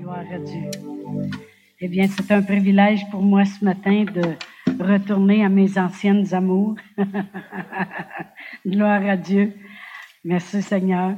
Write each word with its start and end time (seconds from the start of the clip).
Gloire 0.00 0.24
à 0.32 0.38
Dieu. 0.38 0.70
Eh 1.80 1.88
bien, 1.88 2.06
c'est 2.08 2.30
un 2.32 2.42
privilège 2.42 3.08
pour 3.10 3.22
moi 3.22 3.44
ce 3.44 3.64
matin 3.64 4.04
de 4.04 4.36
retourner 4.82 5.44
à 5.44 5.48
mes 5.48 5.78
anciennes 5.78 6.32
amours. 6.34 6.76
Gloire 8.66 9.06
à 9.06 9.16
Dieu. 9.16 9.52
Merci 10.24 10.62
Seigneur. 10.62 11.16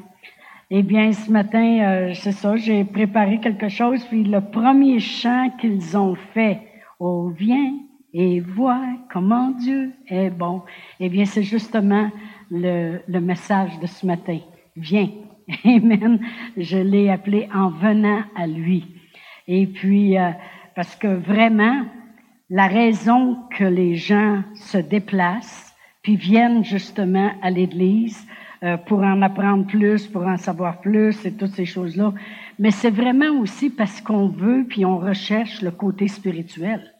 Eh 0.70 0.82
bien, 0.82 1.12
ce 1.12 1.30
matin, 1.30 1.80
euh, 1.80 2.14
c'est 2.14 2.32
ça, 2.32 2.56
j'ai 2.56 2.84
préparé 2.84 3.40
quelque 3.40 3.68
chose, 3.68 4.04
puis 4.04 4.24
le 4.24 4.40
premier 4.40 5.00
chant 5.00 5.50
qu'ils 5.58 5.96
ont 5.96 6.14
fait, 6.34 6.60
Oh, 7.00 7.30
viens 7.30 7.74
et 8.12 8.40
vois 8.40 8.82
comment 9.12 9.50
Dieu 9.52 9.92
est 10.08 10.30
bon. 10.30 10.62
Eh 10.98 11.08
bien, 11.08 11.24
c'est 11.24 11.44
justement 11.44 12.10
le, 12.50 12.98
le 13.06 13.20
message 13.20 13.78
de 13.80 13.86
ce 13.86 14.04
matin. 14.04 14.38
Viens. 14.76 15.08
Amen. 15.64 16.20
Je 16.56 16.78
l'ai 16.78 17.10
appelé 17.10 17.48
en 17.54 17.70
venant 17.70 18.22
à 18.36 18.46
lui. 18.46 18.86
Et 19.46 19.66
puis, 19.66 20.18
euh, 20.18 20.30
parce 20.74 20.94
que 20.96 21.08
vraiment, 21.08 21.86
la 22.50 22.66
raison 22.66 23.38
que 23.56 23.64
les 23.64 23.96
gens 23.96 24.42
se 24.54 24.78
déplacent, 24.78 25.74
puis 26.02 26.16
viennent 26.16 26.64
justement 26.64 27.32
à 27.42 27.50
l'Église 27.50 28.26
euh, 28.62 28.76
pour 28.76 29.00
en 29.00 29.22
apprendre 29.22 29.66
plus, 29.66 30.06
pour 30.06 30.26
en 30.26 30.36
savoir 30.36 30.80
plus 30.80 31.24
et 31.24 31.32
toutes 31.32 31.54
ces 31.54 31.66
choses-là, 31.66 32.12
mais 32.58 32.70
c'est 32.70 32.90
vraiment 32.90 33.38
aussi 33.40 33.70
parce 33.70 34.00
qu'on 34.00 34.28
veut, 34.28 34.66
puis 34.68 34.84
on 34.84 34.98
recherche 34.98 35.62
le 35.62 35.70
côté 35.70 36.08
spirituel. 36.08 36.94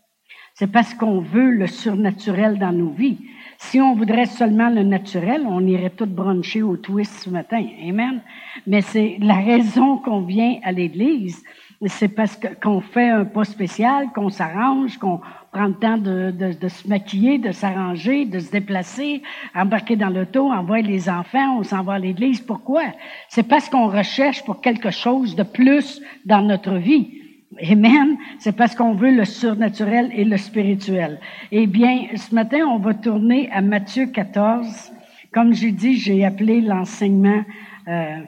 C'est 0.54 0.70
parce 0.70 0.94
qu'on 0.94 1.20
veut 1.20 1.50
le 1.50 1.66
surnaturel 1.66 2.58
dans 2.58 2.72
nos 2.72 2.90
vies. 2.90 3.18
Si 3.60 3.80
on 3.80 3.96
voudrait 3.96 4.26
seulement 4.26 4.70
le 4.70 4.84
naturel, 4.84 5.42
on 5.46 5.66
irait 5.66 5.90
tout 5.90 6.06
broncher 6.06 6.62
au 6.62 6.76
twist 6.76 7.24
ce 7.24 7.28
matin. 7.28 7.60
Amen. 7.86 8.22
Mais 8.68 8.82
c'est 8.82 9.18
la 9.20 9.34
raison 9.34 9.98
qu'on 9.98 10.20
vient 10.20 10.58
à 10.62 10.70
l'Église. 10.70 11.42
C'est 11.86 12.08
parce 12.08 12.38
qu'on 12.62 12.80
fait 12.80 13.08
un 13.08 13.24
pas 13.24 13.44
spécial, 13.44 14.08
qu'on 14.14 14.30
s'arrange, 14.30 14.96
qu'on 14.98 15.20
prend 15.52 15.66
le 15.66 15.74
temps 15.74 15.98
de, 15.98 16.30
de, 16.30 16.52
de 16.52 16.68
se 16.68 16.88
maquiller, 16.88 17.38
de 17.38 17.50
s'arranger, 17.50 18.26
de 18.26 18.38
se 18.38 18.50
déplacer, 18.50 19.22
embarquer 19.54 19.96
dans 19.96 20.08
l'auto, 20.08 20.50
envoyer 20.52 20.86
les 20.86 21.10
enfants, 21.10 21.58
on 21.58 21.64
s'en 21.64 21.82
va 21.82 21.94
à 21.94 21.98
l'église. 21.98 22.40
Pourquoi? 22.40 22.82
C'est 23.28 23.48
parce 23.48 23.68
qu'on 23.68 23.88
recherche 23.88 24.44
pour 24.44 24.60
quelque 24.60 24.90
chose 24.90 25.34
de 25.34 25.42
plus 25.42 26.00
dans 26.24 26.42
notre 26.42 26.74
vie. 26.74 27.27
Amen. 27.62 28.16
C'est 28.38 28.56
parce 28.56 28.74
qu'on 28.74 28.94
veut 28.94 29.10
le 29.10 29.24
surnaturel 29.24 30.10
et 30.12 30.24
le 30.24 30.36
spirituel. 30.36 31.20
Eh 31.50 31.66
bien, 31.66 32.06
ce 32.16 32.34
matin, 32.34 32.66
on 32.66 32.78
va 32.78 32.94
tourner 32.94 33.50
à 33.50 33.60
Matthieu 33.60 34.06
14. 34.06 34.92
Comme 35.32 35.52
j'ai 35.54 35.72
dit, 35.72 35.96
j'ai 35.96 36.24
appelé 36.24 36.60
l'enseignement 36.60 37.44
euh, 37.88 38.18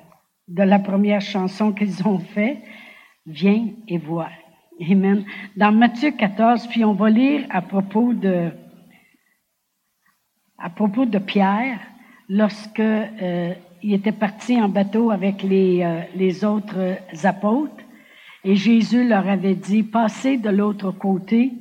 de 0.49 0.63
la 0.63 0.79
première 0.79 1.21
chanson 1.21 1.73
qu'ils 1.73 2.07
ont 2.07 2.19
fait, 2.19 2.59
Viens 3.27 3.69
et 3.87 3.99
vois. 3.99 4.31
Amen. 4.91 5.25
Dans 5.57 5.73
Matthieu 5.73 6.11
14, 6.11 6.67
puis 6.69 6.85
on 6.85 6.95
va 6.95 7.11
lire 7.11 7.47
à 7.51 7.61
propos 7.61 8.15
de, 8.15 8.51
à 10.59 10.71
propos 10.71 11.05
de 11.05 11.19
Pierre, 11.19 11.79
lorsque 12.29 12.81
euh, 12.81 13.55
il 13.83 13.93
était 13.93 14.13
parti 14.13 14.61
en 14.61 14.69
bateau 14.69 15.11
avec 15.11 15.43
les, 15.43 15.83
euh, 15.83 16.01
les 16.17 16.45
autres 16.45 16.97
apôtres. 17.25 17.85
Et 18.45 18.57
Jésus 18.57 19.07
leur 19.07 19.29
avait 19.29 19.55
dit, 19.55 19.83
passez 19.83 20.39
de 20.39 20.49
l'autre 20.49 20.93
côté. 20.93 21.53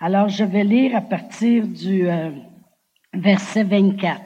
Alors 0.00 0.28
je 0.28 0.44
vais 0.44 0.64
lire 0.64 0.96
à 0.96 1.00
partir 1.00 1.66
du 1.66 2.06
euh, 2.06 2.30
verset 3.14 3.64
24. 3.64 4.20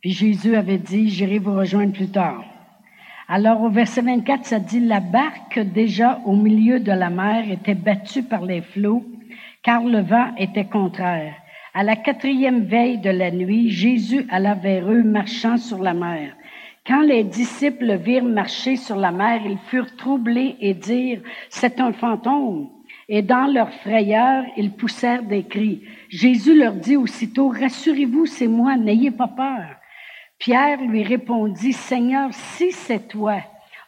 Puis 0.00 0.12
Jésus 0.12 0.56
avait 0.56 0.78
dit, 0.78 1.10
j'irai 1.10 1.38
vous 1.38 1.54
rejoindre 1.54 1.92
plus 1.92 2.10
tard. 2.10 2.44
Alors 3.28 3.62
au 3.62 3.68
verset 3.68 4.02
24, 4.02 4.44
ça 4.44 4.58
dit, 4.58 4.80
la 4.80 5.00
barque 5.00 5.58
déjà 5.58 6.20
au 6.24 6.34
milieu 6.34 6.80
de 6.80 6.92
la 6.92 7.10
mer 7.10 7.50
était 7.50 7.74
battue 7.74 8.22
par 8.22 8.42
les 8.42 8.62
flots, 8.62 9.04
car 9.62 9.82
le 9.84 10.00
vent 10.00 10.34
était 10.38 10.66
contraire. 10.66 11.34
À 11.74 11.82
la 11.82 11.96
quatrième 11.96 12.64
veille 12.64 12.98
de 12.98 13.10
la 13.10 13.30
nuit, 13.30 13.70
Jésus 13.70 14.26
alla 14.30 14.54
vers 14.54 14.90
eux 14.90 15.02
marchant 15.02 15.56
sur 15.56 15.82
la 15.82 15.92
mer. 15.92 16.34
Quand 16.86 17.00
les 17.00 17.24
disciples 17.24 17.96
virent 17.96 18.24
marcher 18.24 18.76
sur 18.76 18.96
la 18.96 19.10
mer, 19.10 19.40
ils 19.46 19.58
furent 19.70 19.96
troublés 19.96 20.56
et 20.60 20.74
dirent, 20.74 21.22
c'est 21.48 21.80
un 21.80 21.94
fantôme. 21.94 22.68
Et 23.08 23.22
dans 23.22 23.46
leur 23.46 23.72
frayeur, 23.72 24.44
ils 24.58 24.72
poussèrent 24.72 25.22
des 25.22 25.44
cris. 25.44 25.82
Jésus 26.10 26.58
leur 26.58 26.74
dit 26.74 26.96
aussitôt, 26.96 27.48
rassurez-vous, 27.48 28.26
c'est 28.26 28.48
moi, 28.48 28.76
n'ayez 28.76 29.10
pas 29.10 29.28
peur. 29.28 29.64
Pierre 30.38 30.82
lui 30.82 31.02
répondit, 31.02 31.72
Seigneur, 31.72 32.28
si 32.32 32.70
c'est 32.72 33.08
toi, 33.08 33.36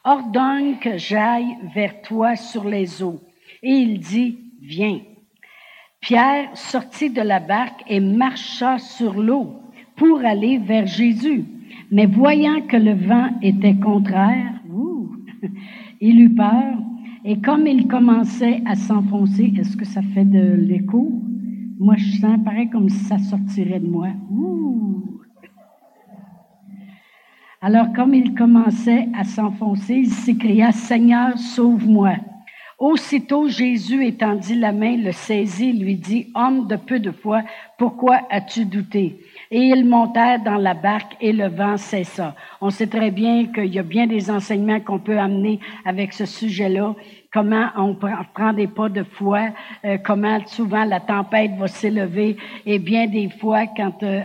ordonne 0.05 0.79
que 0.79 0.97
j'aille 0.97 1.57
vers 1.75 2.01
toi 2.01 2.35
sur 2.35 2.65
les 2.65 3.03
eaux. 3.03 3.21
Et 3.63 3.73
il 3.73 3.99
dit, 3.99 4.39
viens. 4.63 5.01
Pierre 6.01 6.49
sortit 6.55 7.11
de 7.11 7.23
la 7.23 7.41
barque 7.41 7.83
et 7.89 8.01
marcha 8.01 8.79
sur 8.79 9.15
l'eau 9.15 9.61
pour 9.97 10.25
aller 10.25 10.57
vers 10.57 10.87
Jésus. 10.87 11.45
Mais 11.91 12.07
voyant 12.07 12.63
que 12.63 12.77
le 12.77 12.95
vent 12.95 13.31
était 13.43 13.77
contraire, 13.77 14.55
il 16.01 16.21
eut 16.21 16.35
peur, 16.35 16.79
et 17.25 17.41
comme 17.41 17.67
il 17.67 17.89
commençait 17.89 18.63
à 18.67 18.75
s'enfoncer, 18.75 19.53
est-ce 19.59 19.77
que 19.77 19.85
ça 19.85 20.03
fait 20.03 20.25
de 20.25 20.55
l'écho? 20.55 21.11
Moi, 21.79 21.97
je 21.97 22.21
sens 22.21 22.39
pareil 22.45 22.71
comme 22.71 22.89
si 22.89 23.05
ça 23.05 23.19
sortirait 23.19 23.81
de 23.81 23.89
moi. 23.89 24.09
Alors, 27.61 27.93
comme 27.93 28.15
il 28.15 28.35
commençait 28.35 29.09
à 29.15 29.25
s'enfoncer, 29.25 29.95
il 29.95 30.11
s'écria, 30.11 30.73
Seigneur, 30.73 31.37
sauve-moi. 31.37 32.15
Aussitôt, 32.79 33.49
Jésus 33.49 34.05
étendit 34.05 34.55
la 34.55 34.73
main, 34.73 34.97
le 34.97 35.13
saisit, 35.13 35.73
lui 35.73 35.97
dit, 35.97 36.29
Homme 36.35 36.69
de 36.69 36.77
peu 36.77 37.01
de 37.01 37.11
foi, 37.11 37.43
pourquoi 37.79 38.21
as-tu 38.31 38.67
douté? 38.67 39.19
Et 39.51 39.61
ils 39.61 39.85
montèrent 39.85 40.43
dans 40.43 40.57
la 40.57 40.75
barque 40.75 41.17
et 41.21 41.33
le 41.33 41.49
vent 41.49 41.77
cessa. 41.77 42.35
On 42.61 42.71
sait 42.71 42.87
très 42.87 43.11
bien 43.11 43.47
qu'il 43.47 43.75
y 43.75 43.79
a 43.79 43.83
bien 43.83 44.07
des 44.07 44.31
enseignements 44.31 44.81
qu'on 44.81 44.99
peut 44.99 45.19
amener 45.19 45.61
avec 45.85 46.13
ce 46.13 46.27
sujet-là. 46.27 46.95
Comment 47.33 47.69
on 47.77 47.95
prend 47.95 48.53
des 48.53 48.67
pas 48.67 48.89
de 48.89 49.03
foi, 49.03 49.49
euh, 49.85 49.99
comment 50.03 50.39
souvent 50.47 50.85
la 50.85 51.01
tempête 51.01 51.53
va 51.59 51.69
s'élever. 51.69 52.37
Et 52.65 52.79
bien 52.79 53.07
des 53.07 53.29
fois, 53.29 53.67
quand 53.67 54.03
euh, 54.03 54.23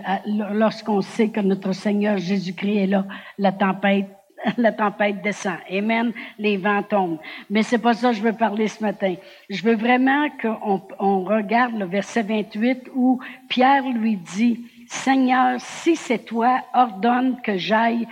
lorsqu'on 0.53 1.01
sait 1.01 1.29
que 1.29 1.41
notre 1.41 1.73
Seigneur 1.73 2.17
Jésus-Christ 2.17 2.77
est 2.77 2.87
là, 2.87 3.05
la 3.37 3.51
tempête 3.51 4.07
la 4.57 4.71
tempête 4.71 5.21
descend. 5.21 5.57
Amen. 5.69 6.11
Les 6.37 6.57
vents 6.57 6.83
tombent. 6.83 7.19
Mais 7.49 7.63
c'est 7.63 7.77
pas 7.77 7.93
ça 7.93 8.09
que 8.09 8.17
je 8.17 8.21
veux 8.21 8.33
parler 8.33 8.67
ce 8.67 8.83
matin. 8.83 9.15
Je 9.49 9.63
veux 9.63 9.75
vraiment 9.75 10.29
qu'on 10.41 10.81
on 10.99 11.23
regarde 11.23 11.77
le 11.77 11.85
verset 11.85 12.23
28 12.23 12.89
où 12.95 13.19
Pierre 13.49 13.87
lui 13.89 14.17
dit, 14.17 14.65
Seigneur, 14.91 15.55
si 15.61 15.95
c'est 15.95 16.25
toi, 16.25 16.59
ordonne 16.73 17.41
que 17.41 17.57
j'aille 17.57 18.05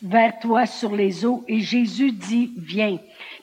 vers 0.00 0.38
toi 0.38 0.64
sur 0.64 0.94
les 0.94 1.26
eaux. 1.26 1.44
Et 1.48 1.58
Jésus 1.58 2.12
dit, 2.12 2.52
viens. 2.56 2.98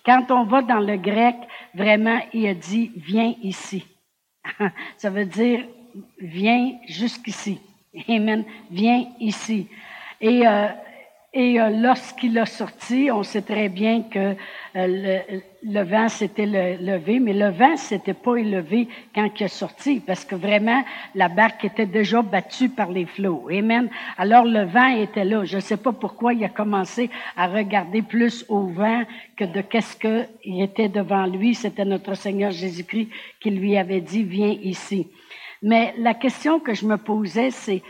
Quand 0.06 0.32
on 0.32 0.46
va 0.46 0.62
dans 0.62 0.80
le 0.80 0.96
grec, 0.96 1.36
vraiment, 1.76 2.22
il 2.32 2.48
a 2.48 2.54
dit, 2.54 2.94
viens 2.96 3.36
ici. 3.44 3.86
Ça 4.98 5.10
veut 5.10 5.26
dire, 5.26 5.66
viens 6.18 6.76
jusqu'ici. 6.88 7.60
Amen. 8.08 8.46
Viens 8.72 9.06
ici. 9.20 9.68
Et 10.22 10.48
euh, 10.48 10.68
et 11.40 11.62
euh, 11.62 11.70
lorsqu'il 11.70 12.36
a 12.40 12.48
sorti, 12.48 13.12
on 13.14 13.22
sait 13.22 13.44
très 13.44 13.70
bien 13.70 14.02
que 14.02 14.36
euh, 14.76 15.20
le, 15.62 15.84
vent 15.84 16.10
s'était 16.10 16.48
levé, 16.48 17.20
mais 17.20 17.34
le 17.34 17.50
vent 17.50 17.78
s'était 17.78 18.16
pas 18.16 18.38
élevé 18.38 18.88
quand 19.14 19.30
il 19.40 19.44
a 19.44 19.48
sorti, 19.48 20.00
parce 20.00 20.26
que 20.26 20.34
vraiment, 20.34 20.84
la 21.14 21.30
barque 21.30 21.64
était 21.64 21.86
déjà 21.86 22.24
battue 22.24 22.70
par 22.70 22.90
les 22.90 23.06
flots. 23.06 23.50
Amen. 23.52 23.88
Alors 24.18 24.46
le 24.46 24.64
vent 24.64 24.88
était 24.88 25.26
là. 25.26 25.46
Je 25.46 25.58
ne 25.58 25.62
sais 25.62 25.78
pas 25.78 25.92
pourquoi 25.92 26.34
il 26.34 26.44
a 26.44 26.50
commencé 26.50 27.12
à 27.36 27.46
regarder 27.46 28.02
plus 28.02 28.44
au 28.50 28.66
vent 28.66 29.04
que 29.36 29.46
de 29.46 29.62
qu'est-ce 29.62 29.96
qu'il 29.96 30.60
était 30.64 30.90
devant 30.90 31.28
lui. 31.28 31.54
C'était 31.54 31.86
notre 31.86 32.16
Seigneur 32.16 32.50
Jésus-Christ 32.50 33.10
qui 33.40 33.52
lui 33.52 33.78
avait 33.78 34.02
dit, 34.02 34.24
viens 34.24 34.58
ici. 34.64 35.08
Mais 35.62 35.94
la 36.00 36.16
question 36.16 36.60
que 36.60 36.74
je 36.74 36.88
me 36.88 36.98
posais, 36.98 37.52
c'est, 37.52 37.84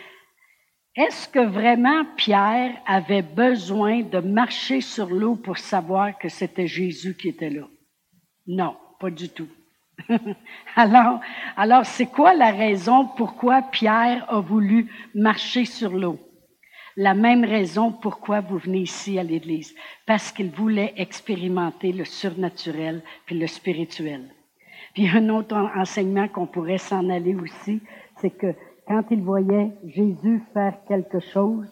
est-ce 0.97 1.29
que 1.29 1.45
vraiment 1.45 2.05
Pierre 2.15 2.73
avait 2.87 3.21
besoin 3.21 4.01
de 4.01 4.17
marcher 4.17 4.81
sur 4.81 5.11
l'eau 5.11 5.35
pour 5.35 5.59
savoir 5.59 6.17
que 6.17 6.27
c'était 6.27 6.65
Jésus 6.65 7.15
qui 7.15 7.29
était 7.29 7.51
là? 7.51 7.67
Non, 8.47 8.75
pas 8.99 9.11
du 9.11 9.29
tout. 9.29 9.47
alors, 10.75 11.19
alors 11.55 11.85
c'est 11.85 12.07
quoi 12.07 12.33
la 12.33 12.49
raison 12.49 13.05
pourquoi 13.15 13.61
Pierre 13.61 14.25
a 14.27 14.39
voulu 14.39 14.91
marcher 15.13 15.65
sur 15.65 15.91
l'eau? 15.91 16.19
La 16.95 17.13
même 17.13 17.45
raison 17.45 17.91
pourquoi 17.91 18.41
vous 18.41 18.57
venez 18.57 18.79
ici 18.79 19.19
à 19.19 19.23
l'Église, 19.23 19.75
parce 20.07 20.31
qu'il 20.31 20.49
voulait 20.49 20.93
expérimenter 20.97 21.91
le 21.91 22.05
surnaturel 22.05 23.03
puis 23.27 23.37
le 23.37 23.45
spirituel. 23.45 24.33
Puis 24.95 25.07
un 25.07 25.29
autre 25.29 25.55
enseignement 25.75 26.27
qu'on 26.27 26.47
pourrait 26.47 26.79
s'en 26.79 27.07
aller 27.11 27.35
aussi, 27.35 27.81
c'est 28.19 28.31
que 28.31 28.55
quand 28.87 29.03
il 29.11 29.21
voyait 29.21 29.71
Jésus 29.85 30.41
faire 30.53 30.73
quelque 30.87 31.19
chose, 31.19 31.67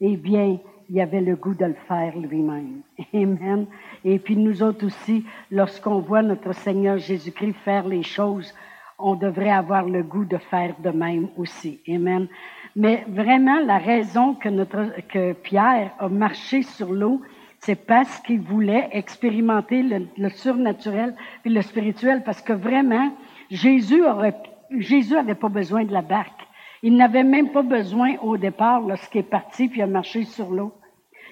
eh 0.00 0.16
bien, 0.16 0.58
il 0.88 1.00
avait 1.00 1.20
le 1.20 1.36
goût 1.36 1.54
de 1.54 1.64
le 1.64 1.76
faire 1.88 2.16
lui-même. 2.18 2.82
Amen. 3.14 3.66
Et 4.04 4.18
puis 4.18 4.36
nous 4.36 4.62
autres 4.62 4.86
aussi, 4.86 5.24
lorsqu'on 5.50 6.00
voit 6.00 6.22
notre 6.22 6.52
Seigneur 6.52 6.98
Jésus-Christ 6.98 7.56
faire 7.64 7.86
les 7.88 8.02
choses, 8.02 8.52
on 8.98 9.14
devrait 9.14 9.50
avoir 9.50 9.84
le 9.86 10.02
goût 10.02 10.24
de 10.24 10.36
faire 10.36 10.74
de 10.80 10.90
même 10.90 11.28
aussi. 11.36 11.80
Amen. 11.88 12.28
Mais 12.76 13.04
vraiment, 13.08 13.60
la 13.60 13.78
raison 13.78 14.34
que, 14.34 15.32
Pierre 15.32 15.92
a 15.98 16.08
marché 16.08 16.62
sur 16.62 16.92
l'eau, 16.92 17.20
c'est 17.58 17.86
parce 17.86 18.18
qu'il 18.20 18.40
voulait 18.40 18.88
expérimenter 18.92 19.82
le, 19.82 20.28
surnaturel 20.30 21.14
et 21.44 21.48
le 21.48 21.62
spirituel, 21.62 22.22
parce 22.24 22.42
que 22.42 22.52
vraiment, 22.52 23.12
Jésus 23.50 24.04
aurait, 24.04 24.36
Jésus 24.78 25.16
avait 25.16 25.34
pas 25.34 25.48
besoin 25.48 25.84
de 25.84 25.92
la 25.92 26.02
barque. 26.02 26.41
Il 26.82 26.96
n'avait 26.96 27.24
même 27.24 27.50
pas 27.52 27.62
besoin 27.62 28.16
au 28.22 28.36
départ 28.36 28.80
lorsqu'il 28.80 29.20
est 29.20 29.24
parti 29.24 29.68
puis 29.68 29.82
a 29.82 29.86
marché 29.86 30.24
sur 30.24 30.50
l'eau. 30.50 30.72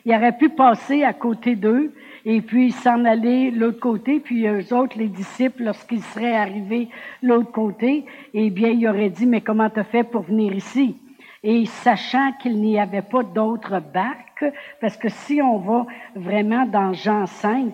Il 0.04 0.14
aurait 0.14 0.36
pu 0.36 0.48
passer 0.48 1.04
à 1.04 1.12
côté 1.12 1.56
d'eux 1.56 1.92
et 2.24 2.40
puis 2.40 2.70
s'en 2.70 3.04
aller 3.04 3.50
l'autre 3.50 3.80
côté, 3.80 4.20
puis 4.20 4.46
eux 4.46 4.74
autres, 4.74 4.98
les 4.98 5.08
disciples, 5.08 5.64
lorsqu'ils 5.64 6.02
seraient 6.02 6.36
arrivés 6.36 6.88
l'autre 7.22 7.50
côté, 7.50 8.04
eh 8.34 8.50
bien, 8.50 8.68
il 8.68 8.86
aurait 8.88 9.10
dit, 9.10 9.26
mais 9.26 9.40
comment 9.40 9.70
t'as 9.70 9.84
fait 9.84 10.04
pour 10.04 10.22
venir 10.22 10.54
ici? 10.54 10.96
Et 11.42 11.64
sachant 11.64 12.32
qu'il 12.40 12.60
n'y 12.60 12.78
avait 12.78 13.02
pas 13.02 13.22
d'autres 13.22 13.80
barques, 13.80 14.44
parce 14.80 14.96
que 14.96 15.08
si 15.08 15.40
on 15.40 15.58
va 15.58 15.86
vraiment 16.14 16.66
dans 16.66 16.92
Jean 16.92 17.26
5, 17.26 17.72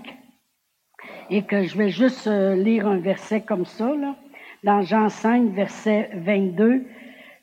et 1.30 1.42
que 1.42 1.64
je 1.64 1.76
vais 1.76 1.90
juste 1.90 2.26
euh, 2.28 2.54
lire 2.54 2.86
un 2.86 2.98
verset 2.98 3.40
comme 3.40 3.64
ça, 3.64 3.94
là, 3.96 4.14
dans 4.62 4.82
Jean 4.82 5.08
5, 5.08 5.50
verset 5.50 6.10
22, 6.14 6.84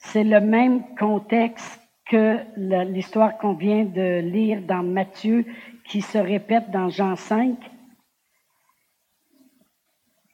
c'est 0.03 0.23
le 0.23 0.39
même 0.41 0.83
contexte 0.95 1.81
que 2.05 2.37
l'histoire 2.57 3.37
qu'on 3.37 3.53
vient 3.53 3.85
de 3.85 4.19
lire 4.19 4.61
dans 4.61 4.83
Matthieu, 4.83 5.45
qui 5.85 6.01
se 6.01 6.17
répète 6.17 6.69
dans 6.71 6.89
Jean 6.89 7.15
5. 7.15 7.55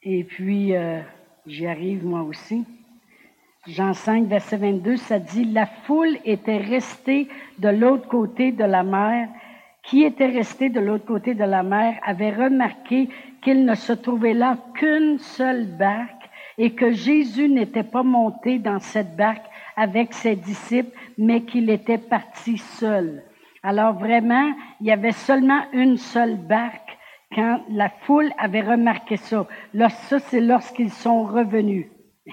Et 0.02 0.24
puis, 0.24 0.74
euh, 0.74 1.00
j'y 1.46 1.66
arrive 1.66 2.04
moi 2.04 2.22
aussi. 2.22 2.64
Jean 3.66 3.94
5, 3.94 4.26
verset 4.26 4.56
22, 4.56 4.96
ça 4.96 5.18
dit, 5.18 5.44
La 5.44 5.66
foule 5.66 6.18
était 6.24 6.58
restée 6.58 7.28
de 7.58 7.68
l'autre 7.68 8.08
côté 8.08 8.52
de 8.52 8.64
la 8.64 8.82
mer. 8.82 9.28
Qui 9.82 10.02
était 10.04 10.26
resté 10.26 10.68
de 10.68 10.80
l'autre 10.80 11.06
côté 11.06 11.34
de 11.34 11.44
la 11.44 11.62
mer 11.62 11.98
avait 12.04 12.34
remarqué 12.34 13.08
qu'il 13.40 13.64
ne 13.64 13.74
se 13.74 13.94
trouvait 13.94 14.34
là 14.34 14.58
qu'une 14.74 15.18
seule 15.18 15.64
barque 15.64 16.28
et 16.58 16.74
que 16.74 16.92
Jésus 16.92 17.48
n'était 17.48 17.84
pas 17.84 18.02
monté 18.02 18.58
dans 18.58 18.80
cette 18.80 19.16
barque 19.16 19.49
avec 19.80 20.12
ses 20.12 20.36
disciples, 20.36 20.94
mais 21.16 21.40
qu'il 21.42 21.70
était 21.70 21.96
parti 21.96 22.58
seul. 22.58 23.22
Alors 23.62 23.94
vraiment, 23.94 24.52
il 24.80 24.88
y 24.88 24.92
avait 24.92 25.12
seulement 25.12 25.62
une 25.72 25.96
seule 25.96 26.36
barque 26.36 26.98
quand 27.34 27.62
la 27.70 27.88
foule 27.88 28.30
avait 28.38 28.60
remarqué 28.60 29.16
ça. 29.16 29.46
Ça, 29.88 30.18
c'est 30.18 30.40
lorsqu'ils 30.40 30.90
sont 30.90 31.24
revenus. 31.24 31.86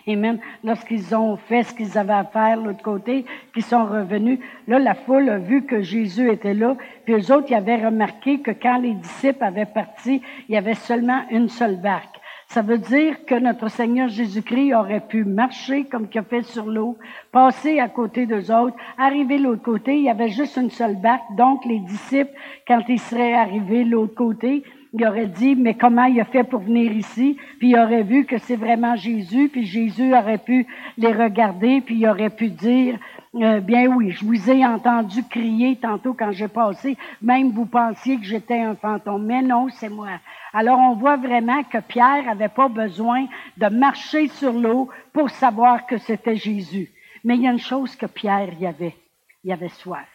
Amen. 0.07 0.39
Lorsqu'ils 0.63 1.15
ont 1.15 1.37
fait 1.37 1.63
ce 1.63 1.73
qu'ils 1.73 1.97
avaient 1.97 2.13
à 2.13 2.25
faire 2.25 2.57
l'autre 2.57 2.83
côté, 2.83 3.25
qu'ils 3.53 3.63
sont 3.63 3.85
revenus, 3.85 4.39
là, 4.67 4.77
la 4.79 4.93
foule 4.93 5.29
a 5.29 5.37
vu 5.37 5.65
que 5.65 5.81
Jésus 5.81 6.29
était 6.29 6.53
là, 6.53 6.75
puis 7.05 7.15
eux 7.15 7.31
autres, 7.33 7.47
ils 7.49 7.55
avaient 7.55 7.83
remarqué 7.83 8.41
que 8.41 8.51
quand 8.51 8.79
les 8.79 8.93
disciples 8.93 9.43
avaient 9.43 9.65
parti, 9.65 10.21
il 10.49 10.53
y 10.53 10.57
avait 10.57 10.73
seulement 10.73 11.23
une 11.31 11.47
seule 11.47 11.77
barque. 11.77 12.16
Ça 12.47 12.61
veut 12.61 12.77
dire 12.77 13.25
que 13.25 13.35
notre 13.35 13.69
Seigneur 13.69 14.07
Jésus-Christ 14.07 14.73
aurait 14.73 15.05
pu 15.05 15.25
marcher 15.25 15.83
comme 15.83 16.07
qu'il 16.07 16.21
a 16.21 16.23
fait 16.23 16.43
sur 16.43 16.65
l'eau, 16.65 16.97
passer 17.33 17.79
à 17.79 17.89
côté 17.89 18.25
d'eux 18.25 18.51
autres, 18.51 18.77
arriver 18.97 19.37
l'autre 19.37 19.63
côté. 19.63 19.97
Il 19.97 20.03
y 20.03 20.09
avait 20.09 20.29
juste 20.29 20.55
une 20.55 20.69
seule 20.69 20.95
barque. 20.95 21.35
Donc, 21.35 21.65
les 21.65 21.79
disciples, 21.79 22.31
quand 22.65 22.81
ils 22.87 22.99
seraient 22.99 23.33
arrivés 23.33 23.83
l'autre 23.83 24.15
côté, 24.15 24.63
ils 24.93 25.05
auraient 25.05 25.27
dit, 25.27 25.55
mais 25.55 25.73
comment 25.73 26.05
il 26.05 26.21
a 26.21 26.25
fait 26.25 26.45
pour 26.45 26.61
venir 26.61 26.91
ici? 26.93 27.37
Puis 27.59 27.71
il 27.71 27.77
aurait 27.77 28.03
vu 28.03 28.25
que 28.25 28.37
c'est 28.37 28.55
vraiment 28.55 28.95
Jésus, 28.95 29.49
puis 29.49 29.65
Jésus 29.65 30.15
aurait 30.15 30.37
pu 30.37 30.65
les 30.97 31.11
regarder, 31.11 31.81
puis 31.81 31.95
il 31.95 32.07
aurait 32.07 32.29
pu 32.29 32.47
dire, 32.47 32.97
euh, 33.43 33.59
bien 33.59 33.87
oui, 33.87 34.11
je 34.11 34.25
vous 34.25 34.49
ai 34.49 34.65
entendu 34.65 35.23
crier 35.23 35.75
tantôt 35.75 36.13
quand 36.13 36.31
j'ai 36.31 36.47
passé, 36.47 36.97
même 37.21 37.51
vous 37.51 37.65
pensiez 37.65 38.17
que 38.17 38.23
j'étais 38.23 38.59
un 38.59 38.75
fantôme, 38.75 39.25
mais 39.25 39.41
non, 39.41 39.69
c'est 39.69 39.89
moi. 39.89 40.19
Alors 40.53 40.79
on 40.79 40.95
voit 40.95 41.17
vraiment 41.17 41.63
que 41.63 41.77
Pierre 41.79 42.25
n'avait 42.25 42.49
pas 42.49 42.67
besoin 42.67 43.27
de 43.57 43.67
marcher 43.67 44.27
sur 44.27 44.53
l'eau 44.53 44.89
pour 45.13 45.29
savoir 45.29 45.85
que 45.85 45.97
c'était 45.97 46.35
Jésus. 46.35 46.89
Mais 47.23 47.35
il 47.35 47.41
y 47.43 47.47
a 47.47 47.51
une 47.51 47.59
chose 47.59 47.95
que 47.95 48.05
Pierre 48.05 48.53
y 48.59 48.65
avait, 48.65 48.95
il 49.43 49.51
avait 49.51 49.69
soif. 49.69 50.07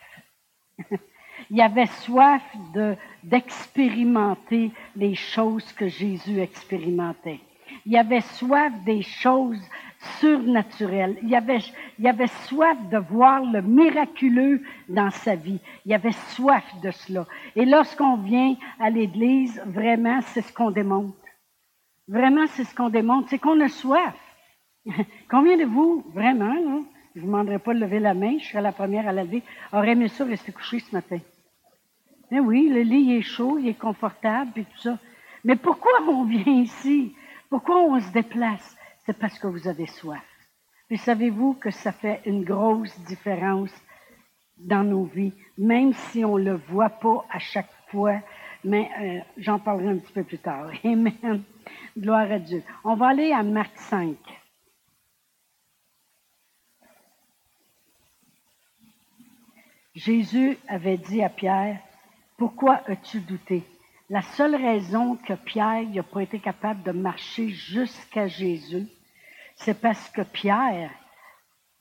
il 1.50 1.60
avait 1.60 1.86
soif 1.86 2.42
de, 2.74 2.96
d'expérimenter 3.22 4.70
les 4.96 5.14
choses 5.14 5.72
que 5.72 5.88
Jésus 5.88 6.40
expérimentait. 6.40 7.40
Il 7.86 7.96
avait 7.96 8.20
soif 8.20 8.72
des 8.84 9.02
choses 9.02 9.62
surnaturel. 10.20 11.16
Il 11.22 11.34
avait, 11.34 11.60
avait 12.04 12.26
soif 12.46 12.76
de 12.90 12.98
voir 12.98 13.44
le 13.44 13.62
miraculeux 13.62 14.62
dans 14.88 15.10
sa 15.10 15.34
vie. 15.34 15.60
Il 15.86 15.94
avait 15.94 16.12
soif 16.12 16.64
de 16.82 16.90
cela. 16.90 17.26
Et 17.56 17.64
lorsqu'on 17.64 18.16
vient 18.16 18.56
à 18.80 18.90
l'Église, 18.90 19.62
vraiment, 19.66 20.20
c'est 20.22 20.42
ce 20.42 20.52
qu'on 20.52 20.70
démontre. 20.70 21.16
Vraiment, 22.08 22.46
c'est 22.48 22.64
ce 22.64 22.74
qu'on 22.74 22.88
démontre, 22.88 23.28
c'est 23.30 23.38
qu'on 23.38 23.60
a 23.60 23.68
soif. 23.68 24.14
Combien 25.30 25.56
de 25.56 25.64
vous, 25.64 26.04
vraiment, 26.12 26.54
je 27.14 27.20
ne 27.20 27.24
vous 27.24 27.26
demanderai 27.26 27.58
pas 27.58 27.74
de 27.74 27.78
lever 27.78 28.00
la 28.00 28.14
main, 28.14 28.38
je 28.38 28.46
serai 28.46 28.60
la 28.60 28.72
première 28.72 29.06
à 29.06 29.12
la 29.12 29.22
lever, 29.22 29.42
aurait 29.72 29.92
aimé 29.92 30.08
ça 30.08 30.24
rester 30.24 30.50
couché 30.50 30.80
ce 30.80 30.94
matin? 30.94 31.18
Mais 32.30 32.40
oui, 32.40 32.68
le 32.68 32.80
lit 32.80 33.14
est 33.16 33.22
chaud, 33.22 33.58
il 33.58 33.68
est 33.68 33.78
confortable, 33.78 34.50
et 34.56 34.64
tout 34.64 34.78
ça. 34.78 34.98
Mais 35.44 35.56
pourquoi 35.56 35.92
on 36.08 36.24
vient 36.24 36.52
ici? 36.52 37.14
Pourquoi 37.50 37.82
on 37.82 38.00
se 38.00 38.10
déplace? 38.10 38.76
C'est 39.06 39.18
parce 39.18 39.38
que 39.38 39.46
vous 39.46 39.68
avez 39.68 39.86
soif. 39.86 40.24
Puis 40.88 40.98
savez-vous 40.98 41.54
que 41.54 41.70
ça 41.70 41.92
fait 41.92 42.20
une 42.26 42.44
grosse 42.44 42.98
différence 43.00 43.72
dans 44.58 44.84
nos 44.84 45.04
vies, 45.04 45.32
même 45.58 45.92
si 45.92 46.24
on 46.24 46.38
ne 46.38 46.44
le 46.44 46.56
voit 46.68 46.90
pas 46.90 47.24
à 47.30 47.38
chaque 47.38 47.72
fois, 47.88 48.20
mais 48.64 48.90
euh, 49.00 49.20
j'en 49.38 49.58
parlerai 49.58 49.88
un 49.88 49.98
petit 49.98 50.12
peu 50.12 50.22
plus 50.22 50.38
tard. 50.38 50.70
Amen. 50.84 51.42
Gloire 51.98 52.30
à 52.30 52.38
Dieu. 52.38 52.62
On 52.84 52.94
va 52.94 53.08
aller 53.08 53.32
à 53.32 53.42
Marc 53.42 53.76
5. 53.76 54.16
Jésus 59.94 60.56
avait 60.68 60.96
dit 60.96 61.22
à 61.22 61.28
Pierre, 61.28 61.78
pourquoi 62.38 62.80
as-tu 62.86 63.20
douté? 63.20 63.62
La 64.10 64.22
seule 64.22 64.56
raison 64.56 65.16
que 65.16 65.32
Pierre 65.32 65.88
n'a 65.88 66.02
pas 66.02 66.22
été 66.22 66.38
capable 66.38 66.82
de 66.82 66.92
marcher 66.92 67.48
jusqu'à 67.48 68.26
Jésus, 68.26 68.86
c'est 69.56 69.80
parce 69.80 70.08
que 70.10 70.22
Pierre 70.22 70.90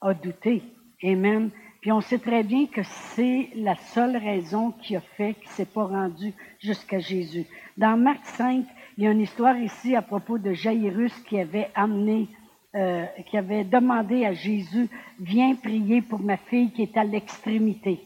a 0.01 0.13
douté. 0.13 0.63
Amen. 1.03 1.49
Puis 1.81 1.91
on 1.91 2.01
sait 2.01 2.19
très 2.19 2.43
bien 2.43 2.67
que 2.67 2.83
c'est 2.83 3.49
la 3.55 3.75
seule 3.75 4.15
raison 4.15 4.71
qui 4.71 4.95
a 4.95 5.01
fait 5.01 5.33
qu'il 5.33 5.49
ne 5.49 5.53
s'est 5.53 5.65
pas 5.65 5.85
rendu 5.85 6.33
jusqu'à 6.59 6.99
Jésus. 6.99 7.47
Dans 7.75 7.97
Marc 7.97 8.23
5, 8.25 8.65
il 8.97 9.03
y 9.03 9.07
a 9.07 9.11
une 9.11 9.21
histoire 9.21 9.57
ici 9.57 9.95
à 9.95 10.03
propos 10.03 10.37
de 10.37 10.53
Jairus 10.53 11.13
qui 11.23 11.39
avait 11.39 11.71
amené, 11.73 12.27
euh, 12.75 13.05
qui 13.29 13.35
avait 13.35 13.63
demandé 13.63 14.25
à 14.25 14.33
Jésus, 14.33 14.89
viens 15.19 15.55
prier 15.55 16.03
pour 16.03 16.19
ma 16.19 16.37
fille 16.37 16.71
qui 16.71 16.83
est 16.83 16.97
à 16.97 17.03
l'extrémité. 17.03 17.99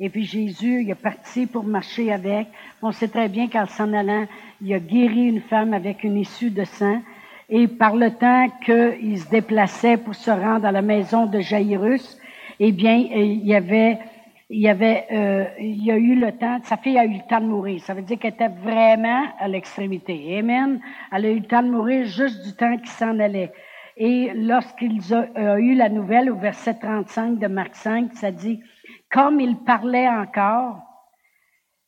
Et 0.00 0.10
puis 0.10 0.24
Jésus, 0.24 0.82
il 0.82 0.90
est 0.90 0.94
parti 0.94 1.46
pour 1.46 1.64
marcher 1.64 2.12
avec. 2.12 2.46
On 2.82 2.92
sait 2.92 3.08
très 3.08 3.28
bien 3.28 3.48
qu'en 3.48 3.66
s'en 3.66 3.92
allant, 3.92 4.26
il 4.62 4.72
a 4.72 4.78
guéri 4.78 5.26
une 5.26 5.40
femme 5.40 5.74
avec 5.74 6.04
une 6.04 6.16
issue 6.16 6.50
de 6.50 6.62
sang. 6.64 7.02
Et 7.48 7.66
par 7.66 7.96
le 7.96 8.12
temps 8.12 8.48
qu'il 8.64 9.18
se 9.18 9.28
déplaçait 9.28 9.96
pour 9.96 10.14
se 10.14 10.30
rendre 10.30 10.66
à 10.66 10.72
la 10.72 10.82
maison 10.82 11.26
de 11.26 11.40
Jairus, 11.40 12.16
eh 12.60 12.70
bien, 12.70 12.94
il 12.94 13.44
y 13.44 13.56
avait, 13.56 13.98
il 14.50 14.60
y 14.60 14.68
avait, 14.68 15.06
euh, 15.10 15.44
il 15.58 15.84
y 15.84 15.90
a 15.90 15.96
eu 15.96 16.14
le 16.14 16.30
temps, 16.30 16.60
sa 16.62 16.76
fille 16.76 16.98
a 16.98 17.04
eu 17.04 17.14
le 17.14 17.28
temps 17.28 17.40
de 17.40 17.46
mourir. 17.46 17.80
Ça 17.80 17.94
veut 17.94 18.02
dire 18.02 18.20
qu'elle 18.20 18.34
était 18.34 18.48
vraiment 18.48 19.24
à 19.40 19.48
l'extrémité. 19.48 20.38
Amen. 20.38 20.80
Elle 21.10 21.26
a 21.26 21.30
eu 21.30 21.40
le 21.40 21.46
temps 21.46 21.62
de 21.62 21.70
mourir 21.70 22.06
juste 22.06 22.44
du 22.46 22.54
temps 22.54 22.76
qu'il 22.76 22.88
s'en 22.88 23.18
allait. 23.18 23.52
Et 23.96 24.30
lorsqu'ils 24.32 25.12
ont 25.12 25.26
a 25.34 25.58
eu 25.58 25.74
la 25.74 25.88
nouvelle 25.88 26.30
au 26.30 26.36
verset 26.36 26.74
35 26.74 27.40
de 27.40 27.48
Marc 27.48 27.74
5, 27.74 28.12
ça 28.14 28.30
dit, 28.30 28.60
comme 29.10 29.40
il 29.40 29.56
parlait 29.56 30.08
encore, 30.08 30.82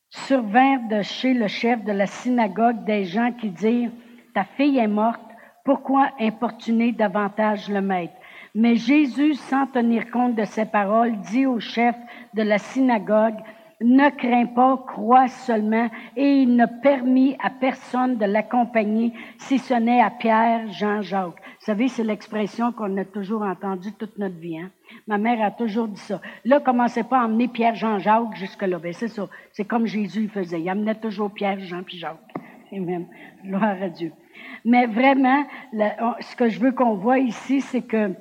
survinrent 0.09 0.87
de 0.89 1.01
chez 1.01 1.33
le 1.33 1.47
chef 1.47 1.83
de 1.83 1.91
la 1.91 2.07
synagogue 2.07 2.83
des 2.83 3.05
gens 3.05 3.31
qui 3.31 3.49
dirent, 3.49 3.91
ta 4.33 4.43
fille 4.43 4.77
est 4.77 4.87
morte, 4.87 5.21
pourquoi 5.63 6.09
importuner 6.19 6.91
davantage 6.91 7.69
le 7.69 7.81
maître? 7.81 8.13
Mais 8.55 8.75
Jésus, 8.75 9.35
sans 9.35 9.67
tenir 9.67 10.09
compte 10.09 10.35
de 10.35 10.43
ces 10.43 10.65
paroles, 10.65 11.17
dit 11.21 11.45
au 11.45 11.59
chef 11.59 11.95
de 12.33 12.41
la 12.41 12.57
synagogue, 12.57 13.37
ne 13.81 14.09
crains 14.09 14.45
pas, 14.45 14.83
crois 14.87 15.27
seulement, 15.27 15.89
et 16.15 16.41
il 16.41 16.55
ne 16.55 16.65
permit 16.81 17.35
à 17.43 17.49
personne 17.49 18.17
de 18.17 18.25
l'accompagner, 18.25 19.13
si 19.37 19.57
ce 19.57 19.73
n'est 19.73 20.01
à 20.01 20.09
Pierre, 20.09 20.71
Jean, 20.71 21.01
Jacques. 21.01 21.41
Vous 21.59 21.65
savez, 21.65 21.87
c'est 21.87 22.03
l'expression 22.03 22.71
qu'on 22.71 22.95
a 22.97 23.05
toujours 23.05 23.41
entendue 23.41 23.93
toute 23.93 24.17
notre 24.17 24.37
vie. 24.37 24.59
Hein? 24.59 24.69
Ma 25.07 25.17
mère 25.17 25.43
a 25.43 25.51
toujours 25.51 25.87
dit 25.87 25.99
ça. 25.99 26.21
Là, 26.45 26.59
commencez 26.59 27.03
pas 27.03 27.21
à 27.21 27.25
emmener 27.25 27.47
Pierre, 27.47 27.75
Jean, 27.75 27.99
Jacques 27.99 28.35
jusque-là. 28.35 28.79
Ben, 28.79 28.93
c'est 28.93 29.07
ça. 29.07 29.27
C'est 29.51 29.65
comme 29.65 29.85
Jésus 29.85 30.27
faisait. 30.27 30.61
Il 30.61 30.69
amenait 30.69 30.95
toujours 30.95 31.31
Pierre, 31.31 31.59
Jean, 31.59 31.83
puis 31.83 31.97
Jacques. 31.97 32.19
Amen. 32.73 33.07
Gloire 33.43 33.77
à 33.81 33.89
Dieu. 33.89 34.11
Mais 34.63 34.85
vraiment, 34.85 35.43
ce 35.73 36.35
que 36.35 36.49
je 36.49 36.59
veux 36.59 36.71
qu'on 36.71 36.95
voit 36.95 37.19
ici, 37.19 37.61
c'est 37.61 37.81
que 37.81 38.11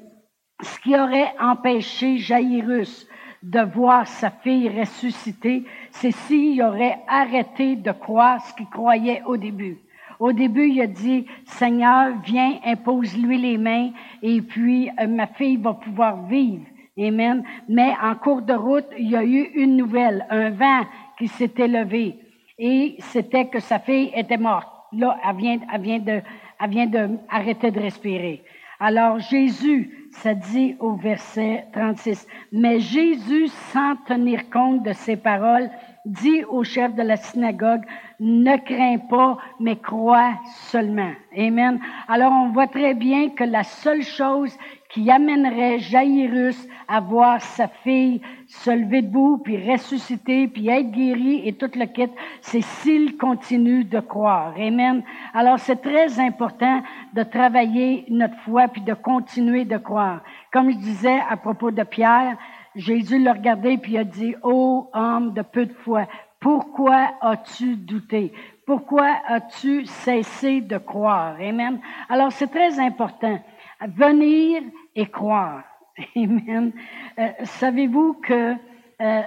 ce 0.62 0.79
qui 0.81 0.95
aurait 0.95 1.33
empêché 1.38 2.19
Jairus 2.19 3.07
de 3.42 3.61
voir 3.61 4.06
sa 4.06 4.30
fille 4.30 4.68
ressusciter, 4.68 5.64
c'est 5.90 6.11
s'il 6.11 6.62
aurait 6.62 6.99
arrêté 7.09 7.76
de 7.76 7.90
croire 7.92 8.44
ce 8.44 8.54
qu'il 8.54 8.66
croyait 8.66 9.23
au 9.26 9.37
début. 9.37 9.78
Au 10.18 10.32
début, 10.32 10.68
il 10.68 10.82
a 10.82 10.87
dit, 10.87 11.26
Seigneur, 11.47 12.12
viens, 12.23 12.59
impose-lui 12.64 13.38
les 13.38 13.56
mains, 13.56 13.90
et 14.23 14.42
puis 14.42 14.90
euh, 15.00 15.06
ma 15.06 15.26
fille 15.26 15.56
va 15.56 15.73
pouvoir 15.73 16.26
vivre. 16.26 16.64
Amen. 16.99 17.42
Mais 17.68 17.94
en 18.02 18.14
cours 18.14 18.42
de 18.42 18.52
route, 18.52 18.87
il 18.99 19.11
y 19.11 19.16
a 19.16 19.25
eu 19.25 19.50
une 19.54 19.76
nouvelle, 19.76 20.26
un 20.28 20.50
vent 20.50 20.85
qui 21.18 21.28
s'était 21.28 21.68
levé, 21.68 22.16
et 22.59 22.97
c'était 22.99 23.47
que 23.47 23.61
sa 23.61 23.78
fille 23.78 24.12
était 24.14 24.37
morte. 24.37 24.68
Là, 24.92 25.16
elle 25.26 25.37
vient, 25.37 25.59
elle 25.73 25.80
vient 25.80 25.99
de, 25.99 26.20
elle 26.61 26.70
vient 26.70 26.87
de 26.87 27.09
arrêter 27.30 27.70
de 27.70 27.80
respirer. 27.80 28.42
Alors 28.82 29.18
Jésus, 29.18 30.08
ça 30.10 30.32
dit 30.32 30.75
au 30.80 30.94
verset 30.94 31.66
36, 31.75 32.26
mais 32.50 32.80
Jésus, 32.80 33.49
sans 33.72 33.94
tenir 34.06 34.49
compte 34.49 34.82
de 34.82 34.94
ces 34.94 35.16
paroles, 35.16 35.68
dit 36.04 36.45
au 36.45 36.64
chef 36.64 36.95
de 36.95 37.02
la 37.02 37.16
synagogue, 37.16 37.83
ne 38.21 38.57
crains 38.57 38.99
pas, 38.99 39.38
mais 39.59 39.76
crois 39.76 40.33
seulement. 40.71 41.12
Amen. 41.37 41.78
Alors 42.09 42.33
on 42.33 42.50
voit 42.50 42.69
très 42.69 42.95
bien 42.95 43.30
que 43.30 43.45
la 43.45 43.64
seule 43.64 44.02
chose 44.02 44.57
qui 44.90 45.11
amènerait 45.11 45.78
Jairus 45.78 46.66
à 46.88 47.00
voir 47.00 47.40
sa 47.40 47.69
fille 47.69 48.21
se 48.49 48.71
lever 48.71 49.02
debout, 49.02 49.38
puis 49.38 49.71
ressusciter, 49.71 50.49
puis 50.49 50.69
être 50.69 50.90
guéri 50.90 51.47
et 51.47 51.52
tout 51.52 51.71
le 51.76 51.87
kit, 51.87 52.11
c'est 52.40 52.62
s'il 52.62 53.16
continue 53.16 53.85
de 53.85 54.00
croire. 54.00 54.54
Amen. 54.59 55.02
Alors 55.33 55.61
c'est 55.61 55.80
très 55.80 56.19
important 56.19 56.83
de 57.14 57.23
travailler 57.23 58.04
notre 58.09 58.37
foi, 58.40 58.66
puis 58.69 58.83
de 58.83 58.95
continuer 58.95 59.64
de 59.64 59.76
croire. 59.76 60.23
Comme 60.52 60.71
je 60.73 60.78
disais 60.78 61.21
à 61.28 61.37
propos 61.37 61.71
de 61.71 61.85
Pierre, 61.85 62.37
Jésus 62.77 63.19
le 63.23 63.31
regardait, 63.31 63.77
puis 63.79 63.93
il 63.93 63.99
a 63.99 64.05
dit, 64.05 64.35
ô 64.43 64.89
homme 64.93 65.33
de 65.33 65.43
peu 65.43 65.67
de 65.67 65.73
foi, 65.73 66.07
pourquoi 66.39 67.11
as-tu 67.21 67.77
douté? 67.77 68.33
Pourquoi 68.65 69.09
as-tu 69.27 69.85
cessé 69.85 70.61
de 70.61 70.79
croire? 70.79 71.37
Amen. 71.41 71.81
Alors 72.09 72.33
c'est 72.33 72.47
très 72.47 72.79
important. 72.79 73.43
Venir 73.81 74.62
et 74.95 75.07
croire. 75.07 75.65
Amen. 76.17 76.73
Euh, 77.19 77.29
savez-vous 77.43 78.15
que 78.15 78.55
euh, 79.00 79.23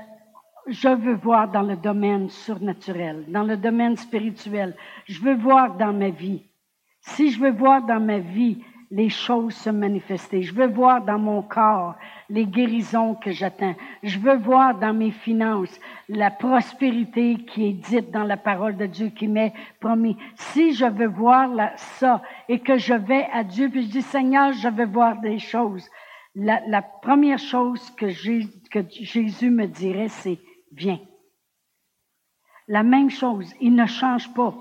je 0.68 0.90
veux 0.90 1.16
voir 1.16 1.50
dans 1.50 1.62
le 1.62 1.76
domaine 1.76 2.30
surnaturel, 2.30 3.26
dans 3.28 3.44
le 3.44 3.58
domaine 3.58 3.98
spirituel. 3.98 4.76
Je 5.06 5.22
veux 5.22 5.36
voir 5.36 5.76
dans 5.76 5.94
ma 5.94 6.10
vie. 6.10 6.44
Si 7.02 7.32
je 7.32 7.40
veux 7.40 7.52
voir 7.52 7.84
dans 7.84 8.00
ma 8.00 8.20
vie 8.20 8.64
les 8.94 9.10
choses 9.10 9.56
se 9.56 9.72
manifester. 9.72 10.44
Je 10.44 10.54
veux 10.54 10.68
voir 10.68 11.04
dans 11.04 11.18
mon 11.18 11.42
corps 11.42 11.96
les 12.30 12.46
guérisons 12.46 13.16
que 13.16 13.32
j'attends. 13.32 13.74
Je 14.04 14.20
veux 14.20 14.38
voir 14.38 14.78
dans 14.78 14.94
mes 14.94 15.10
finances 15.10 15.80
la 16.08 16.30
prospérité 16.30 17.38
qui 17.38 17.66
est 17.66 17.74
dite 17.74 18.12
dans 18.12 18.24
la 18.24 18.38
parole 18.38 18.78
de 18.78 18.86
Dieu 18.86 19.10
qui 19.10 19.28
m'est 19.28 19.54
promis. 19.80 20.16
Si 20.36 20.74
je 20.74 20.86
veux 20.86 21.08
voir 21.08 21.50
ça 21.76 22.22
et 22.48 22.60
que 22.60 22.78
je 22.78 22.94
vais 22.94 23.28
à 23.34 23.44
Dieu, 23.44 23.68
puis 23.68 23.82
je 23.88 23.90
dis, 23.94 24.02
Seigneur, 24.04 24.54
je 24.54 24.70
veux 24.70 24.86
voir 24.86 25.20
des 25.22 25.40
choses. 25.40 25.90
La, 26.36 26.84
première 26.84 27.40
chose 27.40 27.90
que 27.98 28.10
Jésus 28.10 29.50
me 29.50 29.66
dirait, 29.66 30.10
c'est, 30.10 30.38
viens. 30.72 31.00
La 32.68 32.84
même 32.84 33.10
chose, 33.10 33.52
il 33.60 33.74
ne 33.74 33.88
change 33.88 34.32
pas 34.36 34.54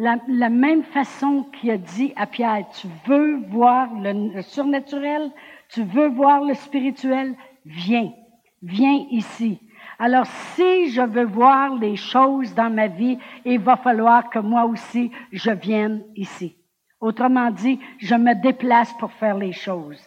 la, 0.00 0.48
même 0.48 0.82
façon 0.82 1.44
qu'il 1.52 1.70
a 1.70 1.76
dit 1.76 2.12
à 2.16 2.26
Pierre, 2.26 2.64
tu 2.80 2.88
veux 3.06 3.36
voir 3.48 3.88
le, 3.94 4.40
surnaturel, 4.42 5.30
tu 5.68 5.82
veux 5.82 6.08
voir 6.08 6.42
le 6.42 6.54
spirituel, 6.54 7.34
viens, 7.66 8.10
viens 8.62 9.04
ici. 9.10 9.60
Alors, 9.98 10.26
si 10.26 10.90
je 10.90 11.02
veux 11.02 11.26
voir 11.26 11.74
les 11.76 11.96
choses 11.96 12.54
dans 12.54 12.70
ma 12.70 12.86
vie, 12.86 13.18
il 13.44 13.60
va 13.60 13.76
falloir 13.76 14.30
que 14.30 14.38
moi 14.38 14.64
aussi, 14.64 15.10
je 15.32 15.50
vienne 15.50 16.02
ici. 16.16 16.56
Autrement 17.00 17.50
dit, 17.50 17.78
je 17.98 18.14
me 18.14 18.34
déplace 18.34 18.92
pour 18.94 19.12
faire 19.12 19.36
les 19.36 19.52
choses. 19.52 20.00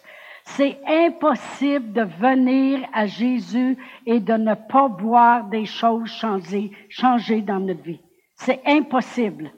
C'est 0.44 0.78
impossible 0.86 1.92
de 1.92 2.02
venir 2.02 2.80
à 2.92 3.06
Jésus 3.06 3.78
et 4.06 4.18
de 4.18 4.34
ne 4.34 4.54
pas 4.54 4.88
voir 4.88 5.44
des 5.44 5.64
choses 5.64 6.10
changer, 6.10 6.72
changer 6.88 7.40
dans 7.40 7.60
notre 7.60 7.82
vie. 7.82 8.00
C'est 8.34 8.60
impossible. 8.66 9.52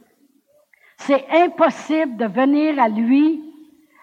C'est 0.98 1.26
impossible 1.30 2.16
de 2.16 2.26
venir 2.26 2.80
à 2.80 2.88
lui. 2.88 3.42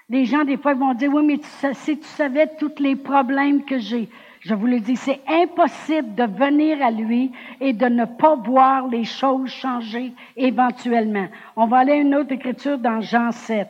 Les 0.09 0.25
gens, 0.25 0.43
des 0.43 0.57
fois, 0.57 0.73
vont 0.73 0.93
dire, 0.93 1.11
oui, 1.13 1.23
mais 1.25 1.73
si 1.73 1.97
tu 1.97 2.05
savais 2.05 2.47
tous 2.57 2.79
les 2.79 2.95
problèmes 2.95 3.65
que 3.65 3.79
j'ai, 3.79 4.09
je 4.41 4.53
vous 4.53 4.67
le 4.67 4.81
dis, 4.81 4.97
c'est 4.97 5.21
impossible 5.25 6.15
de 6.15 6.25
venir 6.25 6.83
à 6.83 6.91
lui 6.91 7.31
et 7.61 7.71
de 7.71 7.85
ne 7.85 8.03
pas 8.03 8.35
voir 8.35 8.87
les 8.87 9.05
choses 9.05 9.49
changer 9.49 10.13
éventuellement. 10.35 11.27
On 11.55 11.65
va 11.65 11.77
aller 11.77 11.93
à 11.93 11.97
une 11.97 12.13
autre 12.13 12.33
écriture 12.33 12.77
dans 12.77 12.99
Jean 12.99 13.31
7. 13.31 13.69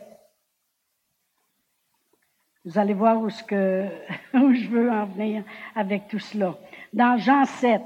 Vous 2.66 2.80
allez 2.80 2.94
voir 2.94 3.22
où, 3.22 3.30
ce 3.30 3.44
que, 3.44 3.88
où 4.34 4.54
je 4.54 4.68
veux 4.68 4.90
en 4.90 5.06
venir 5.06 5.44
avec 5.76 6.08
tout 6.08 6.20
cela. 6.20 6.56
Dans 6.92 7.18
Jean 7.18 7.46
7, 7.46 7.82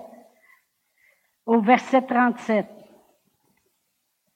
au 1.45 1.59
verset 1.59 2.03
37. 2.03 2.76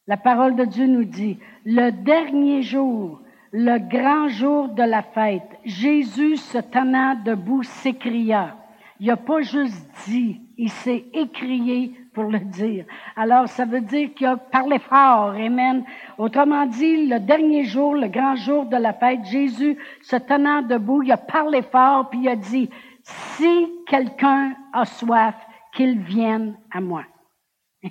La 0.07 0.17
parole 0.17 0.55
de 0.55 0.65
Dieu 0.65 0.87
nous 0.87 1.03
dit, 1.03 1.37
le 1.65 1.91
dernier 1.91 2.63
jour, 2.63 3.21
le 3.51 3.77
grand 3.77 4.29
jour 4.29 4.69
de 4.69 4.83
la 4.83 5.03
fête, 5.03 5.59
Jésus 5.63 6.37
se 6.37 6.57
tenant 6.57 7.15
debout 7.15 7.63
s'écria. 7.63 8.55
Il 8.99 9.07
n'a 9.07 9.17
pas 9.17 9.41
juste 9.41 9.87
dit, 10.07 10.41
il 10.57 10.69
s'est 10.69 11.05
écrié 11.13 11.93
pour 12.13 12.25
le 12.25 12.39
dire. 12.39 12.85
Alors, 13.15 13.47
ça 13.47 13.65
veut 13.65 13.81
dire 13.81 14.13
qu'il 14.13 14.27
a 14.27 14.37
parlé 14.37 14.79
fort. 14.79 15.31
Amen. 15.31 15.83
Autrement 16.17 16.65
dit, 16.65 17.07
le 17.07 17.19
dernier 17.19 17.63
jour, 17.63 17.95
le 17.95 18.07
grand 18.07 18.35
jour 18.35 18.65
de 18.65 18.77
la 18.77 18.93
fête, 18.93 19.23
Jésus 19.25 19.77
se 20.01 20.15
tenant 20.15 20.61
debout, 20.61 21.03
il 21.03 21.11
a 21.11 21.17
parlé 21.17 21.61
fort, 21.61 22.09
puis 22.09 22.21
il 22.21 22.29
a 22.29 22.35
dit, 22.35 22.69
si 23.03 23.67
quelqu'un 23.87 24.55
a 24.73 24.85
soif, 24.85 25.35
qu'il 25.73 25.99
vienne 25.99 26.55
à 26.71 26.81
moi. 26.81 27.03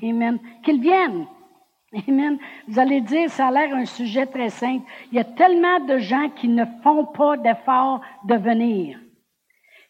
Amen. 0.03 0.39
Qu'il 0.63 0.81
vienne. 0.81 1.27
Amen. 1.93 2.39
Vous 2.69 2.79
allez 2.79 3.01
dire, 3.01 3.29
ça 3.31 3.49
a 3.49 3.51
l'air 3.51 3.75
un 3.75 3.85
sujet 3.85 4.27
très 4.27 4.51
simple. 4.51 4.85
Il 5.11 5.17
y 5.17 5.21
a 5.21 5.25
tellement 5.25 5.81
de 5.81 5.99
gens 5.99 6.29
qui 6.31 6.47
ne 6.47 6.65
font 6.85 7.05
pas 7.07 7.37
d'efforts 7.37 8.01
de 8.25 8.37
venir. 8.37 8.99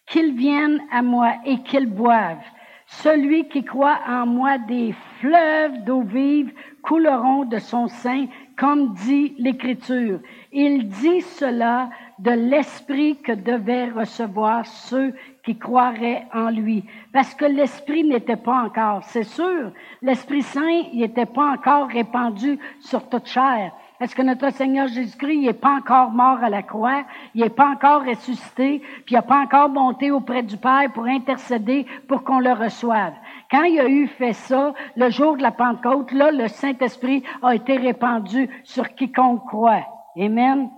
Qu'ils 0.07 0.35
viennent 0.35 0.81
à 0.91 1.03
moi 1.03 1.35
et 1.45 1.59
qu'ils 1.63 1.87
boivent. 1.87 2.45
Celui 2.87 3.49
qui 3.49 3.63
croit 3.65 4.01
en 4.09 4.27
moi, 4.27 4.59
des 4.59 4.95
fleuves 5.21 5.85
d'eau 5.85 6.01
vive 6.01 6.53
couleront 6.83 7.45
de 7.45 7.59
son 7.59 7.87
sein, 7.87 8.27
comme 8.57 8.95
dit 8.95 9.35
l'Écriture. 9.39 10.21
Il 10.53 10.89
dit 10.89 11.21
cela 11.21 11.91
de 12.19 12.31
l'esprit 12.31 13.19
que 13.19 13.33
devaient 13.33 13.91
recevoir 13.91 14.67
ceux 14.67 15.15
qui 15.51 15.59
croiraient 15.59 16.27
en 16.33 16.51
lui. 16.51 16.85
Parce 17.13 17.35
que 17.35 17.45
l'esprit 17.45 18.05
n'était 18.05 18.37
pas 18.37 18.63
encore, 18.63 19.03
c'est 19.03 19.25
sûr, 19.25 19.73
l'Esprit 20.01 20.43
Saint 20.43 20.83
n'était 20.95 21.27
pas 21.27 21.51
encore 21.51 21.89
répandu 21.89 22.57
sur 22.79 23.09
toute 23.09 23.27
chair. 23.27 23.73
Est-ce 24.01 24.15
que 24.15 24.23
notre 24.23 24.51
Seigneur 24.51 24.87
Jésus-Christ 24.87 25.41
n'est 25.41 25.53
pas 25.53 25.75
encore 25.75 26.11
mort 26.11 26.39
à 26.41 26.51
la 26.51 26.63
croix, 26.63 27.03
il 27.35 27.43
n'est 27.43 27.51
pas 27.51 27.69
encore 27.69 28.05
ressuscité, 28.05 28.81
puis 29.05 29.11
il 29.11 29.15
n'a 29.15 29.23
pas 29.23 29.41
encore 29.41 29.69
monté 29.69 30.13
auprès 30.13 30.45
du 30.45 30.57
Père 30.57 30.91
pour 30.95 31.07
intercéder 31.07 31.85
pour 32.07 32.23
qu'on 32.23 32.39
le 32.39 32.53
reçoive? 32.53 33.15
Quand 33.51 33.65
il 33.65 33.81
a 33.81 33.89
eu 33.89 34.07
fait 34.07 34.35
ça, 34.35 34.73
le 34.95 35.11
jour 35.11 35.37
de 35.37 35.43
la 35.43 35.51
Pentecôte, 35.51 36.13
là, 36.13 36.31
le 36.31 36.47
Saint-Esprit 36.47 37.25
a 37.43 37.57
été 37.57 37.77
répandu 37.77 38.49
sur 38.63 38.95
quiconque 38.95 39.45
croit. 39.47 39.85
Amen. 40.17 40.71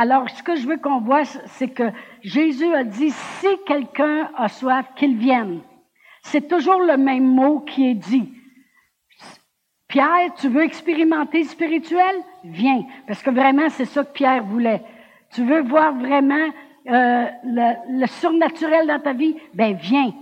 Alors, 0.00 0.30
ce 0.30 0.44
que 0.44 0.54
je 0.54 0.68
veux 0.68 0.76
qu'on 0.76 1.00
voit, 1.00 1.24
c'est 1.24 1.70
que 1.70 1.90
Jésus 2.22 2.72
a 2.72 2.84
dit, 2.84 3.10
si 3.10 3.48
quelqu'un 3.66 4.30
a 4.36 4.48
soif, 4.48 4.86
qu'il 4.94 5.16
vienne. 5.16 5.60
C'est 6.22 6.46
toujours 6.46 6.80
le 6.80 6.96
même 6.96 7.26
mot 7.26 7.58
qui 7.58 7.90
est 7.90 7.94
dit. 7.96 8.32
Pierre, 9.88 10.32
tu 10.36 10.46
veux 10.50 10.62
expérimenter 10.62 11.42
spirituel? 11.42 12.14
Viens. 12.44 12.84
Parce 13.08 13.24
que 13.24 13.30
vraiment, 13.30 13.68
c'est 13.70 13.86
ça 13.86 14.04
que 14.04 14.12
Pierre 14.12 14.44
voulait. 14.44 14.82
Tu 15.34 15.42
veux 15.42 15.62
voir 15.62 15.92
vraiment 15.92 16.48
euh, 16.86 17.26
le, 17.42 18.06
surnaturel 18.06 18.86
dans 18.86 19.00
ta 19.00 19.14
vie? 19.14 19.34
Ben, 19.54 19.74
viens. 19.74 20.14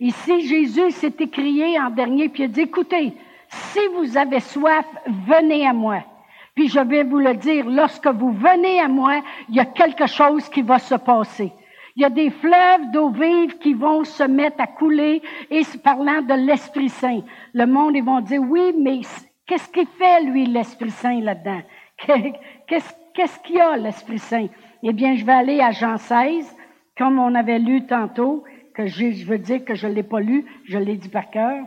Ici, 0.00 0.46
Jésus 0.46 0.90
s'est 0.90 1.14
écrié 1.18 1.80
en 1.80 1.88
dernier, 1.88 2.28
puis 2.28 2.42
il 2.42 2.46
a 2.46 2.48
dit, 2.48 2.60
écoutez, 2.60 3.14
si 3.48 3.80
vous 3.94 4.18
avez 4.18 4.40
soif, 4.40 4.84
venez 5.26 5.66
à 5.66 5.72
moi. 5.72 6.04
Puis 6.58 6.66
je 6.66 6.80
vais 6.80 7.04
vous 7.04 7.20
le 7.20 7.34
dire, 7.34 7.70
lorsque 7.70 8.08
vous 8.08 8.32
venez 8.32 8.80
à 8.80 8.88
moi, 8.88 9.22
il 9.48 9.54
y 9.54 9.60
a 9.60 9.64
quelque 9.64 10.08
chose 10.08 10.48
qui 10.48 10.62
va 10.62 10.80
se 10.80 10.96
passer. 10.96 11.52
Il 11.94 12.02
y 12.02 12.04
a 12.04 12.10
des 12.10 12.30
fleuves 12.30 12.90
d'eau 12.92 13.10
vive 13.10 13.58
qui 13.58 13.74
vont 13.74 14.02
se 14.02 14.24
mettre 14.24 14.60
à 14.60 14.66
couler 14.66 15.22
et 15.52 15.62
parlant 15.84 16.20
de 16.20 16.34
l'Esprit 16.34 16.88
Saint. 16.88 17.20
Le 17.54 17.64
monde, 17.64 17.94
ils 17.94 18.02
vont 18.02 18.20
dire, 18.22 18.42
oui, 18.42 18.74
mais 18.76 19.02
qu'est-ce 19.46 19.68
qu'il 19.68 19.86
fait, 19.86 20.24
lui, 20.24 20.46
l'Esprit 20.46 20.90
Saint, 20.90 21.20
là-dedans? 21.20 21.62
Qu'est-ce 22.66 23.38
qu'il 23.44 23.54
y 23.54 23.60
a, 23.60 23.76
l'Esprit 23.76 24.18
Saint? 24.18 24.48
Eh 24.82 24.92
bien, 24.92 25.14
je 25.14 25.24
vais 25.24 25.34
aller 25.34 25.60
à 25.60 25.70
Jean 25.70 25.96
16, 25.96 26.56
comme 26.96 27.20
on 27.20 27.36
avait 27.36 27.60
lu 27.60 27.86
tantôt, 27.86 28.42
que 28.74 28.88
je 28.88 29.24
veux 29.26 29.38
dire 29.38 29.64
que 29.64 29.76
je 29.76 29.86
ne 29.86 29.92
l'ai 29.92 30.02
pas 30.02 30.18
lu, 30.18 30.44
je 30.64 30.78
l'ai 30.78 30.96
dit 30.96 31.08
par 31.08 31.30
cœur. 31.30 31.64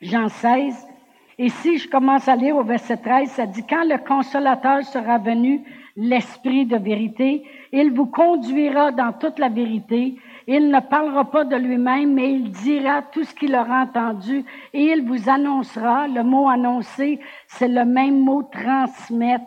Jean 0.00 0.28
16. 0.28 0.95
Et 1.38 1.50
si 1.50 1.76
je 1.76 1.88
commence 1.88 2.28
à 2.28 2.36
lire 2.36 2.56
au 2.56 2.64
verset 2.64 2.96
13, 2.96 3.30
ça 3.30 3.46
dit, 3.46 3.62
quand 3.68 3.84
le 3.84 3.98
consolateur 3.98 4.82
sera 4.84 5.18
venu, 5.18 5.62
l'Esprit 5.96 6.64
de 6.64 6.76
vérité, 6.76 7.42
il 7.72 7.92
vous 7.92 8.06
conduira 8.06 8.90
dans 8.92 9.12
toute 9.12 9.38
la 9.38 9.48
vérité. 9.48 10.16
Il 10.46 10.70
ne 10.70 10.80
parlera 10.80 11.30
pas 11.30 11.44
de 11.44 11.56
lui-même, 11.56 12.14
mais 12.14 12.32
il 12.32 12.50
dira 12.50 13.02
tout 13.02 13.24
ce 13.24 13.34
qu'il 13.34 13.54
aura 13.54 13.82
entendu 13.82 14.44
et 14.72 14.84
il 14.84 15.04
vous 15.04 15.28
annoncera. 15.28 16.06
Le 16.08 16.22
mot 16.22 16.48
annoncer, 16.48 17.20
c'est 17.48 17.68
le 17.68 17.84
même 17.84 18.20
mot 18.20 18.42
transmettre 18.42 19.44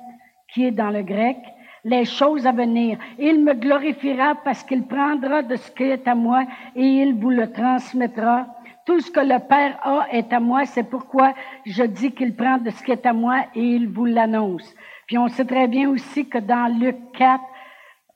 qui 0.53 0.65
est 0.65 0.71
dans 0.71 0.89
le 0.89 1.03
grec. 1.03 1.37
Les 1.85 2.05
choses 2.05 2.45
à 2.45 2.51
venir. 2.51 2.97
Il 3.17 3.43
me 3.43 3.53
glorifiera 3.53 4.35
parce 4.43 4.63
qu'il 4.63 4.83
prendra 4.83 5.41
de 5.41 5.55
ce 5.55 5.71
qui 5.71 5.83
est 5.83 6.07
à 6.07 6.13
moi 6.13 6.43
et 6.75 6.85
il 6.85 7.15
vous 7.15 7.29
le 7.29 7.51
transmettra. 7.51 8.47
Tout 8.89 9.01
ce 9.01 9.11
que 9.11 9.19
le 9.19 9.37
Père 9.37 9.77
a 9.83 10.07
est 10.11 10.33
à 10.33 10.39
moi. 10.39 10.65
C'est 10.65 10.81
pourquoi 10.81 11.35
je 11.63 11.83
dis 11.83 12.11
qu'il 12.11 12.35
prend 12.35 12.57
de 12.57 12.71
ce 12.71 12.81
qui 12.81 12.91
est 12.91 13.05
à 13.05 13.13
moi 13.13 13.45
et 13.53 13.61
il 13.61 13.87
vous 13.87 14.05
l'annonce. 14.05 14.75
Puis 15.05 15.15
on 15.15 15.27
sait 15.27 15.45
très 15.45 15.67
bien 15.67 15.91
aussi 15.91 16.27
que 16.27 16.39
dans 16.39 16.75
Luc 16.75 16.97
4, 17.15 17.39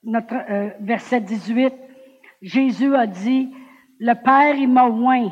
notre 0.04 0.34
euh, 0.34 0.72
verset 0.80 1.22
18, 1.22 1.76
Jésus 2.42 2.96
a 2.96 3.06
dit, 3.06 3.54
le 4.00 4.16
Père, 4.16 4.56
il 4.56 4.68
m'a 4.68 4.88
oint 4.88 5.32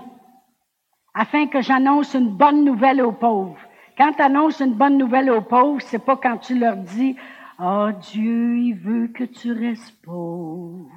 afin 1.15 1.47
que 1.47 1.59
j'annonce 1.59 2.13
une 2.13 2.37
bonne 2.37 2.63
nouvelle 2.63 3.01
aux 3.01 3.11
pauvres. 3.11 3.57
Quand 3.97 4.13
tu 4.13 4.21
annonces 4.21 4.59
une 4.59 4.75
bonne 4.75 4.99
nouvelle 4.99 5.31
aux 5.31 5.41
pauvres, 5.41 5.81
c'est 5.81 6.05
pas 6.05 6.17
quand 6.17 6.37
tu 6.37 6.53
leur 6.53 6.77
dis, 6.77 7.15
oh 7.59 7.89
Dieu, 8.11 8.57
il 8.57 8.75
veut 8.75 9.07
que 9.07 9.23
tu 9.23 9.51
restes 9.53 9.99
pauvre. 10.03 10.91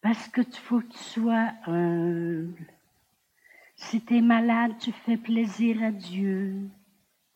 Parce 0.00 0.26
que 0.28 0.40
tu 0.40 0.58
faut 0.58 0.80
que 0.80 0.88
tu 0.88 0.98
sois 0.98 1.50
humble. 1.66 2.73
Si 3.90 4.00
tu 4.00 4.16
es 4.16 4.22
malade, 4.22 4.72
tu 4.78 4.92
fais 4.92 5.18
plaisir 5.18 5.82
à 5.82 5.90
Dieu. 5.90 6.70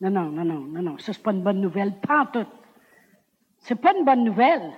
Non, 0.01 0.09
non, 0.09 0.31
non, 0.31 0.43
non, 0.43 0.59
non, 0.61 0.81
non. 0.81 0.97
Ça, 0.97 1.13
c'est 1.13 1.21
pas 1.21 1.31
une 1.31 1.43
bonne 1.43 1.61
nouvelle. 1.61 1.93
Pas 1.99 2.25
tout. 2.25 2.47
C'est 3.59 3.79
pas 3.79 3.93
une 3.95 4.03
bonne 4.03 4.23
nouvelle. 4.23 4.71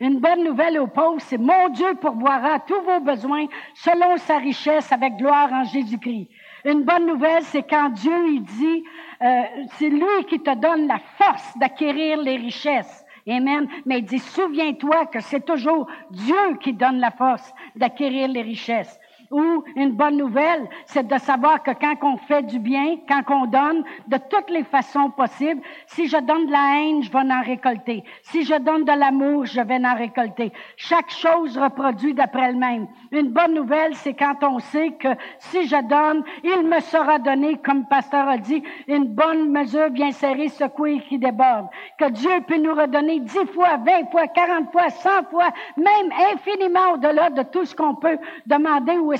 Une 0.00 0.18
bonne 0.18 0.44
nouvelle 0.44 0.78
aux 0.78 0.86
pauvres, 0.86 1.20
c'est 1.20 1.38
mon 1.38 1.68
Dieu 1.70 1.94
pourvoira 2.00 2.60
tous 2.60 2.80
vos 2.82 3.00
besoins 3.00 3.46
selon 3.74 4.16
sa 4.16 4.38
richesse 4.38 4.90
avec 4.92 5.16
gloire 5.16 5.52
en 5.52 5.64
Jésus-Christ. 5.64 6.28
Une 6.64 6.84
bonne 6.84 7.06
nouvelle, 7.06 7.42
c'est 7.42 7.64
quand 7.64 7.90
Dieu 7.90 8.28
il 8.28 8.42
dit, 8.42 8.84
euh, 9.20 9.42
c'est 9.72 9.90
lui 9.90 10.24
qui 10.28 10.40
te 10.40 10.54
donne 10.54 10.86
la 10.86 11.00
force 11.18 11.58
d'acquérir 11.58 12.16
les 12.22 12.36
richesses. 12.36 13.04
Amen. 13.28 13.68
Mais 13.84 13.98
il 13.98 14.04
dit, 14.04 14.20
souviens-toi 14.20 15.06
que 15.06 15.20
c'est 15.20 15.44
toujours 15.44 15.86
Dieu 16.10 16.56
qui 16.60 16.72
donne 16.72 16.98
la 16.98 17.10
force 17.10 17.52
d'acquérir 17.76 18.28
les 18.28 18.42
richesses. 18.42 18.98
Ou 19.30 19.62
une 19.76 19.92
bonne 19.92 20.16
nouvelle, 20.16 20.68
c'est 20.86 21.06
de 21.06 21.18
savoir 21.18 21.62
que 21.62 21.72
quand 21.72 21.96
on 22.02 22.16
fait 22.16 22.42
du 22.44 22.58
bien, 22.58 22.96
quand 23.06 23.22
on 23.28 23.46
donne, 23.46 23.84
de 24.06 24.16
toutes 24.30 24.48
les 24.48 24.64
façons 24.64 25.10
possibles, 25.10 25.60
si 25.86 26.08
je 26.08 26.16
donne 26.16 26.46
de 26.46 26.52
la 26.52 26.80
haine, 26.80 27.02
je 27.02 27.12
vais 27.12 27.18
en 27.18 27.42
récolter. 27.42 28.04
Si 28.22 28.44
je 28.44 28.54
donne 28.54 28.84
de 28.84 28.92
l'amour, 28.92 29.44
je 29.44 29.60
vais 29.60 29.84
en 29.84 29.94
récolter. 29.94 30.50
Chaque 30.76 31.10
chose 31.10 31.58
reproduit 31.58 32.14
d'après 32.14 32.50
elle-même. 32.50 32.86
Une 33.12 33.28
bonne 33.28 33.52
nouvelle, 33.52 33.94
c'est 33.96 34.14
quand 34.14 34.42
on 34.42 34.60
sait 34.60 34.92
que 34.92 35.08
si 35.38 35.66
je 35.66 35.76
donne, 35.88 36.24
il 36.42 36.66
me 36.66 36.80
sera 36.80 37.18
donné, 37.18 37.58
comme 37.58 37.80
le 37.80 37.88
pasteur 37.88 38.28
a 38.28 38.38
dit, 38.38 38.62
une 38.86 39.08
bonne 39.08 39.50
mesure 39.50 39.90
bien 39.90 40.10
serrée, 40.12 40.48
secouée 40.48 41.02
qui 41.06 41.18
déborde. 41.18 41.66
Que 41.98 42.10
Dieu 42.10 42.30
peut 42.46 42.56
nous 42.56 42.74
redonner 42.74 43.20
dix 43.20 43.46
fois, 43.52 43.76
vingt 43.76 44.10
fois, 44.10 44.26
quarante 44.28 44.72
fois, 44.72 44.88
cent 44.88 45.22
fois, 45.30 45.48
même 45.76 46.12
infiniment 46.32 46.92
au-delà 46.94 47.28
de 47.28 47.42
tout 47.42 47.66
ce 47.66 47.74
qu'on 47.74 47.94
peut 47.94 48.18
demander 48.46 48.96
ou 48.96 49.17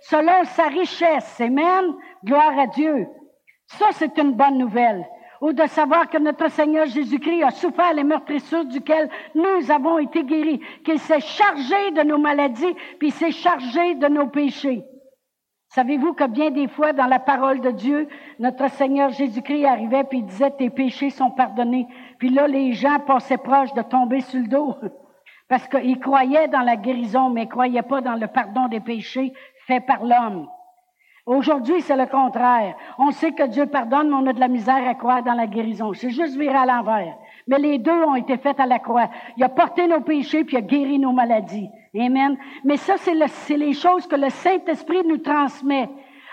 selon 0.00 0.44
sa 0.44 0.64
richesse. 0.64 1.40
Amen. 1.40 1.94
Gloire 2.24 2.58
à 2.58 2.66
Dieu. 2.66 3.06
Ça, 3.66 3.86
c'est 3.92 4.16
une 4.18 4.32
bonne 4.32 4.58
nouvelle. 4.58 5.06
Ou 5.40 5.52
de 5.52 5.66
savoir 5.66 6.08
que 6.08 6.18
notre 6.18 6.50
Seigneur 6.50 6.86
Jésus-Christ 6.86 7.42
a 7.42 7.50
souffert 7.50 7.92
les 7.92 8.04
meurtrissures 8.04 8.64
duquel 8.64 9.10
nous 9.34 9.70
avons 9.70 9.98
été 9.98 10.24
guéris, 10.24 10.60
qu'il 10.84 10.98
s'est 10.98 11.20
chargé 11.20 11.90
de 11.90 12.02
nos 12.02 12.18
maladies, 12.18 12.74
puis 12.98 13.10
s'est 13.10 13.32
chargé 13.32 13.94
de 13.96 14.08
nos 14.08 14.28
péchés. 14.28 14.84
Savez-vous 15.74 16.12
que 16.12 16.28
bien 16.28 16.50
des 16.50 16.68
fois, 16.68 16.92
dans 16.92 17.06
la 17.06 17.18
parole 17.18 17.60
de 17.60 17.72
Dieu, 17.72 18.08
notre 18.38 18.70
Seigneur 18.70 19.10
Jésus-Christ 19.10 19.64
arrivait 19.64 20.04
puis 20.04 20.22
disait, 20.22 20.52
tes 20.52 20.70
péchés 20.70 21.10
sont 21.10 21.32
pardonnés. 21.32 21.88
Puis 22.18 22.30
là, 22.30 22.46
les 22.46 22.74
gens 22.74 23.00
passaient 23.00 23.38
proches 23.38 23.74
de 23.74 23.82
tomber 23.82 24.20
sur 24.20 24.40
le 24.40 24.46
dos. 24.46 24.76
Parce 25.48 25.68
qu'ils 25.68 26.00
croyaient 26.00 26.48
dans 26.48 26.60
la 26.60 26.76
guérison, 26.76 27.30
mais 27.30 27.44
ne 27.44 27.50
croyaient 27.50 27.82
pas 27.82 28.00
dans 28.00 28.14
le 28.14 28.26
pardon 28.26 28.68
des 28.68 28.80
péchés 28.80 29.32
fait 29.66 29.80
par 29.80 30.04
l'homme. 30.04 30.48
Aujourd'hui, 31.26 31.80
c'est 31.80 31.96
le 31.96 32.06
contraire. 32.06 32.74
On 32.98 33.10
sait 33.10 33.32
que 33.32 33.46
Dieu 33.46 33.66
pardonne, 33.66 34.10
mais 34.10 34.16
on 34.16 34.26
a 34.26 34.34
de 34.34 34.40
la 34.40 34.48
misère 34.48 34.86
à 34.86 34.94
croire 34.94 35.22
dans 35.22 35.32
la 35.32 35.46
guérison. 35.46 35.94
C'est 35.94 36.10
juste 36.10 36.36
viré 36.36 36.54
à 36.54 36.66
l'envers. 36.66 37.16
Mais 37.46 37.58
les 37.58 37.78
deux 37.78 38.02
ont 38.04 38.14
été 38.14 38.36
faits 38.36 38.60
à 38.60 38.66
la 38.66 38.78
croix. 38.78 39.08
Il 39.38 39.44
a 39.44 39.48
porté 39.48 39.86
nos 39.86 40.00
péchés, 40.00 40.44
puis 40.44 40.56
il 40.56 40.58
a 40.58 40.62
guéri 40.62 40.98
nos 40.98 41.12
maladies. 41.12 41.70
Amen. 41.98 42.36
Mais 42.62 42.76
ça, 42.76 42.96
c'est, 42.98 43.14
c'est 43.26 43.56
les 43.56 43.72
choses 43.72 44.06
que 44.06 44.16
le 44.16 44.28
Saint-Esprit 44.28 45.02
nous 45.06 45.18
transmet. 45.18 45.88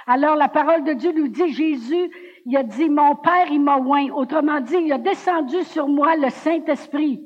Alors, 0.08 0.36
la 0.36 0.50
parole 0.50 0.84
de 0.84 0.94
Dieu 0.94 1.14
nous 1.16 1.30
dit, 1.30 1.54
Jésus, 1.54 2.12
il 2.46 2.58
a 2.58 2.64
dit, 2.64 2.90
mon 2.90 3.16
Père, 3.16 3.48
il 3.50 3.62
m'a 3.62 3.78
oint. 3.78 4.10
Autrement 4.14 4.60
dit, 4.60 4.76
il 4.78 4.92
a 4.92 4.98
descendu 4.98 5.64
sur 5.64 5.88
moi 5.88 6.18
le 6.18 6.30
Saint-Esprit 6.30 7.22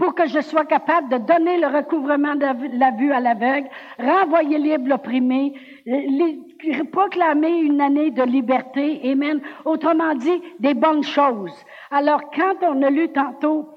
pour 0.00 0.14
que 0.14 0.26
je 0.26 0.40
sois 0.40 0.64
capable 0.64 1.10
de 1.10 1.18
donner 1.18 1.58
le 1.58 1.66
recouvrement 1.66 2.34
de 2.34 2.46
la 2.78 2.90
vue 2.92 3.12
à 3.12 3.20
l'aveugle, 3.20 3.68
renvoyer 3.98 4.56
libre 4.56 4.88
l'opprimé, 4.88 5.52
proclamer 6.90 7.58
une 7.58 7.82
année 7.82 8.10
de 8.10 8.22
liberté, 8.22 8.98
Amen. 9.04 9.42
Autrement 9.66 10.14
dit, 10.14 10.40
des 10.58 10.72
bonnes 10.72 11.02
choses. 11.02 11.52
Alors, 11.90 12.22
quand 12.34 12.54
on 12.62 12.82
a 12.82 12.88
lu 12.88 13.12
tantôt 13.12 13.68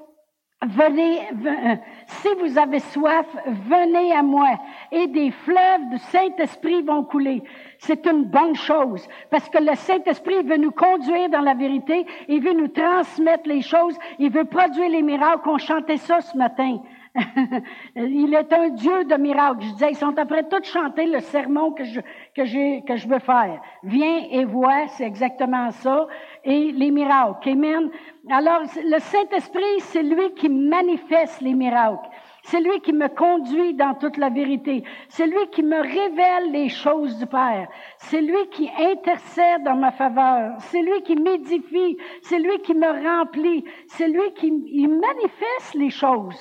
Venez, 0.66 1.20
euh, 1.46 1.76
si 2.06 2.28
vous 2.40 2.56
avez 2.56 2.78
soif, 2.78 3.26
venez 3.68 4.14
à 4.14 4.22
moi 4.22 4.48
et 4.90 5.06
des 5.08 5.30
fleuves 5.30 5.90
du 5.90 5.98
Saint-Esprit 5.98 6.80
vont 6.80 7.04
couler. 7.04 7.42
C'est 7.78 8.06
une 8.06 8.24
bonne 8.24 8.54
chose 8.54 9.06
parce 9.30 9.48
que 9.48 9.58
le 9.58 9.74
Saint-Esprit 9.74 10.42
veut 10.42 10.56
nous 10.56 10.70
conduire 10.70 11.28
dans 11.28 11.40
la 11.40 11.54
vérité, 11.54 12.06
il 12.28 12.42
veut 12.42 12.52
nous 12.52 12.68
transmettre 12.68 13.48
les 13.48 13.62
choses, 13.62 13.96
il 14.18 14.30
veut 14.30 14.44
produire 14.44 14.88
les 14.88 15.02
miracles. 15.02 15.48
On 15.48 15.58
chantait 15.58 15.98
ça 15.98 16.20
ce 16.20 16.36
matin. 16.36 16.80
il 17.96 18.34
est 18.34 18.52
un 18.52 18.70
Dieu 18.70 19.04
de 19.04 19.14
miracles. 19.14 19.62
Je 19.62 19.72
disais, 19.72 19.90
ils 19.90 19.96
sont 19.96 20.18
après 20.18 20.42
tout 20.44 20.62
chanter 20.64 21.06
le 21.06 21.20
sermon 21.20 21.70
que 21.70 21.84
je, 21.84 22.00
que 22.34 22.44
j'ai, 22.44 22.82
que 22.86 22.96
je 22.96 23.06
veux 23.06 23.20
faire. 23.20 23.60
Viens 23.84 24.24
et 24.30 24.44
vois, 24.44 24.88
c'est 24.88 25.04
exactement 25.04 25.70
ça. 25.70 26.06
Et 26.44 26.72
les 26.72 26.90
miracles. 26.90 27.50
Amen. 27.50 27.90
Alors, 28.30 28.62
le 28.62 28.98
Saint-Esprit, 28.98 29.80
c'est 29.80 30.02
lui 30.02 30.34
qui 30.34 30.48
manifeste 30.48 31.40
les 31.40 31.54
miracles. 31.54 32.08
C'est 32.44 32.60
lui 32.60 32.80
qui 32.80 32.92
me 32.92 33.08
conduit 33.08 33.72
dans 33.72 33.94
toute 33.94 34.18
la 34.18 34.28
vérité. 34.28 34.84
C'est 35.08 35.26
lui 35.26 35.48
qui 35.50 35.62
me 35.62 35.80
révèle 35.80 36.52
les 36.52 36.68
choses 36.68 37.18
du 37.18 37.26
Père. 37.26 37.68
C'est 37.96 38.20
lui 38.20 38.48
qui 38.50 38.70
intercède 38.78 39.64
dans 39.64 39.76
ma 39.76 39.90
faveur. 39.92 40.56
C'est 40.58 40.82
lui 40.82 41.02
qui 41.02 41.16
m'édifie. 41.16 41.96
C'est 42.22 42.38
lui 42.38 42.60
qui 42.60 42.74
me 42.74 42.86
remplit. 42.86 43.64
C'est 43.88 44.08
lui 44.08 44.34
qui 44.34 44.48
il 44.66 44.88
manifeste 44.88 45.74
les 45.74 45.88
choses. 45.88 46.38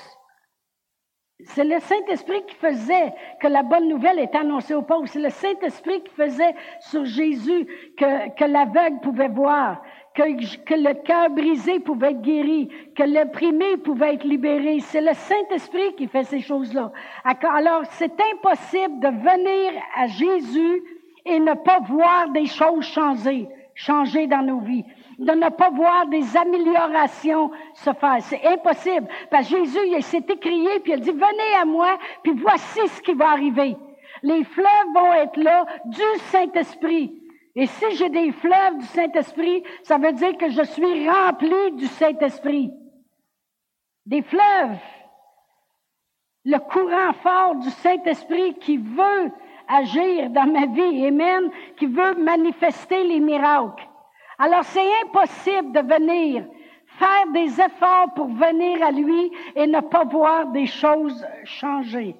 C'est 1.45 1.63
le 1.63 1.79
Saint-Esprit 1.79 2.45
qui 2.47 2.55
faisait 2.55 3.13
que 3.41 3.47
la 3.47 3.63
bonne 3.63 3.87
nouvelle 3.87 4.19
était 4.19 4.37
annoncée 4.37 4.73
aux 4.73 4.81
pauvres. 4.81 5.07
C'est 5.07 5.19
le 5.19 5.29
Saint-Esprit 5.29 6.03
qui 6.03 6.13
faisait 6.13 6.55
sur 6.79 7.05
Jésus 7.05 7.65
que, 7.97 8.29
que 8.35 8.45
l'aveugle 8.45 8.99
pouvait 9.01 9.29
voir, 9.29 9.81
que, 10.13 10.73
le 10.75 10.93
cœur 11.03 11.29
brisé 11.29 11.79
pouvait 11.79 12.11
être 12.11 12.21
guéri, 12.21 12.69
que 12.95 13.03
l'opprimé 13.03 13.77
pouvait 13.77 14.15
être 14.15 14.25
libéré. 14.25 14.79
C'est 14.79 15.01
le 15.01 15.13
Saint-Esprit 15.13 15.95
qui 15.97 16.07
fait 16.07 16.23
ces 16.23 16.41
choses-là. 16.41 16.91
Alors, 17.23 17.83
c'est 17.91 18.13
impossible 18.33 18.99
de 18.99 19.07
venir 19.07 19.73
à 19.95 20.07
Jésus 20.07 20.83
et 21.25 21.39
ne 21.39 21.53
pas 21.53 21.79
voir 21.79 22.29
des 22.29 22.45
choses 22.45 22.85
changer, 22.85 23.47
changer 23.75 24.27
dans 24.27 24.43
nos 24.43 24.59
vies 24.59 24.85
de 25.19 25.31
ne 25.31 25.49
pas 25.49 25.69
voir 25.69 26.07
des 26.07 26.35
améliorations 26.35 27.51
se 27.75 27.93
faire. 27.93 28.17
C'est 28.21 28.45
impossible. 28.45 29.07
Parce 29.29 29.47
Jésus, 29.47 29.79
il 29.87 30.03
s'est 30.03 30.25
écrié, 30.27 30.79
puis 30.79 30.93
il 30.93 31.01
dit, 31.01 31.11
venez 31.11 31.55
à 31.61 31.65
moi, 31.65 31.97
puis 32.23 32.33
voici 32.33 32.79
ce 32.87 33.01
qui 33.01 33.13
va 33.13 33.29
arriver. 33.31 33.75
Les 34.23 34.43
fleuves 34.43 34.93
vont 34.93 35.13
être 35.13 35.37
là 35.37 35.65
du 35.85 36.19
Saint-Esprit. 36.31 37.22
Et 37.55 37.67
si 37.67 37.95
j'ai 37.95 38.09
des 38.09 38.31
fleuves 38.31 38.77
du 38.79 38.85
Saint-Esprit, 38.85 39.63
ça 39.83 39.97
veut 39.97 40.13
dire 40.13 40.37
que 40.37 40.49
je 40.49 40.63
suis 40.63 41.09
rempli 41.09 41.71
du 41.73 41.85
Saint-Esprit. 41.85 42.71
Des 44.05 44.21
fleuves. 44.23 44.79
Le 46.45 46.57
courant 46.57 47.13
fort 47.21 47.55
du 47.55 47.69
Saint-Esprit 47.69 48.55
qui 48.55 48.77
veut 48.77 49.31
agir 49.67 50.29
dans 50.31 50.51
ma 50.51 50.65
vie, 50.65 51.05
Amen, 51.05 51.49
qui 51.77 51.85
veut 51.85 52.15
manifester 52.15 53.03
les 53.03 53.19
miracles. 53.19 53.87
Alors 54.39 54.63
c'est 54.63 55.01
impossible 55.03 55.71
de 55.71 55.79
venir 55.79 56.45
faire 56.97 57.31
des 57.33 57.61
efforts 57.61 58.13
pour 58.15 58.27
venir 58.27 58.83
à 58.83 58.91
lui 58.91 59.31
et 59.55 59.67
ne 59.67 59.79
pas 59.79 60.03
voir 60.03 60.47
des 60.47 60.65
choses 60.65 61.25
changer. 61.43 62.15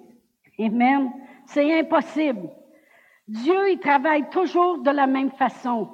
Amen. 0.59 1.11
C'est 1.45 1.79
impossible. 1.79 2.49
Dieu, 3.27 3.71
il 3.71 3.79
travaille 3.79 4.29
toujours 4.29 4.79
de 4.79 4.91
la 4.91 5.07
même 5.07 5.31
façon. 5.31 5.89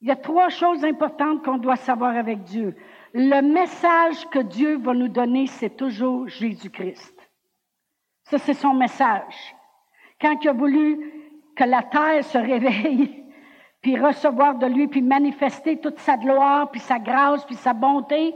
Il 0.00 0.08
y 0.08 0.10
a 0.10 0.16
trois 0.16 0.48
choses 0.48 0.84
importantes 0.84 1.44
qu'on 1.44 1.58
doit 1.58 1.76
savoir 1.76 2.16
avec 2.16 2.42
Dieu. 2.42 2.76
Le 3.14 3.40
message 3.40 4.28
que 4.30 4.40
Dieu 4.40 4.78
va 4.78 4.94
nous 4.94 5.08
donner, 5.08 5.46
c'est 5.46 5.76
toujours 5.76 6.26
Jésus-Christ. 6.28 7.14
Ça, 8.24 8.38
c'est 8.38 8.54
son 8.54 8.74
message. 8.74 9.54
Quand 10.20 10.36
il 10.42 10.48
a 10.48 10.52
voulu 10.52 11.12
que 11.54 11.64
la 11.64 11.82
terre 11.82 12.24
se 12.24 12.38
réveille, 12.38 13.24
puis 13.82 13.98
recevoir 13.98 14.56
de 14.56 14.66
lui, 14.66 14.88
puis 14.88 15.02
manifester 15.02 15.80
toute 15.80 15.98
sa 15.98 16.16
gloire, 16.16 16.70
puis 16.70 16.80
sa 16.80 16.98
grâce, 16.98 17.44
puis 17.44 17.56
sa 17.56 17.72
bonté, 17.72 18.34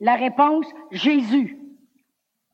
la 0.00 0.14
réponse, 0.14 0.66
Jésus. 0.90 1.58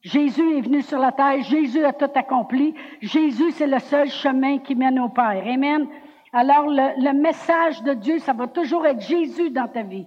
Jésus 0.03 0.59
est 0.59 0.63
venu 0.63 0.83
sur 0.83 0.99
la 0.99 1.13
terre, 1.13 1.43
Jésus 1.43 1.85
a 1.85 1.93
tout 1.93 2.11
accompli, 2.15 2.75
Jésus 3.01 3.53
c'est 3.53 3.69
le 3.69 3.79
seul 3.79 4.11
chemin 4.11 4.59
qui 4.59 4.75
mène 4.75 4.99
au 4.99 5.09
Père. 5.09 5.45
Amen. 5.47 5.87
Alors 6.33 6.67
le, 6.67 7.13
message 7.13 7.83
de 7.83 7.95
Dieu, 7.95 8.19
ça 8.19 8.33
va 8.33 8.49
toujours 8.49 8.87
être 8.87 9.01
Jésus 9.01 9.51
dans 9.51 9.69
ta 9.69 9.83
vie. 9.83 10.07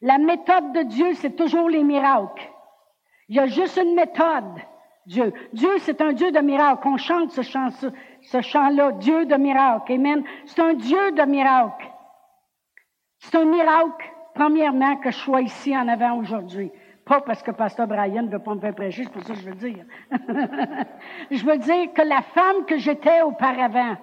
La 0.00 0.18
méthode 0.18 0.72
de 0.72 0.82
Dieu, 0.82 1.14
c'est 1.14 1.36
toujours 1.36 1.68
les 1.68 1.84
miracles. 1.84 2.50
Il 3.28 3.36
y 3.36 3.40
a 3.40 3.46
juste 3.46 3.76
une 3.76 3.94
méthode, 3.94 4.58
Dieu. 5.06 5.32
Dieu, 5.52 5.70
c'est 5.80 6.00
un 6.00 6.12
Dieu 6.12 6.32
de 6.32 6.38
miracles. 6.38 6.88
On 6.88 6.96
chante 6.96 7.30
ce 7.30 7.42
chant, 7.42 7.68
ce 8.22 8.40
chant-là, 8.40 8.92
Dieu 8.92 9.26
de 9.26 9.34
miracles. 9.36 9.92
Amen. 9.92 10.24
C'est 10.46 10.60
un 10.60 10.74
Dieu 10.74 11.12
de 11.12 11.22
miracles. 11.22 11.88
C'est 13.18 13.36
un 13.36 13.44
miracle, 13.44 14.12
premièrement, 14.34 14.96
que 14.96 15.10
je 15.10 15.18
sois 15.18 15.42
ici 15.42 15.76
en 15.76 15.88
avant 15.88 16.16
aujourd'hui. 16.18 16.70
Pas 17.08 17.22
parce 17.22 17.42
que 17.42 17.50
Pasteur 17.50 17.86
Brian 17.86 18.22
ne 18.22 18.28
veut 18.28 18.38
pas 18.38 18.54
me 18.54 18.60
faire 18.60 18.74
prêcher, 18.74 19.04
c'est 19.04 19.12
pour 19.12 19.22
ça 19.22 19.32
que 19.32 19.40
je 19.40 19.48
veux 19.48 19.54
dire. 19.54 19.84
je 21.30 21.44
veux 21.44 21.56
dire 21.58 21.92
que 21.94 22.02
la 22.02 22.20
femme 22.20 22.66
que 22.66 22.76
j'étais 22.76 23.22
auparavant, 23.22 23.96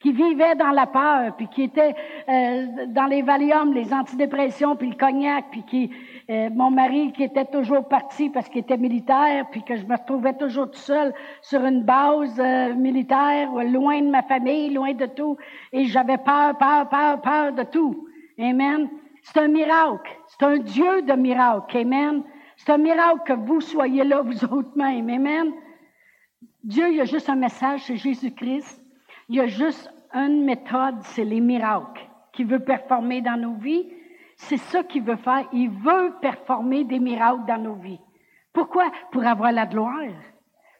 qui 0.00 0.12
vivait 0.12 0.54
dans 0.54 0.70
la 0.70 0.86
peur, 0.86 1.34
puis 1.36 1.48
qui 1.48 1.64
était 1.64 1.94
euh, 2.28 2.86
dans 2.86 3.06
les 3.06 3.22
Valium, 3.22 3.74
les 3.74 3.92
antidépressions, 3.92 4.76
puis 4.76 4.90
le 4.90 4.94
cognac, 4.94 5.46
puis 5.50 5.64
qui 5.64 5.90
euh, 6.30 6.48
mon 6.54 6.70
mari 6.70 7.12
qui 7.12 7.24
était 7.24 7.46
toujours 7.46 7.86
parti 7.88 8.30
parce 8.30 8.48
qu'il 8.48 8.60
était 8.60 8.76
militaire, 8.76 9.46
puis 9.50 9.62
que 9.62 9.76
je 9.76 9.84
me 9.84 9.96
retrouvais 9.96 10.34
toujours 10.34 10.70
tout 10.70 10.78
seul 10.78 11.12
sur 11.42 11.64
une 11.64 11.82
base 11.82 12.38
euh, 12.38 12.74
militaire, 12.74 13.50
loin 13.52 14.00
de 14.00 14.08
ma 14.08 14.22
famille, 14.22 14.72
loin 14.72 14.94
de 14.94 15.06
tout, 15.06 15.36
et 15.72 15.86
j'avais 15.86 16.18
peur, 16.18 16.56
peur, 16.56 16.88
peur, 16.88 17.20
peur 17.20 17.52
de 17.52 17.64
tout. 17.64 18.06
Amen. 18.38 18.88
C'est 19.22 19.38
un 19.38 19.48
miracle. 19.48 20.10
C'est 20.26 20.44
un 20.44 20.58
Dieu 20.58 21.02
de 21.02 21.12
miracle. 21.14 21.76
Amen. 21.76 22.22
C'est 22.56 22.72
un 22.72 22.78
miracle 22.78 23.20
que 23.26 23.32
vous 23.32 23.60
soyez 23.60 24.04
là, 24.04 24.22
vous 24.22 24.44
autres 24.44 24.76
même. 24.76 25.08
Amen. 25.08 25.52
Dieu, 26.64 26.88
il 26.90 26.96
y 26.96 27.00
a 27.00 27.04
juste 27.04 27.28
un 27.28 27.36
message, 27.36 27.84
c'est 27.84 27.96
Jésus-Christ. 27.96 28.82
Il 29.28 29.36
y 29.36 29.40
a 29.40 29.46
juste 29.46 29.92
une 30.12 30.44
méthode, 30.44 30.96
c'est 31.02 31.24
les 31.24 31.40
miracles 31.40 32.08
qu'il 32.32 32.46
veut 32.46 32.60
performer 32.60 33.20
dans 33.20 33.36
nos 33.36 33.54
vies. 33.54 33.92
C'est 34.36 34.58
ça 34.58 34.84
qu'il 34.84 35.02
veut 35.02 35.16
faire. 35.16 35.46
Il 35.52 35.70
veut 35.70 36.14
performer 36.20 36.84
des 36.84 37.00
miracles 37.00 37.44
dans 37.46 37.58
nos 37.58 37.74
vies. 37.74 38.00
Pourquoi? 38.52 38.90
Pour 39.10 39.26
avoir 39.26 39.50
la 39.50 39.66
gloire. 39.66 40.14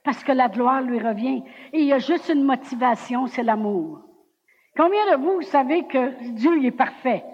Parce 0.05 0.23
que 0.23 0.33
la 0.33 0.49
gloire 0.49 0.83
lui 0.83 1.01
revient. 1.01 1.43
Et 1.73 1.81
il 1.81 1.87
y 1.87 1.93
a 1.93 1.99
juste 1.99 2.29
une 2.29 2.45
motivation, 2.45 3.27
c'est 3.27 3.43
l'amour. 3.43 4.01
Combien 4.77 5.11
de 5.11 5.21
vous 5.21 5.43
savez 5.43 5.85
que 5.89 6.31
Dieu 6.31 6.65
est 6.65 6.71
parfait? 6.71 7.25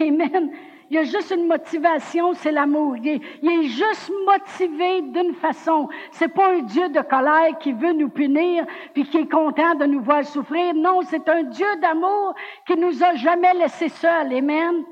Amen. 0.00 0.50
Il 0.88 0.94
y 0.94 0.98
a 0.98 1.02
juste 1.02 1.32
une 1.36 1.48
motivation, 1.48 2.32
c'est 2.34 2.52
l'amour. 2.52 2.96
Il, 2.98 3.08
est, 3.08 3.62
juste 3.64 4.12
motivé 4.24 5.02
d'une 5.02 5.34
façon. 5.34 5.88
C'est 6.12 6.28
pas 6.28 6.54
un 6.54 6.62
Dieu 6.62 6.88
de 6.88 7.00
colère 7.00 7.58
qui 7.58 7.72
veut 7.72 7.92
nous 7.92 8.08
punir 8.08 8.64
puis 8.94 9.04
qui 9.04 9.18
est 9.18 9.30
content 9.30 9.74
de 9.74 9.84
nous 9.84 10.00
voir 10.00 10.24
souffrir. 10.24 10.74
Non, 10.74 11.00
c'est 11.02 11.28
un 11.28 11.42
Dieu 11.42 11.66
d'amour 11.82 12.34
qui 12.66 12.76
nous 12.76 13.02
a 13.02 13.14
jamais 13.16 13.52
laissés 13.54 13.88
seuls. 13.88 14.32
Amen. 14.32 14.84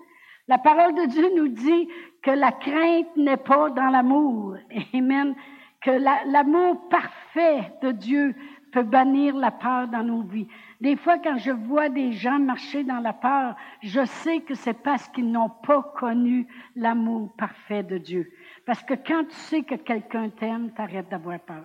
La 0.49 0.59
parole 0.59 0.95
de 0.95 1.07
Dieu 1.07 1.31
nous 1.37 1.49
dit 1.49 1.89
que 2.23 2.33
la 2.33 2.51
crainte 2.51 3.17
n'est 3.17 3.37
pas 3.37 3.71
dans 3.71 3.89
l'amour. 3.89 4.57
Amen. 4.95 5.37
Que 5.81 5.93
l'amour 5.93 6.89
parfait 6.89 7.73
de 7.83 7.93
Dieu 7.93 8.35
peut 8.73 8.83
bannir 8.83 9.37
la 9.37 9.53
peur 9.53 9.87
dans 9.87 10.03
nos 10.03 10.23
vies. 10.23 10.49
Des 10.85 10.97
fois, 10.97 11.19
quand 11.19 11.39
je 11.39 11.51
vois 11.51 11.89
des 11.89 12.13
gens 12.13 12.39
marcher 12.39 12.85
dans 12.85 13.01
la 13.01 13.15
peur, 13.15 13.57
je 13.81 14.05
sais 14.05 14.41
que 14.41 14.55
c'est 14.55 14.83
parce 14.83 15.09
qu'ils 15.09 15.33
n'ont 15.33 15.49
pas 15.49 15.83
connu 15.99 16.47
l'amour 16.77 17.35
parfait 17.39 17.83
de 17.83 17.97
Dieu. 17.97 18.31
Parce 18.67 18.83
que 18.83 18.93
quand 18.93 19.25
tu 19.25 19.35
sais 19.35 19.63
que 19.63 19.77
quelqu'un 19.77 20.29
t'aime, 20.29 20.75
t'arrêtes 20.75 21.09
d'avoir 21.09 21.41
peur. 21.41 21.65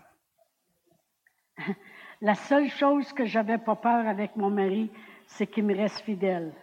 La 2.21 2.33
seule 2.33 2.69
chose 2.69 3.11
que 3.11 3.25
j'avais 3.25 3.57
pas 3.57 3.75
peur 3.75 4.07
avec 4.07 4.37
mon 4.37 4.49
mari, 4.49 4.89
c'est 5.27 5.47
qu'il 5.47 5.65
me 5.65 5.75
reste 5.75 5.99
fidèle. 5.99 6.53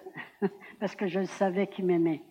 Parce 0.81 0.97
que 0.97 1.07
je 1.07 1.25
savais 1.25 1.67
qu'il 1.67 1.85
m'aimait. 1.85 2.23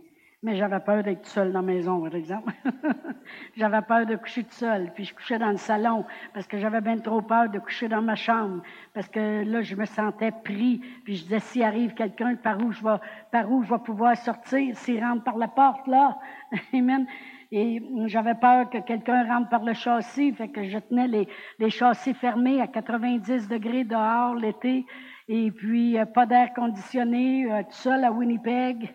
Mais 0.45 0.57
j'avais 0.57 0.79
peur 0.79 1.01
d'être 1.01 1.25
seule 1.25 1.51
dans 1.51 1.61
la 1.61 1.65
maison, 1.65 2.03
par 2.03 2.13
exemple. 2.13 2.53
j'avais 3.57 3.81
peur 3.81 4.05
de 4.05 4.15
coucher 4.15 4.43
toute 4.43 4.53
seule. 4.53 4.91
Puis 4.93 5.05
je 5.05 5.15
couchais 5.15 5.39
dans 5.39 5.49
le 5.49 5.57
salon 5.57 6.05
parce 6.35 6.45
que 6.45 6.59
j'avais 6.59 6.81
bien 6.81 6.99
trop 6.99 7.23
peur 7.23 7.49
de 7.49 7.57
coucher 7.57 7.87
dans 7.87 8.03
ma 8.03 8.13
chambre. 8.13 8.61
Parce 8.93 9.09
que 9.09 9.43
là, 9.43 9.63
je 9.63 9.75
me 9.75 9.85
sentais 9.85 10.31
pris. 10.43 10.83
Puis 11.03 11.15
je 11.15 11.23
disais, 11.23 11.39
s'il 11.39 11.63
arrive 11.63 11.95
quelqu'un, 11.95 12.35
par 12.35 12.63
où 12.63 12.71
je 12.71 12.83
vais, 12.83 12.97
par 13.31 13.51
où 13.51 13.63
je 13.63 13.71
vais 13.71 13.79
pouvoir 13.79 14.15
sortir? 14.17 14.77
S'il 14.77 15.03
rentre 15.03 15.23
par 15.23 15.39
la 15.39 15.47
porte, 15.47 15.87
là? 15.87 16.19
Amen. 16.75 17.07
Et 17.51 17.81
j'avais 18.05 18.35
peur 18.35 18.69
que 18.69 18.77
quelqu'un 18.77 19.25
rentre 19.25 19.49
par 19.49 19.63
le 19.63 19.73
châssis. 19.73 20.31
Fait 20.33 20.49
que 20.49 20.63
je 20.63 20.77
tenais 20.77 21.07
les, 21.07 21.27
les 21.57 21.71
châssis 21.71 22.13
fermés 22.13 22.61
à 22.61 22.67
90 22.67 23.47
degrés 23.47 23.83
dehors 23.83 24.35
l'été. 24.35 24.85
Et 25.27 25.49
puis, 25.49 25.97
euh, 25.97 26.05
pas 26.05 26.27
d'air 26.27 26.53
conditionné, 26.53 27.51
euh, 27.51 27.63
tout 27.63 27.71
seul 27.71 28.03
à 28.03 28.11
Winnipeg. 28.11 28.93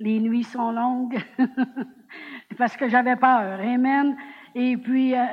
Les 0.00 0.20
nuits 0.20 0.44
sont 0.44 0.70
longues 0.72 1.18
parce 2.58 2.76
que 2.76 2.88
j'avais 2.88 3.16
peur. 3.16 3.60
Amen. 3.60 4.16
Et 4.54 4.76
puis, 4.76 5.14
euh, 5.14 5.24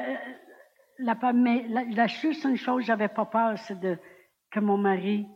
la, 0.99 1.15
mais 1.33 1.65
la, 1.69 1.83
la 1.83 2.07
juste 2.07 2.55
chose, 2.55 2.83
j'avais 2.83 3.07
pas 3.07 3.25
peur, 3.25 3.57
c'est 3.59 3.79
de 3.79 3.97
que 4.51 4.59
mon 4.59 4.77
mari 4.77 5.27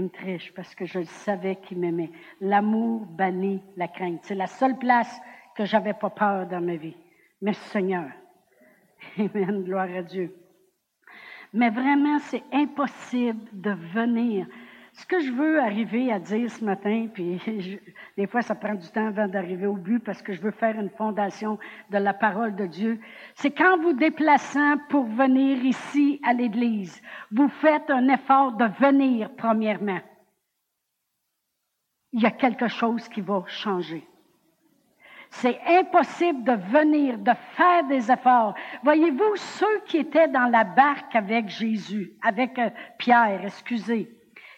me 0.00 0.08
triche 0.08 0.52
parce 0.54 0.74
que 0.74 0.86
je 0.86 1.02
savais 1.02 1.56
qu'il 1.56 1.78
m'aimait. 1.78 2.12
L'amour 2.40 3.06
bannit 3.06 3.62
la 3.76 3.88
crainte. 3.88 4.20
C'est 4.22 4.34
la 4.34 4.46
seule 4.46 4.78
place 4.78 5.20
que 5.56 5.64
j'avais 5.64 5.94
pas 5.94 6.10
peur 6.10 6.46
dans 6.46 6.60
ma 6.60 6.76
vie. 6.76 6.96
Merci 7.42 7.68
Seigneur. 7.70 8.10
Amen. 9.18 9.64
Gloire 9.64 9.88
à 9.94 10.02
Dieu. 10.02 10.34
Mais 11.52 11.68
vraiment, 11.68 12.18
c'est 12.20 12.42
impossible 12.52 13.44
de 13.52 13.72
venir 13.72 14.46
ce 14.94 15.06
que 15.06 15.20
je 15.20 15.32
veux 15.32 15.58
arriver 15.58 16.12
à 16.12 16.18
dire 16.18 16.50
ce 16.50 16.64
matin, 16.64 17.08
puis 17.12 17.40
des 18.16 18.26
fois 18.26 18.42
ça 18.42 18.54
prend 18.54 18.74
du 18.74 18.86
temps 18.88 19.06
avant 19.06 19.26
d'arriver 19.26 19.66
au 19.66 19.76
but 19.76 20.00
parce 20.00 20.20
que 20.20 20.34
je 20.34 20.42
veux 20.42 20.50
faire 20.50 20.78
une 20.78 20.90
fondation 20.90 21.58
de 21.90 21.98
la 21.98 22.12
parole 22.12 22.54
de 22.54 22.66
Dieu, 22.66 23.00
c'est 23.34 23.52
quand 23.52 23.80
vous 23.80 23.94
déplaçant 23.94 24.76
pour 24.90 25.04
venir 25.04 25.64
ici 25.64 26.20
à 26.24 26.34
l'Église, 26.34 27.00
vous 27.30 27.48
faites 27.48 27.88
un 27.90 28.08
effort 28.08 28.52
de 28.52 28.66
venir 28.78 29.30
premièrement. 29.36 30.00
Il 32.12 32.20
y 32.20 32.26
a 32.26 32.30
quelque 32.30 32.68
chose 32.68 33.08
qui 33.08 33.22
va 33.22 33.44
changer. 33.46 34.06
C'est 35.30 35.58
impossible 35.66 36.44
de 36.44 36.52
venir, 36.52 37.16
de 37.16 37.32
faire 37.56 37.84
des 37.84 38.12
efforts. 38.12 38.54
Voyez-vous, 38.82 39.34
ceux 39.36 39.80
qui 39.86 39.96
étaient 39.96 40.28
dans 40.28 40.50
la 40.50 40.64
barque 40.64 41.16
avec 41.16 41.48
Jésus, 41.48 42.12
avec 42.22 42.58
euh, 42.58 42.68
Pierre, 42.98 43.40
excusez, 43.42 44.14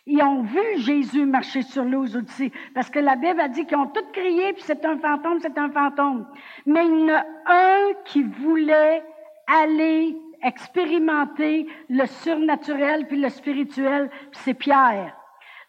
ils 0.06 0.22
ont 0.22 0.42
vu 0.42 0.60
Jésus 0.76 1.24
marcher 1.24 1.62
sur 1.62 1.84
l'eau 1.84 2.04
aussi. 2.04 2.52
Parce 2.74 2.90
que 2.90 2.98
la 2.98 3.16
Bible 3.16 3.40
a 3.40 3.48
dit 3.48 3.64
qu'ils 3.64 3.78
ont 3.78 3.86
tous 3.86 4.04
crié, 4.12 4.52
puis 4.52 4.62
c'est 4.66 4.84
un 4.84 4.98
fantôme, 4.98 5.38
c'est 5.40 5.56
un 5.56 5.70
fantôme. 5.70 6.26
Mais 6.66 6.84
il 6.84 6.90
y 6.90 7.10
en 7.10 7.14
a 7.14 7.24
un 7.46 7.92
qui 8.04 8.22
voulait 8.22 9.02
aller 9.46 10.16
expérimenter 10.42 11.66
le 11.88 12.04
surnaturel 12.06 13.06
puis 13.08 13.18
le 13.18 13.30
spirituel, 13.30 14.10
puis 14.30 14.40
c'est 14.44 14.54
Pierre. 14.54 15.16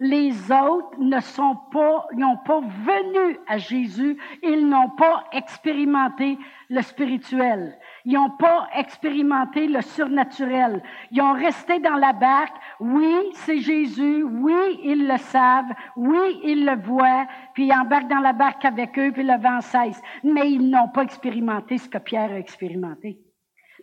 Les 0.01 0.51
autres 0.51 0.99
ne 0.99 1.21
sont 1.21 1.57
pas, 1.71 2.05
n'ont 2.13 2.37
pas 2.45 2.59
venu 2.59 3.37
à 3.47 3.57
Jésus, 3.57 4.17
ils 4.43 4.67
n'ont 4.67 4.89
pas 4.89 5.23
expérimenté 5.31 6.37
le 6.69 6.81
spirituel. 6.81 7.77
Ils 8.05 8.13
n'ont 8.13 8.29
pas 8.29 8.69
expérimenté 8.75 9.67
le 9.67 9.81
surnaturel. 9.81 10.83
Ils 11.11 11.21
ont 11.21 11.33
resté 11.33 11.79
dans 11.79 11.95
la 11.95 12.13
barque. 12.13 12.55
Oui, 12.79 13.15
c'est 13.33 13.59
Jésus. 13.59 14.23
Oui, 14.23 14.79
ils 14.83 15.07
le 15.07 15.17
savent. 15.17 15.73
Oui, 15.95 16.39
ils 16.43 16.65
le 16.65 16.75
voient. 16.75 17.27
Puis 17.55 17.65
ils 17.65 17.73
embarquent 17.73 18.09
dans 18.09 18.19
la 18.19 18.33
barque 18.33 18.63
avec 18.63 18.97
eux, 18.99 19.11
puis 19.11 19.23
le 19.23 19.39
vent 19.39 19.59
cesse. 19.61 19.99
Mais 20.23 20.51
ils 20.51 20.69
n'ont 20.69 20.89
pas 20.89 21.01
expérimenté 21.01 21.79
ce 21.79 21.89
que 21.89 21.97
Pierre 21.97 22.31
a 22.31 22.37
expérimenté. 22.37 23.19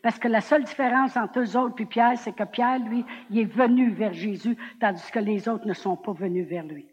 Parce 0.04 0.18
que 0.18 0.28
la 0.28 0.40
seule 0.40 0.64
différence 0.64 1.16
entre 1.16 1.40
eux 1.40 1.56
autres 1.56 1.80
et 1.82 1.86
Pierre, 1.86 2.16
c'est 2.16 2.34
que 2.34 2.44
Pierre, 2.44 2.78
lui, 2.78 3.04
il 3.30 3.40
est 3.40 3.44
venu 3.44 3.90
vers 3.90 4.12
Jésus, 4.12 4.56
tandis 4.80 5.10
que 5.10 5.18
les 5.18 5.48
autres 5.48 5.66
ne 5.66 5.74
sont 5.74 5.96
pas 5.96 6.12
venus 6.12 6.46
vers 6.48 6.64
lui. 6.64 6.88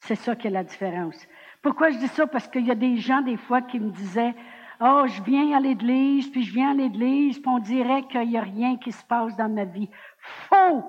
C'est 0.00 0.14
ça 0.14 0.34
qui 0.34 0.46
est 0.46 0.50
la 0.50 0.64
différence. 0.64 1.26
Pourquoi 1.62 1.90
je 1.90 1.98
dis 1.98 2.08
ça? 2.08 2.26
Parce 2.26 2.48
qu'il 2.48 2.66
y 2.66 2.70
a 2.70 2.74
des 2.74 2.96
gens, 2.96 3.20
des 3.20 3.36
fois, 3.36 3.60
qui 3.60 3.78
me 3.78 3.90
disaient, 3.90 4.34
oh, 4.80 5.04
je 5.06 5.22
viens 5.22 5.56
à 5.56 5.60
l'église, 5.60 6.28
puis 6.30 6.42
je 6.42 6.52
viens 6.52 6.70
à 6.70 6.74
l'église, 6.74 7.38
puis 7.38 7.50
on 7.50 7.58
dirait 7.58 8.02
qu'il 8.08 8.28
n'y 8.28 8.38
a 8.38 8.42
rien 8.42 8.76
qui 8.76 8.92
se 8.92 9.04
passe 9.04 9.36
dans 9.36 9.48
ma 9.48 9.64
vie. 9.64 9.90
Faux! 10.18 10.84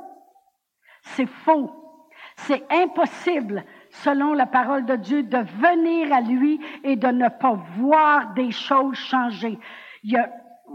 C'est 1.03 1.27
faux. 1.27 1.71
C'est 2.35 2.63
impossible, 2.71 3.63
selon 3.89 4.33
la 4.33 4.45
parole 4.45 4.85
de 4.85 4.95
Dieu, 4.95 5.23
de 5.23 5.37
venir 5.37 6.13
à 6.13 6.21
lui 6.21 6.59
et 6.83 6.95
de 6.95 7.07
ne 7.07 7.29
pas 7.29 7.53
voir 7.77 8.33
des 8.33 8.51
choses 8.51 8.95
changer. 8.95 9.59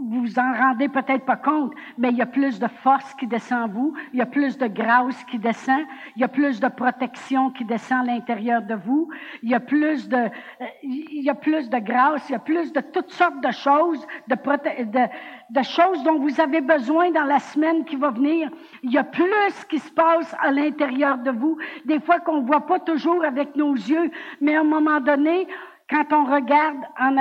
Vous 0.01 0.21
vous 0.21 0.39
en 0.39 0.53
rendez 0.53 0.89
peut-être 0.89 1.25
pas 1.25 1.35
compte, 1.35 1.73
mais 1.97 2.09
il 2.09 2.17
y 2.17 2.21
a 2.21 2.25
plus 2.25 2.59
de 2.59 2.67
force 2.67 3.13
qui 3.15 3.27
descend 3.27 3.63
en 3.63 3.67
vous, 3.67 3.93
il 4.13 4.19
y 4.19 4.21
a 4.21 4.25
plus 4.25 4.57
de 4.57 4.67
grâce 4.67 5.23
qui 5.25 5.39
descend, 5.39 5.81
il 6.15 6.21
y 6.21 6.25
a 6.25 6.27
plus 6.27 6.59
de 6.59 6.67
protection 6.67 7.51
qui 7.51 7.65
descend 7.65 8.07
à 8.07 8.13
l'intérieur 8.13 8.61
de 8.61 8.75
vous, 8.75 9.09
il 9.43 9.49
y 9.49 9.55
a 9.55 9.59
plus 9.59 10.07
de, 10.07 10.17
euh, 10.17 10.65
il 10.83 11.23
y 11.23 11.29
a 11.29 11.35
plus 11.35 11.69
de 11.69 11.77
grâce, 11.79 12.29
il 12.29 12.33
y 12.33 12.35
a 12.35 12.39
plus 12.39 12.71
de 12.71 12.81
toutes 12.81 13.11
sortes 13.11 13.41
de 13.41 13.51
choses, 13.51 14.05
de, 14.27 14.35
de, 14.35 15.07
de 15.49 15.63
choses 15.63 16.03
dont 16.03 16.19
vous 16.19 16.39
avez 16.39 16.61
besoin 16.61 17.11
dans 17.11 17.25
la 17.25 17.39
semaine 17.39 17.85
qui 17.85 17.95
va 17.95 18.11
venir. 18.11 18.49
Il 18.83 18.91
y 18.91 18.97
a 18.97 19.03
plus 19.03 19.65
qui 19.69 19.79
se 19.79 19.91
passe 19.91 20.35
à 20.39 20.51
l'intérieur 20.51 21.17
de 21.17 21.31
vous, 21.31 21.57
des 21.85 21.99
fois 21.99 22.19
qu'on 22.19 22.41
voit 22.41 22.65
pas 22.65 22.79
toujours 22.79 23.23
avec 23.23 23.55
nos 23.55 23.73
yeux, 23.73 24.11
mais 24.41 24.55
à 24.55 24.61
un 24.61 24.63
moment 24.63 24.99
donné, 24.99 25.47
quand 25.89 26.11
on 26.11 26.25
regarde 26.25 26.77
en, 26.99 27.11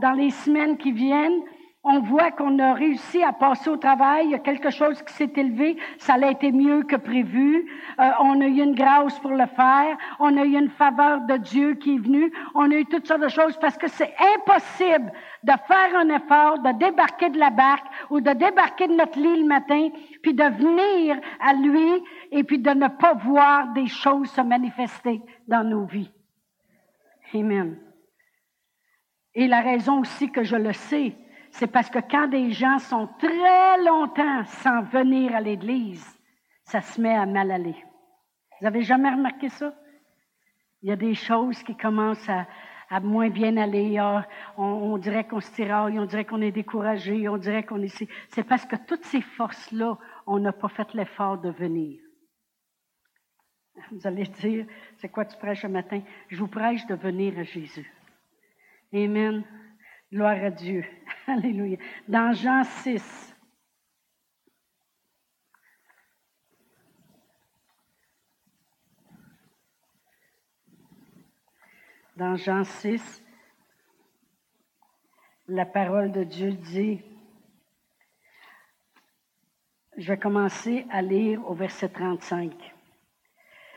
dans 0.00 0.12
les 0.12 0.30
semaines 0.30 0.76
qui 0.76 0.92
viennent, 0.92 1.42
on 1.84 2.00
voit 2.00 2.30
qu'on 2.30 2.58
a 2.60 2.74
réussi 2.74 3.24
à 3.24 3.32
passer 3.32 3.68
au 3.68 3.76
travail, 3.76 4.26
il 4.26 4.30
y 4.30 4.34
a 4.34 4.38
quelque 4.38 4.70
chose 4.70 5.02
qui 5.02 5.12
s'est 5.14 5.32
élevé, 5.34 5.76
ça 5.98 6.14
a 6.14 6.30
été 6.30 6.52
mieux 6.52 6.84
que 6.84 6.94
prévu, 6.94 7.66
euh, 7.98 8.10
on 8.20 8.40
a 8.40 8.46
eu 8.46 8.62
une 8.62 8.74
grâce 8.74 9.18
pour 9.18 9.32
le 9.32 9.46
faire, 9.46 9.98
on 10.20 10.36
a 10.36 10.44
eu 10.44 10.56
une 10.56 10.70
faveur 10.70 11.22
de 11.22 11.36
Dieu 11.38 11.74
qui 11.74 11.96
est 11.96 11.98
venue, 11.98 12.32
on 12.54 12.70
a 12.70 12.74
eu 12.74 12.86
toutes 12.86 13.08
sortes 13.08 13.22
de 13.22 13.28
choses 13.28 13.56
parce 13.56 13.76
que 13.76 13.88
c'est 13.88 14.14
impossible 14.36 15.12
de 15.42 15.52
faire 15.66 15.96
un 15.96 16.08
effort, 16.10 16.60
de 16.60 16.78
débarquer 16.78 17.30
de 17.30 17.38
la 17.38 17.50
barque 17.50 17.86
ou 18.10 18.20
de 18.20 18.30
débarquer 18.30 18.86
de 18.86 18.94
notre 18.94 19.18
lit 19.18 19.40
le 19.40 19.46
matin, 19.46 19.88
puis 20.22 20.34
de 20.34 20.44
venir 20.44 21.20
à 21.40 21.52
lui 21.54 22.04
et 22.30 22.44
puis 22.44 22.60
de 22.60 22.70
ne 22.70 22.86
pas 22.86 23.14
voir 23.14 23.72
des 23.72 23.88
choses 23.88 24.30
se 24.30 24.40
manifester 24.40 25.20
dans 25.48 25.64
nos 25.64 25.84
vies. 25.84 26.12
Amen. 27.34 27.76
Et 29.34 29.48
la 29.48 29.62
raison 29.62 30.00
aussi 30.00 30.30
que 30.30 30.44
je 30.44 30.56
le 30.56 30.72
sais, 30.74 31.16
c'est 31.52 31.66
parce 31.66 31.90
que 31.90 31.98
quand 31.98 32.28
des 32.28 32.50
gens 32.50 32.78
sont 32.78 33.08
très 33.18 33.82
longtemps 33.84 34.44
sans 34.44 34.82
venir 34.82 35.34
à 35.34 35.40
l'Église, 35.40 36.04
ça 36.64 36.80
se 36.80 37.00
met 37.00 37.14
à 37.14 37.26
mal 37.26 37.50
aller. 37.50 37.76
Vous 38.60 38.66
avez 38.66 38.82
jamais 38.82 39.10
remarqué 39.10 39.48
ça? 39.50 39.74
Il 40.82 40.88
y 40.88 40.92
a 40.92 40.96
des 40.96 41.14
choses 41.14 41.62
qui 41.62 41.76
commencent 41.76 42.28
à, 42.28 42.46
moins 43.00 43.28
bien 43.28 43.56
aller. 43.58 43.98
Ah, 43.98 44.26
on, 44.56 44.96
dirait 44.98 45.26
qu'on 45.26 45.40
se 45.40 45.52
tiraille, 45.52 45.98
on 45.98 46.06
dirait 46.06 46.24
qu'on 46.24 46.40
est 46.40 46.52
découragé, 46.52 47.28
on 47.28 47.36
dirait 47.36 47.64
qu'on 47.64 47.82
est... 47.82 48.08
C'est 48.28 48.44
parce 48.44 48.64
que 48.64 48.76
toutes 48.76 49.04
ces 49.04 49.20
forces-là, 49.20 49.98
on 50.26 50.38
n'a 50.38 50.52
pas 50.52 50.68
fait 50.68 50.92
l'effort 50.94 51.38
de 51.38 51.50
venir. 51.50 52.00
Vous 53.90 54.06
allez 54.06 54.24
dire, 54.24 54.66
c'est 54.98 55.08
quoi 55.08 55.24
tu 55.24 55.36
prêches 55.36 55.62
ce 55.62 55.66
matin? 55.66 56.00
Je 56.28 56.36
vous 56.38 56.48
prêche 56.48 56.86
de 56.86 56.94
venir 56.94 57.38
à 57.38 57.42
Jésus. 57.42 57.90
Amen. 58.92 59.44
Gloire 60.12 60.44
à 60.44 60.50
Dieu. 60.50 60.84
Alléluia. 61.26 61.78
Dans 62.08 62.32
Jean 62.32 62.64
6. 62.64 63.34
Dans 72.16 72.36
Jean 72.36 72.62
6, 72.62 73.22
la 75.48 75.64
parole 75.64 76.12
de 76.12 76.24
Dieu 76.24 76.52
dit, 76.52 77.00
je 79.96 80.08
vais 80.08 80.18
commencer 80.18 80.86
à 80.90 81.02
lire 81.02 81.48
au 81.48 81.54
verset 81.54 81.88
35. 81.88 82.52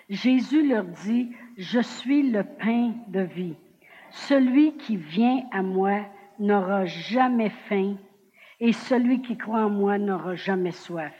Jésus 0.09 0.67
leur 0.67 0.83
dit, 0.83 1.35
je 1.57 1.79
suis 1.79 2.29
le 2.29 2.43
pain 2.43 2.93
de 3.07 3.21
vie. 3.21 3.55
Celui 4.11 4.77
qui 4.77 4.97
vient 4.97 5.47
à 5.51 5.61
moi 5.61 6.05
n'aura 6.39 6.85
jamais 6.85 7.49
faim 7.69 7.95
et 8.59 8.71
celui 8.71 9.21
qui 9.21 9.37
croit 9.37 9.65
en 9.65 9.69
moi 9.69 9.97
n'aura 9.97 10.35
jamais 10.35 10.71
soif. 10.71 11.13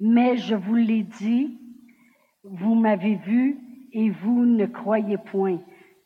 Mais 0.00 0.36
je 0.36 0.54
vous 0.54 0.76
l'ai 0.76 1.02
dit, 1.02 1.58
vous 2.44 2.74
m'avez 2.74 3.16
vu 3.16 3.58
et 3.92 4.10
vous 4.10 4.44
ne 4.44 4.66
croyez 4.66 5.18
point. 5.18 5.58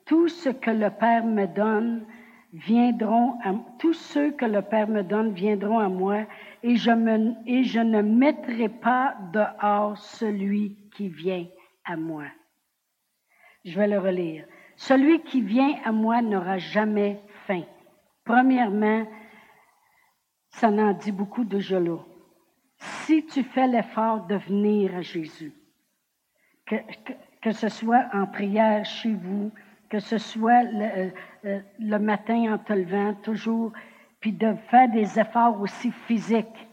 Tout 0.06 0.28
ce 0.28 0.48
que 0.48 0.70
le 0.70 0.90
Père 0.90 1.24
me 1.24 1.46
donne 1.46 2.06
viendront 2.52 3.38
à, 3.44 3.54
tous 3.78 3.94
ceux 3.94 4.32
que 4.32 4.44
le 4.44 4.62
Père 4.62 4.88
me 4.88 5.02
donne 5.02 5.32
viendront 5.32 5.78
à 5.78 5.88
moi 5.88 6.26
et 6.62 6.76
je, 6.76 6.90
me, 6.90 7.34
et 7.46 7.64
je 7.64 7.80
ne 7.80 8.02
mettrai 8.02 8.68
pas 8.68 9.16
dehors 9.32 9.96
celui 9.96 10.76
qui 10.94 11.08
vient 11.08 11.46
à 11.84 11.96
moi. 11.96 12.24
Je 13.64 13.78
vais 13.78 13.88
le 13.88 13.98
relire. 13.98 14.44
Celui 14.76 15.20
qui 15.20 15.40
vient 15.40 15.76
à 15.84 15.92
moi 15.92 16.22
n'aura 16.22 16.58
jamais. 16.58 17.20
Premièrement, 18.24 19.06
ça 20.50 20.70
n'en 20.70 20.92
dit 20.92 21.12
beaucoup 21.12 21.44
de 21.44 21.58
là. 21.78 21.98
Si 22.78 23.26
tu 23.26 23.42
fais 23.42 23.66
l'effort 23.66 24.26
de 24.26 24.36
venir 24.36 24.94
à 24.96 25.02
Jésus, 25.02 25.52
que, 26.66 27.52
ce 27.52 27.68
soit 27.68 28.06
en 28.12 28.26
prière 28.26 28.84
chez 28.84 29.12
vous, 29.12 29.50
que 29.88 29.98
ce 29.98 30.18
soit 30.18 30.62
le, 30.62 30.84
euh, 30.84 31.10
euh, 31.44 31.60
le, 31.78 31.98
matin 31.98 32.54
en 32.54 32.58
te 32.58 32.72
levant, 32.72 33.14
toujours, 33.14 33.72
puis 34.20 34.32
de 34.32 34.54
faire 34.70 34.88
des 34.88 35.18
efforts 35.18 35.60
aussi 35.60 35.90
physiques. 36.06 36.68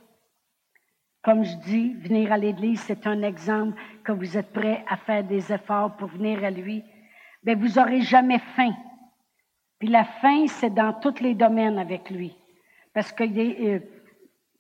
Comme 1.24 1.44
je 1.44 1.56
dis, 1.58 1.94
venir 1.96 2.32
à 2.32 2.38
l'Église, 2.38 2.80
c'est 2.82 3.06
un 3.06 3.22
exemple 3.24 3.80
que 4.04 4.12
vous 4.12 4.38
êtes 4.38 4.54
prêt 4.54 4.86
à 4.88 4.98
faire 4.98 5.24
des 5.24 5.52
efforts 5.52 5.98
pour 5.98 6.08
venir 6.10 6.44
à 6.44 6.50
lui. 6.50 6.84
Mais 7.44 7.56
vous 7.56 7.80
n'aurez 7.80 8.02
jamais 8.02 8.40
faim. 8.56 8.74
Puis 9.80 9.88
la 9.88 10.04
fin, 10.04 10.46
c'est 10.48 10.74
dans 10.74 10.94
tous 10.94 11.22
les 11.22 11.34
domaines 11.34 11.80
avec 11.80 12.10
lui. 12.10 12.36
Parce 12.94 13.14
que 13.14 13.24
euh, 13.24 13.80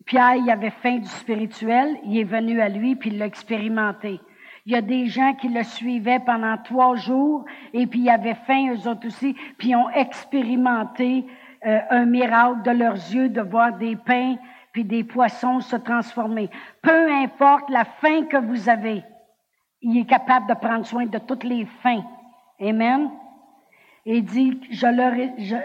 Pierre, 0.05 0.35
il 0.35 0.49
avait 0.49 0.69
faim 0.69 0.97
du 0.97 1.07
spirituel, 1.07 1.97
il 2.05 2.19
est 2.19 2.23
venu 2.23 2.61
à 2.61 2.69
lui, 2.69 2.95
puis 2.95 3.09
il 3.09 3.17
l'a 3.17 3.25
expérimenté. 3.25 4.21
Il 4.65 4.71
y 4.71 4.75
a 4.75 4.81
des 4.81 5.07
gens 5.07 5.33
qui 5.33 5.49
le 5.49 5.63
suivaient 5.63 6.19
pendant 6.19 6.57
trois 6.57 6.95
jours, 6.95 7.43
et 7.73 7.85
puis 7.85 8.01
ils 8.01 8.09
avaient 8.09 8.37
faim, 8.47 8.73
eux 8.73 8.87
autres 8.87 9.07
aussi, 9.07 9.35
puis 9.57 9.69
ils 9.69 9.75
ont 9.75 9.89
expérimenté 9.89 11.25
euh, 11.65 11.79
un 11.89 12.05
miracle 12.05 12.61
de 12.63 12.71
leurs 12.71 12.93
yeux 12.93 13.29
de 13.29 13.41
voir 13.41 13.77
des 13.77 13.95
pains 13.97 14.37
puis 14.71 14.85
des 14.85 15.03
poissons 15.03 15.59
se 15.61 15.75
transformer. 15.75 16.49
Peu 16.81 17.11
importe 17.11 17.69
la 17.69 17.85
faim 17.85 18.25
que 18.29 18.37
vous 18.37 18.69
avez, 18.69 19.03
il 19.81 19.97
est 19.97 20.05
capable 20.05 20.47
de 20.47 20.53
prendre 20.53 20.85
soin 20.85 21.07
de 21.07 21.17
toutes 21.17 21.43
les 21.43 21.65
faim. 21.81 22.03
Amen 22.61 23.09
et 24.05 24.21
dit, 24.21 24.59
leur, 24.81 25.13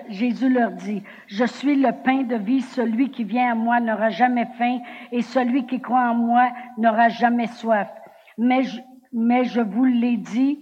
Jésus 0.09 0.49
leur 0.49 0.73
dit, 0.73 1.03
je 1.29 1.45
suis 1.45 1.77
le 1.77 1.93
pain 2.05 2.23
de 2.23 2.37
vie, 2.37 2.63
celui 2.63 3.11
qui 3.11 3.25
vient 3.25 3.53
à 3.53 3.55
moi 3.55 3.81
n'aura 3.81 4.11
jamais 4.11 4.47
faim 4.59 4.79
et 5.13 5.23
celui 5.23 5.67
qui 5.67 5.81
croit 5.81 6.11
en 6.11 6.15
moi 6.15 6.51
n'aura 6.77 7.09
jamais 7.09 7.47
soif. 7.47 7.89
Mais 8.37 8.65
je, 8.65 8.81
mais 9.13 9.45
je 9.45 9.61
vous 9.61 9.85
l'ai 9.85 10.17
dit, 10.17 10.59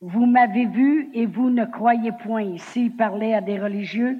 vous 0.00 0.26
m'avez 0.26 0.66
vu 0.66 1.10
et 1.12 1.26
vous 1.26 1.50
ne 1.50 1.64
croyez 1.64 2.12
point. 2.12 2.42
Ici, 2.42 2.86
il 2.86 2.96
parlait 2.96 3.34
à 3.34 3.40
des 3.40 3.58
religieux. 3.58 4.18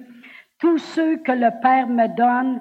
Tous 0.59 0.79
ceux 0.79 1.19
que 1.19 1.33
le 1.33 1.51
Père 1.63 1.87
me 1.87 2.09
donne 2.09 2.61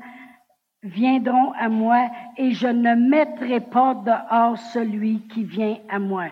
viendront 0.84 1.52
à 1.54 1.67
moi 1.67 2.10
et 2.38 2.52
je 2.52 2.67
ne 2.67 2.93
mettrai 2.93 3.60
pas 3.60 3.95
dehors 3.95 4.58
celui 4.58 5.28
qui 5.28 5.43
vient 5.43 5.78
à 5.89 5.97
moi. 5.97 6.28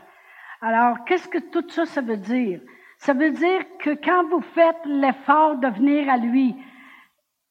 Alors, 0.61 1.03
qu'est-ce 1.05 1.27
que 1.27 1.39
tout 1.39 1.67
ça, 1.69 1.85
ça 1.85 2.01
veut 2.01 2.17
dire? 2.17 2.61
Ça 3.05 3.13
veut 3.13 3.29
dire 3.29 3.61
que 3.77 3.91
quand 4.03 4.27
vous 4.31 4.41
faites 4.41 4.83
l'effort 4.83 5.57
de 5.57 5.67
venir 5.67 6.09
à 6.09 6.17
lui, 6.17 6.55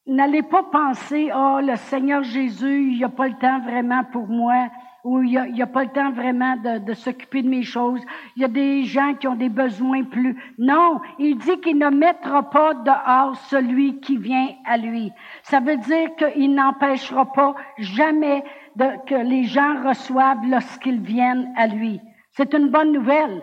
n'allez 0.05 0.43
pas 0.43 0.63
penser, 0.63 1.31
oh, 1.33 1.59
le 1.61 1.77
Seigneur 1.77 2.23
Jésus, 2.23 2.91
il 2.91 2.97
n'y 2.97 3.05
a 3.05 3.09
pas 3.09 3.29
le 3.29 3.35
temps 3.35 3.61
vraiment 3.61 4.03
pour 4.11 4.27
moi, 4.27 4.67
où 5.05 5.23
il 5.23 5.53
n'y 5.53 5.61
a, 5.61 5.65
pas 5.65 5.85
le 5.85 5.91
temps 5.91 6.11
vraiment 6.11 6.57
de, 6.57 6.93
s'occuper 6.93 7.41
de 7.41 7.47
mes 7.47 7.63
choses. 7.63 8.01
Il 8.35 8.41
y 8.41 8.43
a 8.43 8.49
des 8.49 8.83
gens 8.83 9.13
qui 9.13 9.29
ont 9.29 9.35
des 9.35 9.47
besoins 9.47 10.03
plus. 10.03 10.35
Non, 10.57 10.99
il 11.19 11.37
dit 11.37 11.57
qu'il 11.61 11.77
ne 11.77 11.89
mettra 11.89 12.49
pas 12.49 12.73
dehors 12.73 13.37
celui 13.47 14.01
qui 14.01 14.17
vient 14.17 14.49
à 14.65 14.75
lui. 14.75 15.13
Ça 15.43 15.61
veut 15.61 15.77
dire 15.77 16.09
qu'il 16.17 16.53
n'empêchera 16.53 17.31
pas 17.31 17.55
jamais 17.77 18.43
que 19.07 19.15
les 19.15 19.45
gens 19.45 19.87
reçoivent 19.87 20.45
lorsqu'ils 20.49 20.99
viennent 20.99 21.53
à 21.55 21.67
lui. 21.67 22.01
C'est 22.31 22.53
une 22.53 22.67
bonne 22.67 22.91
nouvelle. 22.91 23.41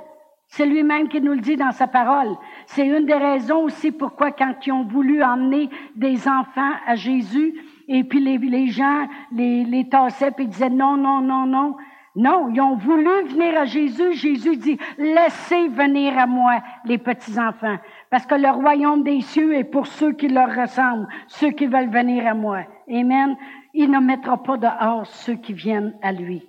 C'est 0.54 0.66
lui-même 0.66 1.08
qui 1.08 1.18
nous 1.22 1.32
le 1.32 1.40
dit 1.40 1.56
dans 1.56 1.72
sa 1.72 1.86
parole. 1.86 2.36
C'est 2.66 2.86
une 2.86 3.06
des 3.06 3.14
raisons 3.14 3.62
aussi 3.64 3.90
pourquoi 3.90 4.32
quand 4.32 4.54
ils 4.66 4.72
ont 4.72 4.84
voulu 4.84 5.24
emmener 5.24 5.70
des 5.96 6.28
enfants 6.28 6.74
à 6.86 6.94
Jésus, 6.94 7.54
et 7.88 8.04
puis 8.04 8.20
les, 8.20 8.66
gens 8.66 9.08
les, 9.34 9.64
les 9.64 9.88
tassaient, 9.88 10.30
ils 10.38 10.48
disaient 10.48 10.68
non, 10.68 10.98
non, 10.98 11.22
non, 11.22 11.46
non. 11.46 11.76
Non, 12.14 12.50
ils 12.52 12.60
ont 12.60 12.76
voulu 12.76 13.08
venir 13.28 13.58
à 13.58 13.64
Jésus. 13.64 14.12
Jésus 14.12 14.58
dit, 14.58 14.78
laissez 14.98 15.68
venir 15.68 16.18
à 16.18 16.26
moi 16.26 16.62
les 16.84 16.98
petits-enfants, 16.98 17.78
parce 18.10 18.26
que 18.26 18.34
le 18.34 18.50
royaume 18.50 19.04
des 19.04 19.22
cieux 19.22 19.54
est 19.54 19.64
pour 19.64 19.86
ceux 19.86 20.12
qui 20.12 20.28
leur 20.28 20.54
ressemblent, 20.54 21.08
ceux 21.28 21.52
qui 21.52 21.64
veulent 21.64 21.88
venir 21.88 22.26
à 22.26 22.34
moi. 22.34 22.64
Amen. 22.90 23.38
Il 23.72 23.90
ne 23.90 24.00
mettra 24.00 24.42
pas 24.42 24.58
dehors 24.58 25.06
ceux 25.06 25.36
qui 25.36 25.54
viennent 25.54 25.94
à 26.02 26.12
lui. 26.12 26.46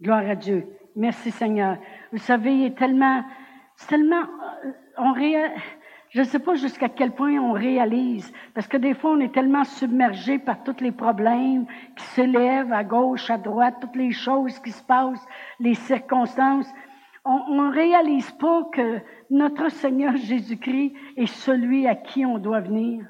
Gloire 0.00 0.26
à 0.26 0.36
Dieu. 0.36 0.66
Merci 0.96 1.30
Seigneur. 1.30 1.76
Vous 2.16 2.22
savez, 2.22 2.54
il 2.54 2.64
est 2.64 2.78
tellement, 2.78 3.22
tellement, 3.88 4.22
euh, 4.64 4.72
on 4.96 5.12
je 6.08 6.20
ne 6.20 6.24
sais 6.24 6.38
pas 6.38 6.54
jusqu'à 6.54 6.88
quel 6.88 7.10
point 7.10 7.32
on 7.32 7.52
réalise, 7.52 8.32
parce 8.54 8.66
que 8.66 8.78
des 8.78 8.94
fois, 8.94 9.10
on 9.10 9.20
est 9.20 9.34
tellement 9.34 9.64
submergé 9.64 10.38
par 10.38 10.64
tous 10.64 10.80
les 10.80 10.92
problèmes 10.92 11.66
qui 11.94 12.04
s'élèvent 12.04 12.72
à 12.72 12.84
gauche, 12.84 13.28
à 13.28 13.36
droite, 13.36 13.74
toutes 13.82 13.96
les 13.96 14.12
choses 14.12 14.58
qui 14.60 14.70
se 14.70 14.82
passent, 14.82 15.26
les 15.60 15.74
circonstances. 15.74 16.72
On 17.26 17.66
ne 17.66 17.70
réalise 17.70 18.30
pas 18.30 18.64
que 18.72 19.00
notre 19.28 19.68
Seigneur 19.68 20.16
Jésus-Christ 20.16 20.94
est 21.18 21.26
celui 21.26 21.86
à 21.86 21.96
qui 21.96 22.24
on 22.24 22.38
doit 22.38 22.60
venir. 22.60 23.04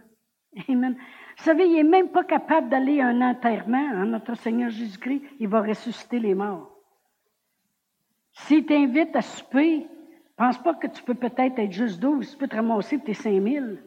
Amen. 0.68 0.96
Vous 1.38 1.44
savez, 1.44 1.68
il 1.68 1.76
n'est 1.76 1.84
même 1.84 2.08
pas 2.08 2.24
capable 2.24 2.70
d'aller 2.70 3.00
à 3.00 3.06
un 3.06 3.20
enterrement, 3.20 3.88
hein, 3.94 4.06
notre 4.06 4.34
Seigneur 4.34 4.70
Jésus-Christ. 4.70 5.22
Il 5.38 5.46
va 5.46 5.60
ressusciter 5.62 6.18
les 6.18 6.34
morts. 6.34 6.75
S'il 8.36 8.64
t'invite 8.66 9.14
à 9.16 9.22
souper, 9.22 9.86
Pense 10.36 10.58
pas 10.58 10.74
que 10.74 10.86
tu 10.86 11.02
peux 11.02 11.14
peut-être 11.14 11.58
être 11.58 11.72
juste 11.72 11.98
12, 12.00 12.30
tu 12.30 12.36
peux 12.36 12.46
te 12.48 12.56
ramasser 12.56 12.98
tes 12.98 13.14
5000. 13.14 13.82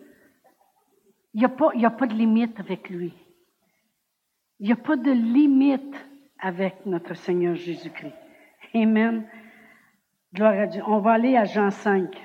Il 1.36 1.40
n'y 1.40 1.46
a, 1.46 1.50
pas, 1.50 1.70
a 1.76 1.90
pas 1.92 2.08
de 2.08 2.16
limite 2.16 2.60
avec 2.60 2.90
lui. 2.90 3.14
Il 4.60 4.66
n'y 4.66 4.74
a 4.74 4.76
pas 4.76 4.96
de 4.96 5.12
limite 5.12 5.96
avec 6.40 6.86
notre 6.88 7.14
Seigneur 7.14 7.56
Jésus-Christ. 7.56 8.16
Amen. 8.74 9.26
Gloire 10.34 10.60
à 10.60 10.66
Dieu. 10.66 10.82
On 10.88 11.00
va 11.00 11.14
aller 11.14 11.38
à 11.38 11.46
Jean 11.46 11.70
5. 11.70 12.16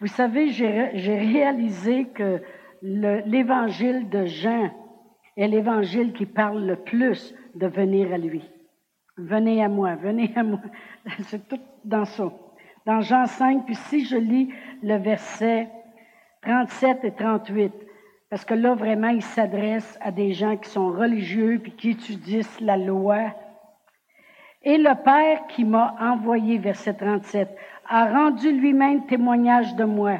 Vous 0.00 0.06
savez, 0.06 0.48
j'ai 0.48 1.16
réalisé 1.16 2.06
que 2.06 2.40
l'évangile 2.82 4.08
de 4.08 4.26
Jean 4.26 4.70
est 5.36 5.48
l'évangile 5.48 6.12
qui 6.12 6.26
parle 6.26 6.64
le 6.64 6.76
plus 6.76 7.34
de 7.56 7.66
venir 7.66 8.12
à 8.12 8.18
lui. 8.18 8.48
Venez 9.16 9.64
à 9.64 9.68
moi, 9.68 9.94
venez 9.94 10.32
à 10.36 10.42
moi. 10.42 10.60
C'est 11.20 11.48
tout 11.48 11.60
dans 11.84 12.04
ça 12.04 12.30
dans 12.86 13.00
Jean 13.00 13.26
5, 13.26 13.66
puis 13.66 13.74
si 13.74 14.04
je 14.04 14.16
lis 14.16 14.48
le 14.82 14.96
verset 14.96 15.68
37 16.42 17.04
et 17.04 17.10
38, 17.10 17.72
parce 18.30 18.44
que 18.44 18.54
là, 18.54 18.74
vraiment, 18.74 19.08
il 19.08 19.22
s'adresse 19.22 19.98
à 20.00 20.12
des 20.12 20.32
gens 20.32 20.56
qui 20.56 20.70
sont 20.70 20.90
religieux 20.90 21.58
puis 21.60 21.72
qui 21.72 21.90
étudient 21.90 22.42
la 22.60 22.76
loi. 22.76 23.34
Et 24.62 24.78
le 24.78 24.94
Père 25.04 25.46
qui 25.48 25.64
m'a 25.64 25.96
envoyé, 26.00 26.58
verset 26.58 26.94
37, 26.94 27.48
a 27.88 28.06
rendu 28.06 28.52
lui-même 28.52 29.06
témoignage 29.06 29.74
de 29.74 29.84
moi. 29.84 30.18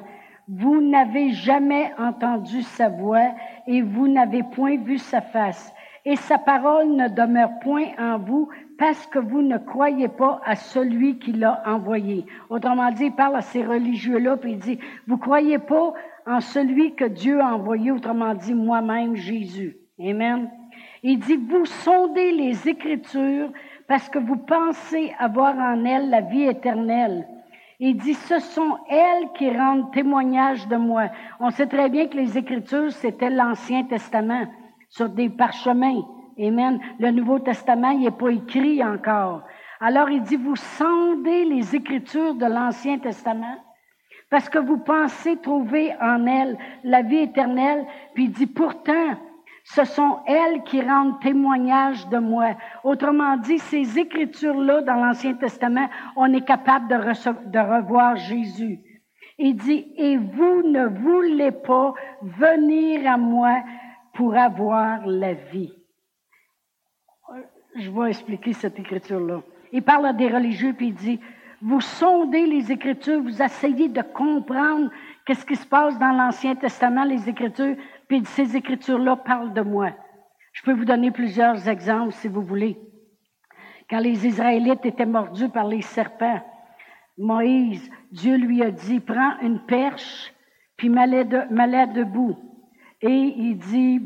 Vous 0.48 0.80
n'avez 0.80 1.30
jamais 1.30 1.92
entendu 1.98 2.62
sa 2.62 2.88
voix 2.88 3.32
et 3.66 3.82
vous 3.82 4.08
n'avez 4.08 4.42
point 4.42 4.76
vu 4.76 4.98
sa 4.98 5.20
face. 5.20 5.72
Et 6.04 6.14
sa 6.16 6.38
parole 6.38 6.94
ne 6.94 7.08
demeure 7.08 7.58
point 7.60 7.88
en 7.98 8.18
vous 8.18 8.48
parce 8.78 9.06
que 9.06 9.18
vous 9.18 9.42
ne 9.42 9.58
croyez 9.58 10.08
pas 10.08 10.40
à 10.44 10.54
celui 10.54 11.18
qui 11.18 11.32
l'a 11.32 11.62
envoyé. 11.66 12.26
Autrement 12.50 12.90
dit, 12.90 13.06
il 13.06 13.14
parle 13.14 13.36
à 13.36 13.42
ces 13.42 13.64
religieux-là, 13.64 14.36
puis 14.36 14.52
il 14.52 14.58
dit, 14.58 14.78
vous 15.06 15.16
croyez 15.16 15.58
pas 15.58 15.94
en 16.26 16.40
celui 16.40 16.94
que 16.94 17.04
Dieu 17.04 17.40
a 17.40 17.54
envoyé, 17.54 17.90
autrement 17.90 18.34
dit, 18.34 18.54
moi-même, 18.54 19.16
Jésus. 19.16 19.76
Amen. 19.98 20.50
Il 21.02 21.18
dit, 21.20 21.36
vous 21.36 21.64
sondez 21.64 22.32
les 22.32 22.68
Écritures 22.68 23.50
parce 23.88 24.08
que 24.08 24.18
vous 24.18 24.36
pensez 24.36 25.12
avoir 25.18 25.56
en 25.56 25.84
elles 25.84 26.10
la 26.10 26.20
vie 26.20 26.44
éternelle. 26.44 27.26
Il 27.78 27.96
dit, 27.96 28.14
ce 28.14 28.38
sont 28.38 28.78
elles 28.88 29.28
qui 29.36 29.50
rendent 29.50 29.92
témoignage 29.92 30.66
de 30.68 30.76
moi. 30.76 31.08
On 31.40 31.50
sait 31.50 31.66
très 31.66 31.88
bien 31.88 32.08
que 32.08 32.16
les 32.16 32.36
Écritures, 32.36 32.92
c'était 32.92 33.30
l'Ancien 33.30 33.84
Testament, 33.84 34.46
sur 34.88 35.08
des 35.08 35.28
parchemins. 35.28 36.02
Amen. 36.38 36.80
Le 36.98 37.10
Nouveau 37.10 37.38
Testament, 37.38 37.90
il 37.90 38.00
n'est 38.00 38.10
pas 38.10 38.30
écrit 38.30 38.84
encore. 38.84 39.42
Alors 39.80 40.10
il 40.10 40.22
dit, 40.22 40.36
vous 40.36 40.56
sondez 40.56 41.44
les 41.44 41.74
Écritures 41.74 42.34
de 42.34 42.46
l'Ancien 42.46 42.98
Testament 42.98 43.56
parce 44.30 44.48
que 44.48 44.58
vous 44.58 44.78
pensez 44.78 45.36
trouver 45.36 45.94
en 46.00 46.26
elles 46.26 46.58
la 46.84 47.02
vie 47.02 47.18
éternelle. 47.18 47.86
Puis 48.14 48.24
il 48.24 48.32
dit, 48.32 48.46
pourtant, 48.46 49.16
ce 49.64 49.84
sont 49.84 50.18
elles 50.26 50.62
qui 50.64 50.80
rendent 50.80 51.20
témoignage 51.20 52.08
de 52.08 52.18
moi. 52.18 52.56
Autrement 52.84 53.36
dit, 53.36 53.58
ces 53.58 53.98
Écritures-là 53.98 54.82
dans 54.82 54.94
l'Ancien 54.94 55.34
Testament, 55.34 55.88
on 56.16 56.32
est 56.32 56.44
capable 56.44 56.88
de, 56.88 56.96
de 56.96 57.58
revoir 57.58 58.16
Jésus. 58.16 58.80
Il 59.38 59.56
dit, 59.56 59.92
et 59.96 60.16
vous 60.16 60.62
ne 60.62 60.86
voulez 60.86 61.52
pas 61.52 61.94
venir 62.22 63.10
à 63.10 63.16
moi 63.16 63.56
pour 64.14 64.34
avoir 64.34 65.06
la 65.06 65.34
vie 65.34 65.75
je 67.78 67.90
vais 67.90 68.08
expliquer 68.08 68.52
cette 68.52 68.78
écriture-là. 68.78 69.42
Il 69.72 69.82
parle 69.82 70.06
à 70.06 70.12
des 70.12 70.28
religieux, 70.28 70.72
puis 70.72 70.88
il 70.88 70.94
dit, 70.94 71.20
vous 71.62 71.80
sondez 71.80 72.46
les 72.46 72.70
Écritures, 72.70 73.22
vous 73.22 73.42
essayez 73.42 73.88
de 73.88 74.02
comprendre 74.02 74.90
qu'est-ce 75.24 75.46
qui 75.46 75.56
se 75.56 75.66
passe 75.66 75.98
dans 75.98 76.12
l'Ancien 76.12 76.54
Testament, 76.54 77.04
les 77.04 77.28
Écritures, 77.28 77.76
puis 78.08 78.24
ces 78.24 78.56
Écritures-là 78.56 79.16
parlent 79.16 79.52
de 79.52 79.62
moi. 79.62 79.90
Je 80.52 80.62
peux 80.62 80.72
vous 80.72 80.84
donner 80.84 81.10
plusieurs 81.10 81.68
exemples 81.68 82.12
si 82.12 82.28
vous 82.28 82.42
voulez. 82.42 82.78
Quand 83.88 84.00
les 84.00 84.26
Israélites 84.26 84.84
étaient 84.84 85.06
mordus 85.06 85.48
par 85.48 85.66
les 85.66 85.82
serpents, 85.82 86.40
Moïse, 87.18 87.90
Dieu 88.12 88.36
lui 88.36 88.62
a 88.62 88.70
dit, 88.70 89.00
prends 89.00 89.38
une 89.40 89.60
perche, 89.60 90.32
puis 90.76 90.88
mets-la 90.88 91.86
debout. 91.86 92.36
Et 93.00 93.34
il 93.36 93.56
dit, 93.58 94.00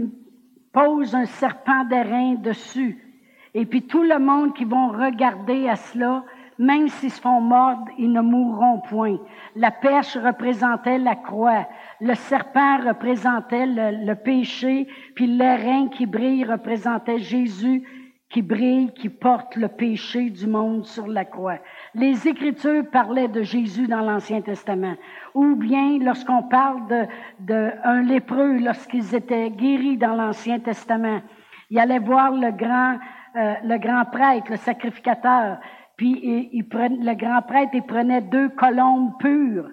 pose 0.72 1.14
un 1.14 1.26
serpent 1.26 1.84
d'airain 1.84 2.34
dessus. 2.34 3.09
Et 3.54 3.66
puis 3.66 3.82
tout 3.82 4.02
le 4.02 4.18
monde 4.18 4.54
qui 4.54 4.64
vont 4.64 4.88
regarder 4.88 5.68
à 5.68 5.76
cela, 5.76 6.24
même 6.58 6.88
s'ils 6.88 7.10
se 7.10 7.20
font 7.20 7.40
mordre, 7.40 7.86
ils 7.98 8.12
ne 8.12 8.20
mourront 8.20 8.80
point. 8.80 9.16
La 9.56 9.70
perche 9.70 10.16
représentait 10.16 10.98
la 10.98 11.16
croix. 11.16 11.66
Le 12.00 12.14
serpent 12.14 12.78
représentait 12.86 13.66
le, 13.66 14.14
péché. 14.14 14.86
Puis 15.14 15.26
l'airain 15.26 15.88
qui 15.88 16.06
brille 16.06 16.44
représentait 16.44 17.18
Jésus 17.18 17.82
qui 18.28 18.42
brille, 18.42 18.92
qui 18.94 19.08
porte 19.08 19.56
le 19.56 19.66
péché 19.66 20.30
du 20.30 20.46
monde 20.46 20.84
sur 20.84 21.08
la 21.08 21.24
croix. 21.24 21.58
Les 21.94 22.28
Écritures 22.28 22.88
parlaient 22.88 23.26
de 23.26 23.42
Jésus 23.42 23.88
dans 23.88 24.02
l'Ancien 24.02 24.40
Testament. 24.40 24.94
Ou 25.34 25.56
bien 25.56 25.98
lorsqu'on 25.98 26.44
parle 26.44 26.86
de, 26.86 27.06
de 27.40 27.70
un 27.82 28.02
lépreux, 28.02 28.58
lorsqu'ils 28.58 29.16
étaient 29.16 29.50
guéris 29.50 29.96
dans 29.96 30.14
l'Ancien 30.14 30.60
Testament, 30.60 31.22
il 31.70 31.78
allait 31.80 31.98
voir 31.98 32.32
le 32.32 32.52
grand 32.52 32.98
euh, 33.36 33.54
le 33.64 33.78
grand 33.78 34.04
prêtre, 34.06 34.50
le 34.50 34.56
sacrificateur. 34.56 35.58
Puis 35.96 36.18
il, 36.52 36.66
le 36.70 37.14
grand 37.14 37.42
prêtre, 37.42 37.70
il 37.74 37.82
prenait 37.82 38.22
deux 38.22 38.48
colombes 38.50 39.12
pures. 39.18 39.70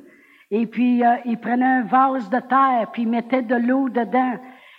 Et 0.51 0.65
puis 0.67 1.03
euh, 1.03 1.15
il 1.25 1.37
prenait 1.37 1.65
un 1.65 1.83
vase 1.83 2.29
de 2.29 2.39
terre, 2.39 2.89
puis 2.91 3.03
il 3.03 3.09
mettait 3.09 3.41
de 3.41 3.55
l'eau 3.55 3.89
dedans. 3.89 4.33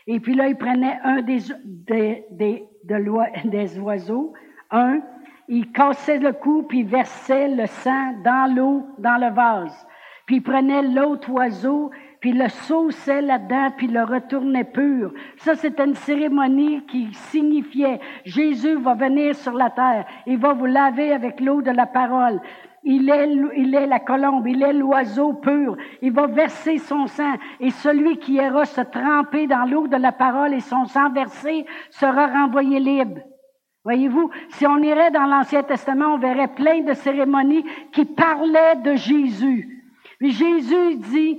Et 0.07 0.21
puis 0.21 0.35
là, 0.35 0.49
il 0.49 0.57
prenait 0.57 0.99
un 1.05 1.21
des, 1.23 1.39
des, 1.65 2.25
des, 2.31 2.65
des 3.45 3.79
oiseaux, 3.79 4.33
un, 4.71 5.01
il 5.49 5.71
cassait 5.73 6.19
le 6.19 6.33
cou, 6.33 6.63
puis 6.63 6.83
versait 6.83 7.49
le 7.49 7.67
sang 7.67 8.13
dans 8.25 8.55
l'eau, 8.55 8.87
dans 8.99 9.19
le 9.19 9.33
vase. 9.35 9.87
Puis 10.27 10.37
il 10.37 10.43
prenait 10.43 10.83
l'autre 10.83 11.31
oiseau, 11.31 11.91
puis 12.21 12.33
le 12.33 12.49
sauçait 12.49 13.23
là-dedans, 13.23 13.71
puis 13.77 13.87
le 13.87 14.03
retournait 14.03 14.65
pur. 14.65 15.13
Ça, 15.37 15.55
c'était 15.55 15.85
une 15.85 15.95
cérémonie 15.95 16.85
qui 16.87 17.13
signifiait 17.13 18.01
Jésus 18.25 18.77
va 18.77 18.95
venir 18.95 19.35
sur 19.37 19.53
la 19.53 19.71
terre. 19.71 20.05
Il 20.27 20.39
va 20.39 20.53
vous 20.53 20.67
laver 20.67 21.13
avec 21.13 21.41
l'eau 21.41 21.63
de 21.63 21.71
la 21.71 21.87
parole. 21.87 22.41
Il 22.85 23.11
est, 23.11 23.29
il 23.57 23.75
est 23.75 23.87
la 23.87 24.01
colombe, 24.01 24.47
il 24.47 24.63
est 24.63 24.73
l'oiseau 24.73 25.35
pur. 25.35 25.77
Il 26.01 26.13
va 26.13 26.27
verser 26.27 26.79
son 26.79 27.07
sang. 27.07 27.35
Et 27.61 27.71
celui 27.71 28.19
qui 28.19 28.35
ira 28.35 28.65
se 28.65 28.81
tremper 28.81 29.47
dans 29.47 29.65
l'eau 29.65 29.89
de 29.89 29.97
la 29.97 30.13
parole 30.13 30.55
et 30.55 30.61
son 30.61 30.87
sang 30.87 31.11
versé 31.11 31.67
sera 31.91 32.27
renvoyé 32.27 32.81
libre. 32.81 33.21
Voyez-vous, 33.85 34.31
si 34.51 34.67
on 34.67 34.79
irait 34.79 35.11
dans 35.11 35.25
l'Ancien 35.25 35.63
Testament, 35.63 36.15
on 36.15 36.19
verrait 36.19 36.55
plein 36.55 36.81
de 36.81 36.93
cérémonies 36.95 37.65
qui 37.93 38.05
parlaient 38.05 38.77
de 38.77 38.95
Jésus. 38.97 39.79
Jésus 40.21 40.97
dit, 40.97 41.39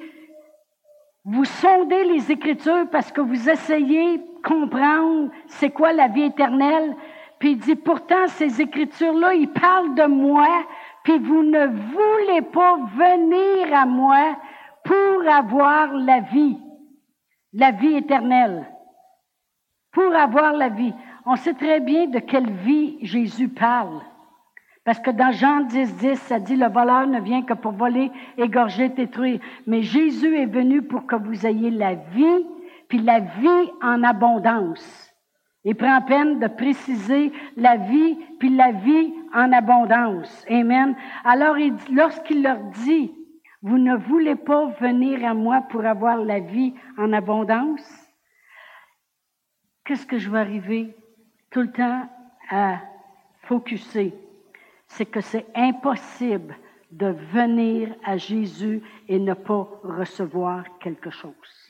vous 1.32 1.46
sondez 1.46 2.06
les 2.06 2.32
Écritures 2.32 2.90
parce 2.92 3.12
que 3.12 3.22
vous 3.22 3.50
essayez 3.50 4.18
de 4.18 4.24
comprendre 4.44 5.30
c'est 5.46 5.70
quoi 5.70 5.94
la 5.94 6.08
vie 6.08 6.24
éternelle. 6.24 6.96
Puis 7.38 7.52
il 7.52 7.58
dit, 7.60 7.76
pourtant, 7.76 8.28
ces 8.28 8.60
Écritures-là, 8.60 9.36
ils 9.36 9.50
parlent 9.50 9.94
de 9.94 10.06
moi, 10.06 10.48
puis 11.04 11.20
vous 11.20 11.44
ne 11.44 11.68
voulez 11.68 12.42
pas 12.42 12.78
venir 12.96 13.74
à 13.74 13.86
moi 13.86 14.38
pour 14.84 15.28
avoir 15.32 15.94
la 15.94 16.22
vie, 16.22 16.58
la 17.54 17.72
vie 17.72 17.96
éternelle. 17.96 18.68
Pour 19.92 20.16
avoir 20.16 20.54
la 20.54 20.70
vie. 20.70 20.94
On 21.26 21.36
sait 21.36 21.54
très 21.54 21.80
bien 21.80 22.08
de 22.08 22.20
quelle 22.20 22.52
vie 22.52 22.98
Jésus 23.02 23.50
parle. 23.50 24.02
Parce 24.86 25.00
que 25.00 25.12
dans 25.12 25.32
Jean 25.32 25.62
10, 25.62 25.98
10, 25.98 26.16
ça 26.22 26.40
dit, 26.40 26.56
le 26.56 26.68
voleur 26.68 27.06
ne 27.06 27.20
vient 27.20 27.44
que 27.44 27.54
pour 27.54 27.74
voler, 27.74 28.12
égorger, 28.38 28.90
détruire. 28.90 29.40
Mais 29.68 29.82
Jésus 29.82 30.36
est 30.36 30.46
venu 30.46 30.82
pour 30.82 31.06
que 31.06 31.16
vous 31.16 31.46
ayez 31.46 31.70
la 31.70 31.96
vie, 31.96 32.46
puis 32.88 33.00
la 33.00 33.20
vie 33.20 33.72
en 33.82 34.04
abondance. 34.04 35.14
Il 35.66 35.76
prend 35.76 36.02
peine 36.02 36.40
de 36.40 36.48
préciser 36.48 37.32
la 37.58 37.76
vie, 37.76 38.18
puis 38.40 38.50
la 38.50 38.72
vie 38.72 39.14
en 39.34 39.52
abondance. 39.52 40.46
Amen. 40.50 40.96
Alors, 41.26 41.58
lorsqu'il 41.92 42.42
leur 42.42 42.60
dit, 42.86 43.14
vous 43.62 43.78
ne 43.78 43.96
voulez 43.96 44.36
pas 44.36 44.68
venir 44.80 45.24
à 45.26 45.34
moi 45.34 45.62
pour 45.70 45.86
avoir 45.86 46.18
la 46.18 46.40
vie 46.40 46.74
en 46.98 47.12
abondance, 47.12 48.10
qu'est-ce 49.84 50.08
que 50.08 50.18
je 50.18 50.30
vais 50.30 50.40
arriver 50.40 50.96
tout 51.52 51.62
le 51.62 51.72
temps 51.72 52.08
à 52.50 52.78
focuser? 53.44 54.14
C'est 54.90 55.06
que 55.06 55.22
c'est 55.22 55.46
impossible 55.56 56.56
de 56.92 57.16
venir 57.32 57.96
à 58.04 58.18
Jésus 58.18 58.82
et 59.08 59.20
ne 59.20 59.34
pas 59.34 59.70
recevoir 59.84 60.64
quelque 60.80 61.12
chose. 61.12 61.70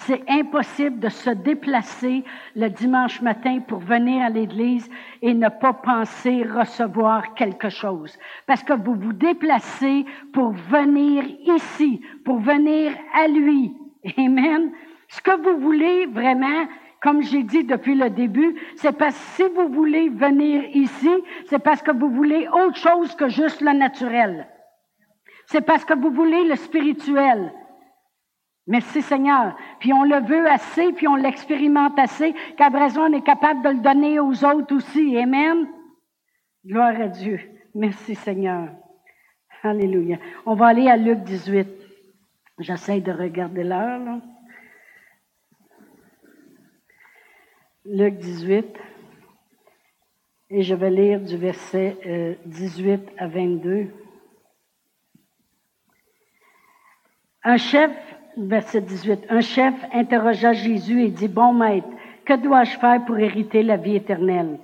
C'est 0.00 0.22
impossible 0.30 1.00
de 1.00 1.08
se 1.08 1.30
déplacer 1.30 2.22
le 2.54 2.68
dimanche 2.68 3.20
matin 3.20 3.58
pour 3.66 3.80
venir 3.80 4.24
à 4.24 4.28
l'église 4.28 4.88
et 5.22 5.34
ne 5.34 5.48
pas 5.48 5.72
penser 5.72 6.44
recevoir 6.44 7.34
quelque 7.34 7.68
chose. 7.68 8.16
Parce 8.46 8.62
que 8.62 8.74
vous 8.74 8.94
vous 8.94 9.12
déplacez 9.12 10.04
pour 10.32 10.52
venir 10.52 11.24
ici, 11.56 12.00
pour 12.24 12.38
venir 12.38 12.92
à 13.12 13.26
lui. 13.26 13.74
Amen. 14.16 14.70
Ce 15.08 15.20
que 15.20 15.36
vous 15.36 15.60
voulez 15.60 16.06
vraiment, 16.06 16.68
comme 17.02 17.22
j'ai 17.22 17.42
dit 17.42 17.64
depuis 17.64 17.94
le 17.94 18.10
début, 18.10 18.56
c'est 18.76 18.96
parce 18.96 19.14
que 19.14 19.42
si 19.42 19.42
vous 19.54 19.68
voulez 19.68 20.08
venir 20.08 20.64
ici, 20.74 21.10
c'est 21.46 21.60
parce 21.60 21.82
que 21.82 21.92
vous 21.92 22.10
voulez 22.10 22.48
autre 22.48 22.76
chose 22.76 23.14
que 23.14 23.28
juste 23.28 23.60
le 23.60 23.72
naturel. 23.72 24.48
C'est 25.46 25.60
parce 25.60 25.84
que 25.84 25.94
vous 25.94 26.10
voulez 26.10 26.44
le 26.44 26.56
spirituel. 26.56 27.52
Merci 28.66 29.00
Seigneur. 29.00 29.56
Puis 29.80 29.92
on 29.92 30.02
le 30.02 30.20
veut 30.20 30.46
assez, 30.46 30.92
puis 30.92 31.08
on 31.08 31.14
l'expérimente 31.14 31.98
assez, 31.98 32.34
qu'à 32.56 32.68
raison 32.68 33.02
on 33.02 33.12
est 33.12 33.24
capable 33.24 33.62
de 33.62 33.68
le 33.70 33.80
donner 33.80 34.20
aux 34.20 34.44
autres 34.44 34.74
aussi. 34.74 35.16
Amen. 35.16 35.66
Gloire 36.66 37.00
à 37.00 37.08
Dieu. 37.08 37.40
Merci 37.74 38.14
Seigneur. 38.14 38.68
Alléluia. 39.62 40.18
On 40.44 40.54
va 40.54 40.66
aller 40.66 40.88
à 40.88 40.96
Luc 40.96 41.20
18. 41.20 41.66
J'essaie 42.58 43.00
de 43.00 43.12
regarder 43.12 43.64
l'heure. 43.64 44.20
Luc 47.90 48.18
18, 48.18 48.66
et 50.50 50.62
je 50.62 50.74
vais 50.74 50.90
lire 50.90 51.20
du 51.20 51.38
verset 51.38 52.36
18 52.44 52.90
euh, 52.90 52.96
à 53.16 53.28
22. 53.28 53.86
Un 57.44 57.56
chef, 57.56 57.90
verset 58.36 58.82
18, 58.82 59.20
un 59.30 59.40
chef 59.40 59.72
interrogea 59.94 60.52
Jésus 60.52 61.02
et 61.02 61.08
dit, 61.08 61.28
Bon 61.28 61.54
maître, 61.54 61.88
que 62.26 62.34
dois-je 62.34 62.78
faire 62.78 63.06
pour 63.06 63.18
hériter 63.18 63.62
la 63.62 63.78
vie 63.78 63.96
éternelle? 63.96 64.58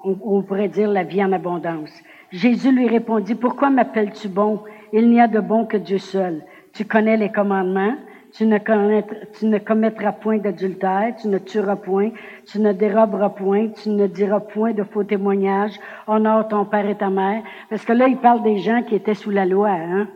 On, 0.00 0.18
on 0.24 0.42
pourrait 0.42 0.68
dire 0.68 0.90
la 0.90 1.04
vie 1.04 1.22
en 1.22 1.30
abondance. 1.30 1.92
Jésus 2.32 2.72
lui 2.72 2.88
répondit, 2.88 3.36
Pourquoi 3.36 3.70
m'appelles-tu 3.70 4.26
bon? 4.26 4.64
Il 4.92 5.08
n'y 5.08 5.20
a 5.20 5.28
de 5.28 5.38
bon 5.38 5.66
que 5.66 5.76
Dieu 5.76 5.98
seul. 5.98 6.44
Tu 6.72 6.84
connais 6.84 7.16
les 7.16 7.30
commandements 7.30 7.94
tu 8.36 8.46
ne, 8.46 9.58
commettras 9.58 10.12
point 10.12 10.38
d'adultère, 10.38 11.14
tu 11.20 11.28
ne 11.28 11.38
tueras 11.38 11.76
point, 11.76 12.10
tu 12.46 12.58
ne 12.58 12.72
déroberas 12.72 13.30
point, 13.30 13.68
tu 13.68 13.90
ne 13.90 14.08
diras 14.08 14.40
point 14.40 14.72
de 14.72 14.82
faux 14.82 15.04
témoignages, 15.04 15.78
honore 16.08 16.48
ton 16.48 16.64
père 16.64 16.88
et 16.88 16.96
ta 16.96 17.10
mère. 17.10 17.44
Parce 17.70 17.84
que 17.84 17.92
là, 17.92 18.08
il 18.08 18.16
parle 18.16 18.42
des 18.42 18.58
gens 18.58 18.82
qui 18.82 18.96
étaient 18.96 19.14
sous 19.14 19.30
la 19.30 19.46
loi. 19.46 19.70
Hein? 19.70 20.08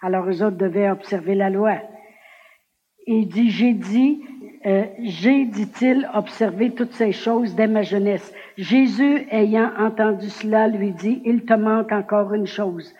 Alors, 0.00 0.26
eux 0.26 0.42
autres 0.42 0.56
devaient 0.56 0.90
observer 0.90 1.34
la 1.34 1.50
loi. 1.50 1.74
Il 3.06 3.28
dit, 3.28 3.50
j'ai 3.50 3.74
dit, 3.74 4.22
euh, 4.64 4.86
j'ai, 5.02 5.44
dit-il, 5.44 6.08
observé 6.14 6.70
toutes 6.70 6.94
ces 6.94 7.12
choses 7.12 7.54
dès 7.54 7.66
ma 7.66 7.82
jeunesse. 7.82 8.32
Jésus, 8.56 9.26
ayant 9.30 9.70
entendu 9.78 10.30
cela, 10.30 10.66
lui 10.66 10.92
dit, 10.92 11.20
il 11.26 11.44
te 11.44 11.52
manque 11.52 11.92
encore 11.92 12.32
une 12.32 12.46
chose. 12.46 12.94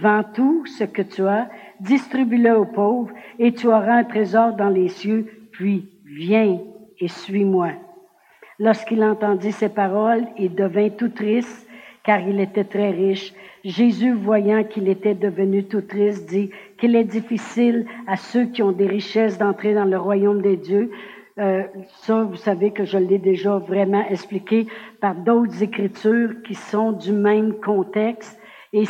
Vends 0.00 0.24
tout 0.34 0.64
ce 0.66 0.84
que 0.84 1.02
tu 1.02 1.22
as, 1.26 1.48
distribue-le 1.80 2.56
aux 2.56 2.64
pauvres, 2.64 3.10
et 3.38 3.52
tu 3.52 3.66
auras 3.66 3.98
un 3.98 4.04
trésor 4.04 4.54
dans 4.54 4.68
les 4.68 4.88
cieux, 4.88 5.26
puis 5.52 5.88
viens 6.04 6.58
et 6.98 7.08
suis-moi. 7.08 7.70
Lorsqu'il 8.58 9.02
entendit 9.02 9.52
ces 9.52 9.68
paroles, 9.68 10.26
il 10.38 10.54
devint 10.54 10.88
tout 10.88 11.08
triste, 11.08 11.68
car 12.04 12.20
il 12.20 12.40
était 12.40 12.64
très 12.64 12.90
riche. 12.90 13.32
Jésus, 13.64 14.12
voyant 14.12 14.64
qu'il 14.64 14.88
était 14.88 15.14
devenu 15.14 15.64
tout 15.64 15.82
triste, 15.82 16.28
dit 16.28 16.50
qu'il 16.78 16.96
est 16.96 17.04
difficile 17.04 17.86
à 18.06 18.16
ceux 18.16 18.46
qui 18.46 18.62
ont 18.62 18.72
des 18.72 18.86
richesses 18.86 19.38
d'entrer 19.38 19.74
dans 19.74 19.84
le 19.84 19.98
royaume 19.98 20.42
des 20.42 20.56
dieux. 20.56 20.90
Euh, 21.38 21.62
ça, 22.02 22.24
vous 22.24 22.36
savez 22.36 22.72
que 22.72 22.84
je 22.84 22.98
l'ai 22.98 23.18
déjà 23.18 23.58
vraiment 23.58 24.04
expliqué 24.08 24.66
par 25.00 25.14
d'autres 25.14 25.62
écritures 25.62 26.42
qui 26.42 26.54
sont 26.54 26.92
du 26.92 27.12
même 27.12 27.54
contexte. 27.54 28.38
Et, 28.72 28.84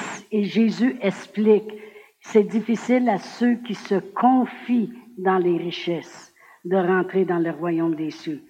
Jésus 0.44 0.96
explique 1.00 1.72
c'est 2.20 2.44
difficile 2.44 3.08
à 3.08 3.18
ceux 3.18 3.56
qui 3.66 3.74
se 3.74 3.96
confient 3.96 4.92
dans 5.18 5.38
les 5.38 5.58
richesses 5.58 6.32
de 6.64 6.76
rentrer 6.76 7.24
dans 7.24 7.40
le 7.40 7.50
royaume 7.50 7.96
des 7.96 8.12
cieux. 8.12 8.42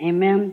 Amen. 0.00 0.52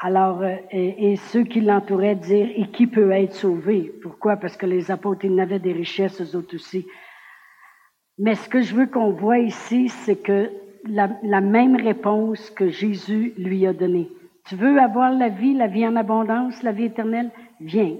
Alors, 0.00 0.42
euh, 0.42 0.56
et, 0.70 1.16
ceux 1.16 1.44
qui 1.44 1.62
l'entouraient 1.62 2.14
dire, 2.14 2.48
et 2.54 2.68
qui 2.68 2.86
peut 2.86 3.10
être 3.12 3.34
sauvé? 3.34 3.92
Pourquoi? 4.02 4.36
Parce 4.36 4.56
que 4.56 4.66
les 4.66 4.90
apôtres, 4.90 5.24
ils 5.24 5.34
n'avaient 5.34 5.58
des 5.58 5.72
richesses, 5.72 6.20
eux 6.20 6.36
autres 6.36 6.54
aussi. 6.54 6.86
Mais 8.18 8.34
ce 8.34 8.48
que 8.48 8.60
je 8.60 8.74
veux 8.74 8.86
qu'on 8.86 9.10
voit 9.10 9.38
ici, 9.38 9.88
c'est 9.88 10.22
que 10.22 10.50
la, 10.84 11.40
même 11.40 11.76
réponse 11.76 12.50
que 12.50 12.68
Jésus 12.68 13.32
lui 13.38 13.66
a 13.66 13.72
donnée. 13.72 14.08
Tu 14.46 14.54
veux 14.54 14.78
avoir 14.78 15.12
la 15.12 15.28
vie, 15.28 15.54
la 15.54 15.66
vie 15.66 15.86
en 15.86 15.96
abondance, 15.96 16.62
la 16.62 16.72
vie 16.72 16.84
éternelle? 16.84 17.30
Viens. 17.60 17.96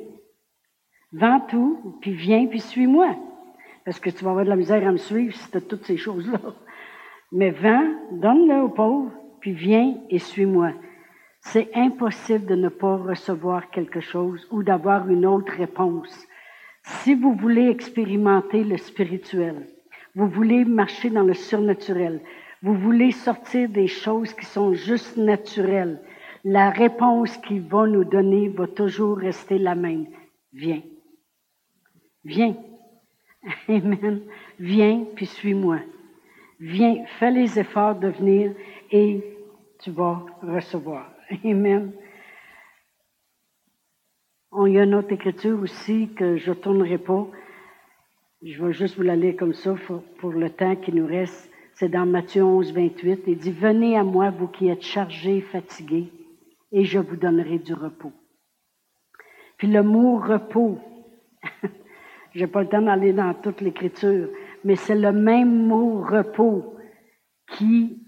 Vends 1.12 1.40
tout, 1.40 1.96
puis 2.00 2.12
viens, 2.12 2.46
puis 2.46 2.60
suis-moi. 2.60 3.16
Parce 3.84 3.98
que 3.98 4.10
tu 4.10 4.24
vas 4.24 4.30
avoir 4.30 4.44
de 4.44 4.50
la 4.50 4.56
misère 4.56 4.86
à 4.86 4.92
me 4.92 4.98
suivre 4.98 5.34
si 5.34 5.50
tu 5.50 5.60
toutes 5.62 5.84
ces 5.84 5.96
choses-là. 5.96 6.38
Mais 7.32 7.50
vends, 7.50 7.88
donne-le 8.12 8.62
aux 8.62 8.68
pauvres, 8.68 9.12
puis 9.40 9.52
viens 9.52 9.96
et 10.10 10.18
suis-moi. 10.18 10.72
C'est 11.40 11.70
impossible 11.74 12.46
de 12.46 12.54
ne 12.54 12.68
pas 12.68 12.96
recevoir 12.96 13.70
quelque 13.70 14.00
chose 14.00 14.46
ou 14.50 14.62
d'avoir 14.62 15.08
une 15.08 15.24
autre 15.24 15.52
réponse. 15.52 16.26
Si 16.82 17.14
vous 17.14 17.34
voulez 17.34 17.68
expérimenter 17.68 18.64
le 18.64 18.76
spirituel, 18.76 19.66
vous 20.14 20.28
voulez 20.28 20.64
marcher 20.64 21.10
dans 21.10 21.22
le 21.22 21.34
surnaturel, 21.34 22.20
vous 22.62 22.74
voulez 22.74 23.12
sortir 23.12 23.68
des 23.68 23.86
choses 23.86 24.34
qui 24.34 24.44
sont 24.44 24.74
juste 24.74 25.16
naturelles, 25.16 26.02
la 26.44 26.70
réponse 26.70 27.36
qu'il 27.38 27.62
va 27.62 27.86
nous 27.86 28.04
donner 28.04 28.48
va 28.48 28.66
toujours 28.66 29.16
rester 29.16 29.58
la 29.58 29.74
même. 29.74 30.06
Viens. 30.52 30.82
Viens. 32.24 32.56
Amen. 33.68 34.22
Viens, 34.58 35.06
puis 35.14 35.26
suis-moi. 35.26 35.78
Viens, 36.60 37.04
fais 37.18 37.30
les 37.30 37.58
efforts 37.58 37.94
de 37.94 38.08
venir 38.08 38.52
et 38.90 39.22
tu 39.80 39.90
vas 39.90 40.26
recevoir. 40.42 41.12
Amen. 41.44 41.92
il 44.66 44.72
y 44.72 44.78
a 44.78 44.84
une 44.84 44.94
autre 44.94 45.12
écriture 45.12 45.60
aussi 45.60 46.10
que 46.16 46.36
je 46.36 46.50
ne 46.50 46.56
tournerai 46.56 46.98
pas. 46.98 47.28
Je 48.42 48.64
vais 48.64 48.72
juste 48.72 48.96
vous 48.96 49.02
la 49.02 49.16
lire 49.16 49.36
comme 49.36 49.54
ça 49.54 49.74
pour, 49.86 50.02
pour 50.20 50.32
le 50.32 50.50
temps 50.50 50.76
qui 50.76 50.92
nous 50.92 51.06
reste. 51.06 51.50
C'est 51.74 51.88
dans 51.88 52.06
Matthieu 52.06 52.42
11, 52.42 52.72
28. 52.72 53.22
Il 53.28 53.38
dit, 53.38 53.52
Venez 53.52 53.96
à 53.96 54.02
moi, 54.02 54.30
vous 54.30 54.48
qui 54.48 54.68
êtes 54.68 54.82
chargés 54.82 55.36
et 55.36 55.42
fatigués, 55.42 56.10
et 56.72 56.84
je 56.84 56.98
vous 56.98 57.16
donnerai 57.16 57.58
du 57.58 57.72
repos. 57.72 58.12
Puis 59.58 59.68
le 59.68 59.82
mot 59.82 60.18
repos, 60.18 60.78
J'ai 62.38 62.46
pas 62.46 62.62
le 62.62 62.68
temps 62.68 62.82
d'aller 62.82 63.12
dans 63.12 63.34
toute 63.34 63.60
l'écriture, 63.60 64.28
mais 64.64 64.76
c'est 64.76 64.94
le 64.94 65.10
même 65.10 65.66
mot 65.66 66.04
repos 66.08 66.76
qui 67.50 68.00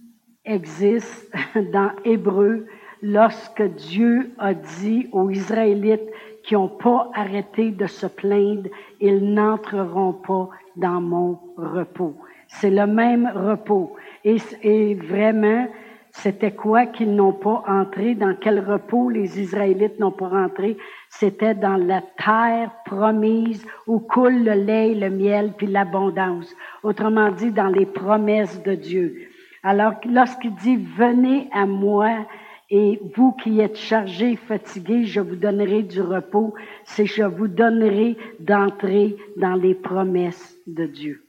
existe 0.44 1.28
dans 1.72 1.90
Hébreu, 2.04 2.64
lorsque 3.02 3.60
Dieu 3.74 4.30
a 4.38 4.54
dit 4.54 5.08
aux 5.10 5.30
Israélites 5.30 6.08
qui 6.44 6.54
n'ont 6.54 6.68
pas 6.68 7.10
arrêté 7.12 7.72
de 7.72 7.88
se 7.88 8.06
plaindre, 8.06 8.70
ils 9.00 9.34
n'entreront 9.34 10.12
pas 10.12 10.48
dans 10.76 11.00
mon 11.00 11.36
repos. 11.56 12.14
C'est 12.46 12.70
le 12.70 12.86
même 12.86 13.28
repos. 13.34 13.96
Et, 14.24 14.36
et 14.62 14.94
vraiment, 14.94 15.66
c'était 16.12 16.52
quoi 16.52 16.86
qu'ils 16.86 17.14
n'ont 17.14 17.32
pas 17.32 17.62
entré? 17.66 18.14
Dans 18.14 18.34
quel 18.34 18.60
repos 18.60 19.10
les 19.10 19.40
Israélites 19.40 19.98
n'ont 20.00 20.10
pas 20.10 20.28
rentré? 20.28 20.76
C'était 21.08 21.54
dans 21.54 21.76
la 21.76 22.02
terre 22.02 22.72
promise 22.84 23.64
où 23.86 24.00
coule 24.00 24.42
le 24.42 24.52
lait, 24.52 24.94
le 24.94 25.10
miel, 25.10 25.52
puis 25.56 25.66
l'abondance. 25.66 26.52
Autrement 26.82 27.30
dit, 27.30 27.52
dans 27.52 27.68
les 27.68 27.86
promesses 27.86 28.62
de 28.62 28.74
Dieu. 28.74 29.28
Alors, 29.62 29.94
lorsqu'il 30.04 30.54
dit, 30.56 30.76
venez 30.76 31.48
à 31.52 31.66
moi, 31.66 32.26
et 32.70 33.00
vous 33.16 33.32
qui 33.32 33.60
êtes 33.60 33.76
chargés, 33.76 34.36
fatigués, 34.36 35.04
je 35.04 35.20
vous 35.20 35.36
donnerai 35.36 35.82
du 35.82 36.00
repos, 36.00 36.54
c'est 36.84 37.06
je 37.06 37.24
vous 37.24 37.48
donnerai 37.48 38.16
d'entrer 38.38 39.16
dans 39.36 39.54
les 39.54 39.74
promesses 39.74 40.56
de 40.66 40.86
Dieu. 40.86 41.24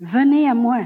Venez 0.00 0.48
à 0.48 0.54
moi, 0.54 0.80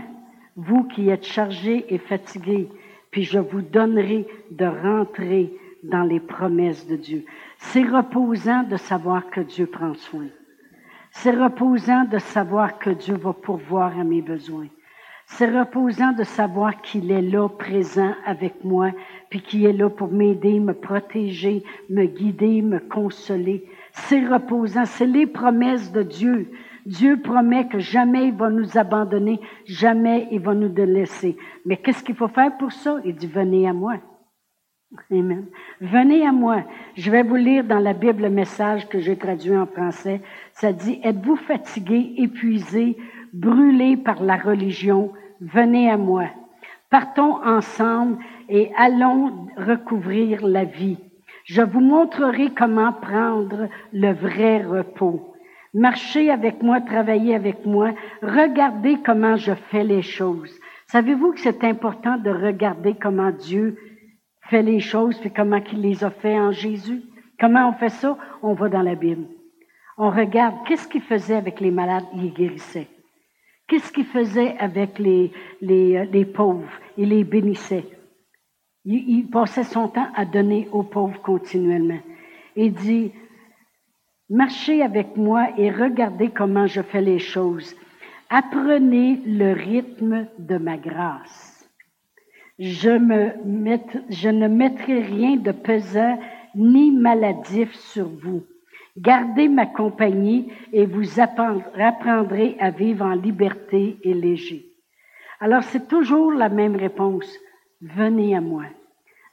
vous 0.59 0.83
qui 0.85 1.09
êtes 1.09 1.25
chargés 1.25 1.87
et 1.89 1.99
fatigués, 1.99 2.69
puis 3.13 3.23
je 3.23 3.39
vous 3.39 3.63
donnerai 3.63 4.27
de 4.51 4.67
rentrer 4.67 5.53
dans 5.85 6.03
les 6.03 6.19
promesses 6.19 6.87
de 6.89 6.97
Dieu. 6.97 7.25
C'est 7.59 7.85
reposant 7.85 8.65
de 8.65 8.77
savoir 8.77 9.31
que 9.31 9.41
Dieu 9.41 9.67
prend 9.67 9.95
soin. 9.95 10.27
C'est 11.13 11.31
reposant 11.31 12.05
de 12.05 12.19
savoir 12.19 12.79
que 12.79 12.91
Dieu 12.91 13.15
va 13.15 13.33
pourvoir 13.33 13.99
à 13.99 14.05
mes 14.05 14.21
besoins. 14.21 14.67
C'est 15.27 15.47
reposant 15.47 16.13
de 16.13 16.25
savoir 16.25 16.81
qu'il 16.81 17.13
est 17.13 17.23
là, 17.23 17.49
présent 17.49 18.15
avec 18.27 18.65
moi, 18.65 18.91
puis 19.31 19.43
qu'il 19.43 19.65
est 19.65 19.73
là 19.73 19.89
pour 19.89 20.09
m'aider, 20.09 20.59
me 20.59 20.73
protéger, 20.73 21.63
me 21.89 22.07
guider, 22.07 22.63
me 22.63 22.81
consoler. 22.81 23.65
C'est 23.93 24.27
reposant, 24.27 24.87
c'est 24.87 25.07
les 25.07 25.27
promesses 25.27 25.93
de 25.93 26.03
Dieu. 26.03 26.51
Dieu 26.89 27.21
promet 27.21 27.69
que 27.69 27.79
jamais 27.79 28.29
il 28.29 28.35
va 28.35 28.49
nous 28.49 28.79
abandonner, 28.79 29.41
jamais 29.67 30.27
il 30.31 30.41
va 30.41 30.55
nous 30.55 30.71
délaisser. 30.71 31.37
Mais 31.67 31.77
qu'est-ce 31.77 32.03
qu'il 32.03 32.15
faut 32.15 32.29
faire 32.29 32.57
pour 32.57 32.73
ça? 32.73 32.99
Il 33.05 33.15
dit, 33.15 33.27
venez 33.27 33.69
à 33.69 33.75
moi. 33.75 33.97
Amen. 35.11 35.45
Venez 35.83 36.27
à 36.27 36.33
moi. 36.33 36.65
Je 36.97 37.11
vais 37.11 37.23
vous 37.23 37.37
lire 37.37 37.65
dans 37.65 37.79
la 37.79 37.93
Bible 37.93 38.23
le 38.23 38.31
message 38.31 38.89
que 38.89 39.01
j'ai 39.01 39.19
traduit 39.19 39.55
en 39.55 39.67
français. 39.67 40.23
Ça 40.55 40.73
dit, 40.73 40.99
êtes-vous 41.05 41.37
fatigué, 41.37 42.15
épuisé, 42.17 42.97
brûlé 43.35 43.99
par 43.99 44.23
la 44.23 44.37
religion? 44.37 45.13
Venez 45.43 45.91
à 45.91 45.99
moi. 45.99 46.25
Partons 46.89 47.37
ensemble 47.45 48.17
et 48.49 48.73
allons 48.79 49.47
recouvrir 49.59 50.47
la 50.47 50.65
vie. 50.65 50.97
Je 51.45 51.61
vous 51.61 51.81
montrerai 51.81 52.55
comment 52.57 52.95
prendre 52.95 53.69
le 53.93 54.15
vrai 54.15 54.63
repos. 54.63 55.35
Marchez 55.75 56.31
avec 56.31 56.63
moi, 56.63 56.81
travaillez 56.81 57.35
avec 57.35 57.67
moi, 57.67 57.93
regardez 58.23 58.97
comment 59.05 59.37
je 59.37 59.53
fais 59.53 59.85
les 59.85 60.03
choses. 60.03 60.59
Savez-vous 60.87 61.33
que 61.33 61.41
c'est 61.41 61.65
important 61.65 62.17
de 62.17 62.31
regarder 62.31 62.95
comment 62.95 63.31
Dieu 63.31 63.77
fait 64.49 64.63
les 64.63 64.81
choses, 64.81 65.19
puis 65.19 65.31
comment 65.31 65.61
il 65.73 65.83
les 65.83 66.05
a 66.05 66.11
fait 66.11 66.39
en 66.39 66.53
Jésus? 66.53 67.03
Comment 67.39 67.69
on 67.69 67.73
fait 67.75 67.91
ça? 67.91 68.17
On 68.43 68.55
va 68.55 68.69
dans 68.69 68.83
la 68.83 68.95
Bible. 68.95 69.27
On 69.99 70.11
regarde 70.11 70.55
qu'est-ce 70.67 70.89
qu'il 70.89 71.03
faisait 71.03 71.35
avec 71.35 71.61
les 71.61 71.71
malades, 71.71 72.05
il 72.15 72.23
les 72.23 72.31
guérissait. 72.31 72.89
Qu'est-ce 73.67 73.93
qu'il 73.93 74.07
faisait 74.07 74.57
avec 74.59 74.99
les, 74.99 75.31
les, 75.61 76.25
pauvres? 76.25 76.71
Il 76.97 77.11
les 77.11 77.25
bénissait. 77.25 77.85
Il, 78.87 79.11
il 79.11 79.29
passait 79.29 79.65
son 79.65 79.89
temps 79.89 80.09
à 80.15 80.25
donner 80.25 80.69
aux 80.73 80.85
pauvres 80.85 81.21
continuellement. 81.21 82.01
Il 82.57 82.73
dit, 82.73 83.13
Marchez 84.31 84.83
avec 84.83 85.17
moi 85.17 85.49
et 85.57 85.71
regardez 85.71 86.29
comment 86.29 86.67
je 86.67 86.83
fais 86.83 87.01
les 87.01 87.19
choses. 87.19 87.75
Apprenez 88.29 89.23
le 89.25 89.55
rythme 89.55 90.27
de 90.39 90.59
ma 90.59 90.77
grâce. 90.77 91.67
Je, 92.59 92.91
ne 92.91 94.49
mettrai 94.49 95.01
rien 95.01 95.37
de 95.37 95.53
pesant 95.53 96.19
ni 96.55 96.91
maladif 96.91 97.73
sur 97.73 98.07
vous. 98.07 98.45
Gardez 98.99 99.49
ma 99.49 99.65
compagnie 99.65 100.53
et 100.75 100.85
vous 100.85 101.21
apprendrez 101.21 102.57
à 102.61 102.71
vivre 102.71 103.07
en 103.07 103.15
liberté 103.15 103.97
et 104.03 104.13
léger. 104.13 104.67
Alors 105.41 105.63
c'est 105.63 105.89
toujours 105.89 106.33
la 106.33 106.51
même 106.51 106.77
réponse. 106.77 107.33
Venez 107.81 108.37
à 108.37 108.43
moi. 108.43 108.65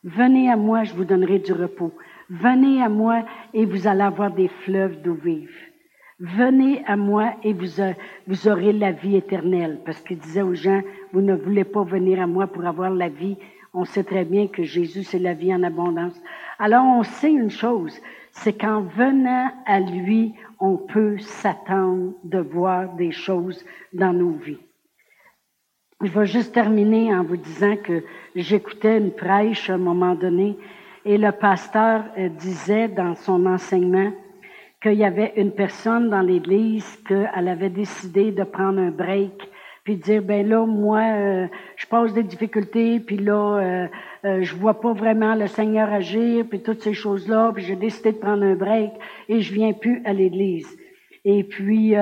Venez 0.06 0.50
à 0.50 0.56
moi, 0.56 0.84
je 0.84 0.94
vous 0.94 1.04
donnerai 1.04 1.40
du 1.40 1.52
repos. 1.52 1.92
Venez 2.30 2.82
à 2.82 2.90
moi 2.90 3.24
et 3.54 3.66
vous 3.66 3.88
allez 3.88 4.02
avoir 4.02 4.32
des 4.32 4.48
fleuves 4.48 5.02
d'eau 5.02 5.14
vive. 5.14 5.56
Venez 6.20 6.84
à 6.88 6.96
moi 6.96 7.34
et 7.44 7.54
vous, 7.54 7.82
vous 8.26 8.48
aurez 8.48 8.74
la 8.74 8.92
vie 8.92 9.18
éternelle. 9.18 9.80
Parce 9.86 10.02
qu'il 10.02 10.18
disait 10.18 10.42
aux 10.42 10.56
gens, 10.56 10.82
vous 11.12 11.22
ne 11.22 11.36
voulez 11.36 11.66
pas 11.66 11.84
venir 11.84 12.22
à 12.22 12.28
moi 12.28 12.48
pour 12.48 12.66
avoir 12.66 12.90
la 12.90 13.10
vie. 13.10 13.38
On 13.74 13.86
sait 13.86 14.04
très 14.06 14.24
bien 14.24 14.48
que 14.48 14.64
Jésus, 14.64 15.04
c'est 15.04 15.20
la 15.20 15.34
vie 15.34 15.54
en 15.54 15.62
abondance. 15.62 16.20
Alors 16.58 16.86
on 16.86 17.04
sait 17.04 17.32
une 17.32 17.52
chose, 17.52 18.00
c'est 18.32 18.58
qu'en 18.58 18.82
venant 18.82 19.52
à 19.66 19.82
lui, 19.82 20.34
on 20.60 20.78
peut 20.78 21.18
s'attendre 21.20 22.14
de 22.24 22.40
voir 22.40 22.94
des 22.96 23.12
choses 23.12 23.66
dans 23.92 24.14
nos 24.14 24.32
vies. 24.32 24.60
Je 26.02 26.12
vais 26.12 26.26
juste 26.26 26.54
terminer 26.54 27.14
en 27.14 27.24
vous 27.24 27.38
disant 27.38 27.76
que 27.76 28.04
j'écoutais 28.36 28.98
une 28.98 29.12
prêche 29.12 29.70
à 29.70 29.74
un 29.74 29.78
moment 29.78 30.16
donné 30.16 30.58
et 31.06 31.18
le 31.18 31.32
pasteur 31.32 32.04
euh, 32.18 32.30
disait 32.30 32.90
dans 32.90 33.16
son 33.16 33.46
enseignement 33.46 34.12
qu'il 34.82 34.94
y 34.94 35.06
avait 35.06 35.34
une 35.38 35.52
personne 35.52 36.10
dans 36.10 36.22
l'église 36.22 36.98
qu'elle 37.08 37.48
avait 37.48 37.70
décidé 37.70 38.32
de 38.32 38.44
prendre 38.44 38.80
un 38.80 38.92
break 38.92 39.50
puis 39.86 39.98
dire 39.98 40.24
ben 40.24 40.48
là 40.48 40.66
moi 40.66 41.00
euh, 41.00 41.48
je 41.78 41.86
passe 41.86 42.12
des 42.14 42.24
difficultés 42.24 43.00
puis 43.00 43.18
là 43.18 43.58
euh, 43.58 43.88
euh, 44.26 44.44
je 44.44 44.56
vois 44.56 44.82
pas 44.82 44.94
vraiment 44.94 45.36
le 45.36 45.48
Seigneur 45.48 45.94
agir 45.94 46.46
puis 46.50 46.62
toutes 46.62 46.82
ces 46.82 46.94
choses 46.94 47.30
là 47.30 47.52
puis 47.54 47.64
j'ai 47.64 47.76
décidé 47.76 48.12
de 48.12 48.18
prendre 48.18 48.44
un 48.44 48.56
break 48.56 48.92
et 49.30 49.42
je 49.42 49.54
viens 49.54 49.74
plus 49.74 50.02
à 50.06 50.12
l'église. 50.12 50.68
Et 51.24 51.44
puis 51.44 51.96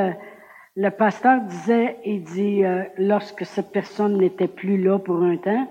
le 0.76 0.90
pasteur 0.90 1.42
disait 1.42 1.98
il 2.06 2.24
dit 2.24 2.64
lorsque 2.98 3.46
cette 3.46 3.72
personne 3.72 4.18
n'était 4.18 4.48
plus 4.48 4.82
là 4.82 5.00
pour 5.00 5.22
un 5.22 5.38
temps 5.38 5.68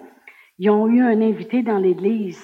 ils 0.59 0.71
ont 0.71 0.87
eu 0.87 1.03
un 1.03 1.21
invité 1.21 1.63
dans 1.63 1.79
l'église 1.79 2.43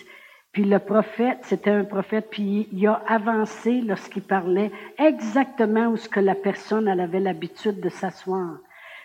puis 0.53 0.65
le 0.65 0.79
prophète, 0.79 1.39
c'était 1.43 1.71
un 1.71 1.85
prophète, 1.85 2.29
puis 2.31 2.69
il 2.73 2.87
a 2.87 3.03
avancé 3.07 3.81
lorsqu'il 3.81 4.23
parlait 4.23 4.71
exactement 4.99 5.89
où 5.89 5.97
ce 5.97 6.09
que 6.09 6.21
la 6.21 6.35
personne 6.35 6.89
elle 6.89 7.01
avait 7.01 7.21
l'habitude 7.21 7.81
de 7.81 7.89
s'asseoir. 7.89 8.59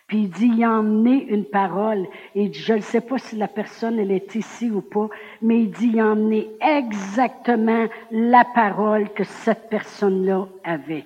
Puis 0.08 0.24
il 0.24 0.30
dit, 0.30 0.52
il 0.54 0.64
a 0.64 0.72
emmené 0.72 1.26
une 1.28 1.46
parole. 1.46 2.08
Et 2.36 2.52
je 2.52 2.74
ne 2.74 2.82
sais 2.82 3.02
pas 3.02 3.18
si 3.18 3.36
la 3.36 3.48
personne, 3.48 4.00
elle 4.00 4.12
est 4.12 4.36
ici 4.36 4.70
ou 4.70 4.82
pas, 4.82 5.10
mais 5.42 5.62
il 5.62 5.72
dit, 5.72 5.92
il 5.94 6.00
a 6.00 6.08
emmené 6.08 6.50
exactement 6.62 7.88
la 8.12 8.46
parole 8.54 9.12
que 9.14 9.24
cette 9.24 9.70
personne-là 9.70 10.48
avait 10.64 11.06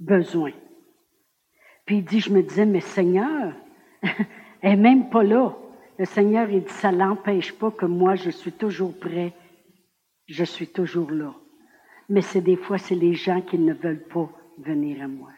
besoin. 0.00 0.52
Puis 1.84 1.98
il 1.98 2.04
dit, 2.04 2.20
je 2.20 2.32
me 2.32 2.42
disais, 2.42 2.66
mais 2.66 2.80
Seigneur, 2.80 3.52
elle 4.60 4.70
n'est 4.70 4.76
même 4.76 5.08
pas 5.08 5.22
là. 5.22 5.56
Le 5.98 6.04
Seigneur, 6.04 6.50
il 6.50 6.62
dit, 6.62 6.72
ça 6.72 6.92
n'empêche 6.92 7.52
pas 7.52 7.70
que 7.70 7.86
moi, 7.86 8.16
je 8.16 8.30
suis 8.30 8.52
toujours 8.52 8.98
prêt. 8.98 9.32
Je 10.26 10.44
suis 10.44 10.66
toujours 10.66 11.10
là. 11.10 11.32
Mais 12.08 12.20
c'est 12.20 12.40
des 12.40 12.56
fois, 12.56 12.78
c'est 12.78 12.94
les 12.94 13.14
gens 13.14 13.40
qui 13.40 13.58
ne 13.58 13.72
veulent 13.72 14.04
pas 14.12 14.28
venir 14.58 15.02
à 15.02 15.08
moi. 15.08 15.30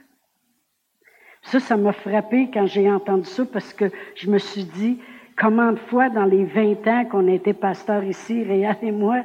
Ça, 1.42 1.60
ça 1.60 1.76
m'a 1.76 1.92
frappé 1.92 2.50
quand 2.52 2.66
j'ai 2.66 2.90
entendu 2.90 3.24
ça 3.24 3.44
parce 3.46 3.72
que 3.72 3.86
je 4.14 4.30
me 4.30 4.38
suis 4.38 4.64
dit, 4.64 4.98
comment 5.36 5.72
de 5.72 5.78
fois 5.78 6.10
dans 6.10 6.24
les 6.24 6.44
20 6.44 6.86
ans 6.88 7.04
qu'on 7.04 7.28
a 7.28 7.32
été 7.32 7.52
pasteur 7.52 8.02
ici, 8.04 8.42
Réal 8.42 8.76
et 8.82 8.90
moi, 8.90 9.24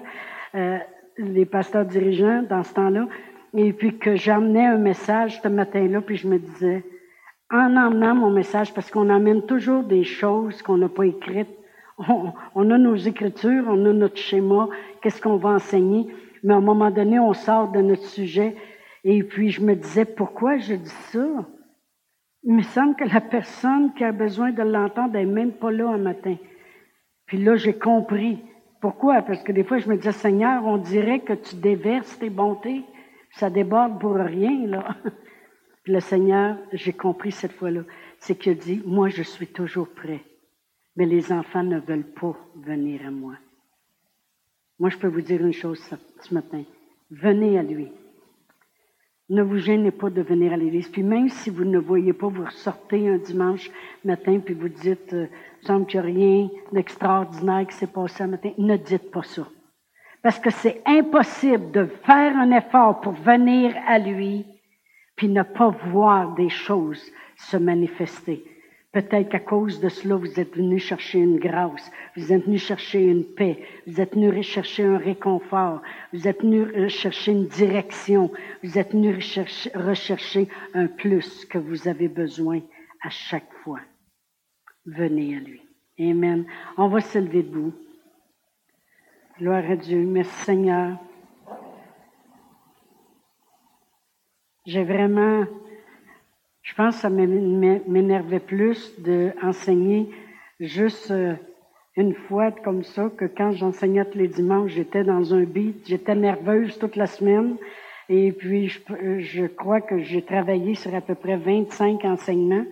euh, 0.56 0.78
les 1.18 1.46
pasteurs 1.46 1.86
dirigeants 1.86 2.44
dans 2.44 2.64
ce 2.64 2.74
temps-là, 2.76 3.08
et 3.56 3.74
puis 3.74 3.98
que 3.98 4.16
j'emmenais 4.16 4.66
un 4.66 4.78
message 4.78 5.42
ce 5.42 5.48
matin-là, 5.48 6.02
puis 6.02 6.16
je 6.16 6.28
me 6.28 6.38
disais, 6.38 6.84
en 7.54 7.78
emmenant 7.78 8.16
mon 8.16 8.32
message, 8.32 8.74
parce 8.74 8.89
qu'on 8.89 9.10
emmène 9.10 9.45
toujours 9.45 9.84
des 9.84 10.04
choses 10.04 10.62
qu'on 10.64 10.78
n'a 10.78 10.89
pas 10.89 11.06
écrites. 11.06 11.56
On, 12.56 12.72
a 12.72 12.78
nos 12.80 12.95
écritures, 12.95 13.66
on 13.68 13.86
a 13.86 13.93
notre 13.93 14.18
schéma, 14.18 14.68
qu'est-ce 15.01 15.22
qu'on 15.22 15.38
va 15.38 15.49
enseigner, 15.49 16.08
mais 16.43 16.56
à 16.56 16.58
un 16.58 16.62
moment 16.62 16.89
donné, 16.89 17.20
on 17.20 17.34
sort 17.34 17.72
de 17.72 17.82
notre 17.82 18.06
sujet. 18.06 18.56
Et 19.04 19.22
puis 19.22 19.51
je 19.51 19.62
me 19.62 19.76
disais, 19.76 20.06
pourquoi 20.06 20.58
je 20.58 20.74
dis 20.74 20.89
ça? 20.89 21.28
Il 22.43 22.56
me 22.56 22.64
semble 22.64 22.95
que 22.95 23.06
la 23.06 23.22
personne 23.22 23.93
qui 23.93 24.04
a 24.04 24.12
besoin 24.12 24.51
de 24.51 24.64
l'entendre 24.64 25.14
n'est 25.14 25.26
même 25.26 25.51
pas 25.51 25.72
là 25.72 25.89
un 25.89 25.99
matin. 25.99 26.36
Puis 27.28 27.38
là, 27.38 27.56
j'ai 27.56 27.78
compris. 27.78 28.43
Pourquoi? 28.82 29.22
Parce 29.22 29.43
que 29.43 29.51
des 29.51 29.64
fois, 29.64 29.78
je 29.78 29.88
me 29.88 29.95
disais, 29.95 30.12
Seigneur, 30.12 30.66
on 30.66 30.78
dirait 30.78 31.20
que 31.20 31.34
tu 31.34 31.56
déverses 31.58 32.18
tes 32.18 32.32
bontés. 32.32 32.84
Ça 33.32 33.49
déborde 33.49 33.99
pour 33.99 34.16
rien, 34.16 34.68
là. 34.68 34.95
Le 35.86 36.00
Seigneur, 36.00 36.58
j'ai 36.72 36.94
compris 36.94 37.32
cette 37.32 37.54
fois-là, 37.54 37.82
c'est 38.20 38.38
qu'il 38.38 38.58
dit, 38.58 38.82
moi 38.86 39.10
je 39.10 39.24
suis 39.24 39.48
toujours 39.48 39.90
prêt. 39.90 40.24
Mais 40.96 41.06
les 41.06 41.32
enfants 41.32 41.64
ne 41.64 41.80
veulent 41.80 42.14
pas 42.14 42.38
venir 42.56 43.02
à 43.06 43.12
moi. 43.12 43.34
Moi, 44.80 44.90
je 44.90 44.98
peux 44.98 45.08
vous 45.08 45.22
dire 45.22 45.42
une 45.42 45.54
chose 45.54 45.80
ce 46.22 46.34
matin. 46.34 46.64
Venez 47.10 47.58
à 47.58 47.64
lui. 47.64 47.92
Ne 49.30 49.42
vous 49.42 49.58
gênez 49.58 49.92
pas 49.92 50.10
de 50.10 50.22
venir 50.22 50.54
à 50.54 50.58
l'église. 50.58 50.90
Puis 50.90 51.04
même 51.04 51.30
si 51.30 51.50
vous 51.50 51.64
ne 51.64 51.80
voyez 51.80 52.14
pas, 52.14 52.28
vous 52.28 52.44
ressortez 52.44 53.08
un 53.08 53.18
dimanche 53.18 53.72
matin, 54.04 54.40
puis 54.44 54.54
vous 54.54 54.70
dites, 54.70 55.14
euh, 55.14 55.28
il 55.62 55.68
semble 55.68 55.86
qu'il 55.86 56.02
n'y 56.02 56.06
a 56.06 56.10
rien 56.10 56.50
d'extraordinaire 56.72 57.66
qui 57.68 57.76
s'est 57.76 57.88
passé 57.88 58.24
un 58.24 58.28
matin. 58.28 58.52
Ne 58.58 58.76
dites 58.78 59.10
pas 59.12 59.24
ça. 59.24 59.48
Parce 60.22 60.40
que 60.40 60.50
c'est 60.50 60.82
impossible 60.86 61.72
de 61.72 61.86
faire 61.86 62.38
un 62.38 62.52
effort 62.52 63.02
pour 63.02 63.14
venir 63.14 63.76
à 63.88 64.00
lui, 64.00 64.46
puis 65.24 65.32
ne 65.32 65.44
pas 65.44 65.70
voir 65.70 66.36
des 66.36 66.50
choses 66.50 67.02
se 67.38 67.56
manifester. 67.56 68.44
Peut-être 68.92 69.30
qu'à 69.30 69.40
cause 69.40 69.80
de 69.80 69.88
cela, 69.88 70.18
vous 70.18 70.38
êtes 70.38 70.54
venu 70.54 70.80
chercher 70.80 71.20
une 71.20 71.40
grâce, 71.40 71.90
vous 72.18 72.34
êtes 72.34 72.44
venu 72.44 72.58
chercher 72.58 73.06
une 73.06 73.24
paix, 73.24 73.64
vous 73.88 74.02
êtes 74.02 74.16
venu 74.16 74.30
rechercher 74.30 74.84
un 74.84 74.98
réconfort, 74.98 75.82
vous 76.12 76.28
êtes 76.28 76.42
venu 76.42 76.64
rechercher 76.64 77.32
une 77.32 77.48
direction, 77.48 78.34
vous 78.64 78.78
êtes 78.78 78.92
venu 78.92 79.16
rechercher, 79.16 79.72
rechercher 79.74 80.50
un 80.74 80.88
plus 80.88 81.46
que 81.46 81.58
vous 81.58 81.88
avez 81.88 82.10
besoin 82.10 82.60
à 83.02 83.10
chaque 83.10 83.54
fois. 83.64 83.80
Venez 84.86 85.38
à 85.38 85.40
lui. 85.40 85.62
Amen. 86.02 86.44
On 86.76 86.90
va 86.90 87.00
se 87.00 87.18
lever 87.18 87.44
debout. 87.44 87.72
Gloire 89.40 89.72
à 89.72 89.78
Dieu. 89.78 90.04
Merci 90.04 90.44
Seigneur. 90.44 90.98
J'ai 94.66 94.84
vraiment 94.84 95.45
je 96.64 96.74
pense 96.76 96.95
que 96.95 97.01
ça 97.01 97.09
m'énervait 97.09 98.39
plus 98.39 98.97
d'enseigner 98.99 100.09
juste 100.59 101.11
euh, 101.11 101.36
une 101.97 102.16
fois 102.16 102.51
comme 102.51 102.84
ça 102.84 103.11
que 103.16 103.26
quand 103.26 103.51
j'enseignais 103.51 104.05
tous 104.05 104.18
les 104.18 104.30
dimanches, 104.30 104.72
j'étais 104.72 105.03
dans 105.03 105.34
un 105.34 105.43
beat, 105.43 105.86
j'étais 105.86 106.16
nerveuse 106.16 106.80
toute 106.80 106.95
la 106.95 107.05
semaine. 107.05 107.57
Et 108.09 108.32
puis, 108.32 108.70
je, 108.70 108.80
je 109.20 109.45
crois 109.45 109.82
que 109.82 109.99
j'ai 109.99 110.24
travaillé 110.24 110.76
sur 110.76 110.95
à 110.95 111.01
peu 111.01 111.16
près 111.16 111.36
25 111.36 112.03
enseignements, 112.05 112.66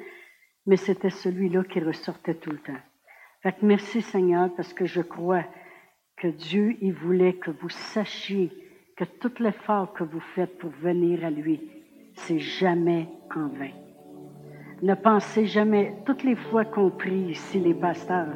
mais 0.65 0.77
c'était 0.77 1.09
celui-là 1.09 1.63
qui 1.65 1.81
ressortait 1.81 2.35
tout 2.35 2.51
le 2.51 2.59
temps. 2.59 2.79
Fait 3.43 3.51
que 3.51 3.65
merci 3.65 4.01
Seigneur 4.01 4.49
parce 4.55 4.73
que 4.73 4.85
je 4.85 5.01
crois 5.01 5.43
que 6.15 6.27
Dieu, 6.27 6.77
il 6.81 6.93
voulait 6.93 7.33
que 7.33 7.51
vous 7.51 7.69
sachiez 7.69 8.51
que 8.95 9.03
tout 9.03 9.33
l'effort 9.39 9.93
que 9.93 10.03
vous 10.03 10.19
faites 10.19 10.57
pour 10.59 10.69
venir 10.69 11.25
à 11.25 11.29
lui, 11.29 11.59
c'est 12.13 12.39
jamais 12.39 13.07
en 13.35 13.47
vain. 13.47 13.71
Ne 14.81 14.95
pensez 14.95 15.45
jamais, 15.45 15.93
toutes 16.05 16.23
les 16.23 16.35
fois 16.35 16.65
qu'on 16.65 16.89
prie 16.89 17.31
ici, 17.31 17.59
les 17.59 17.73
pasteurs, 17.73 18.33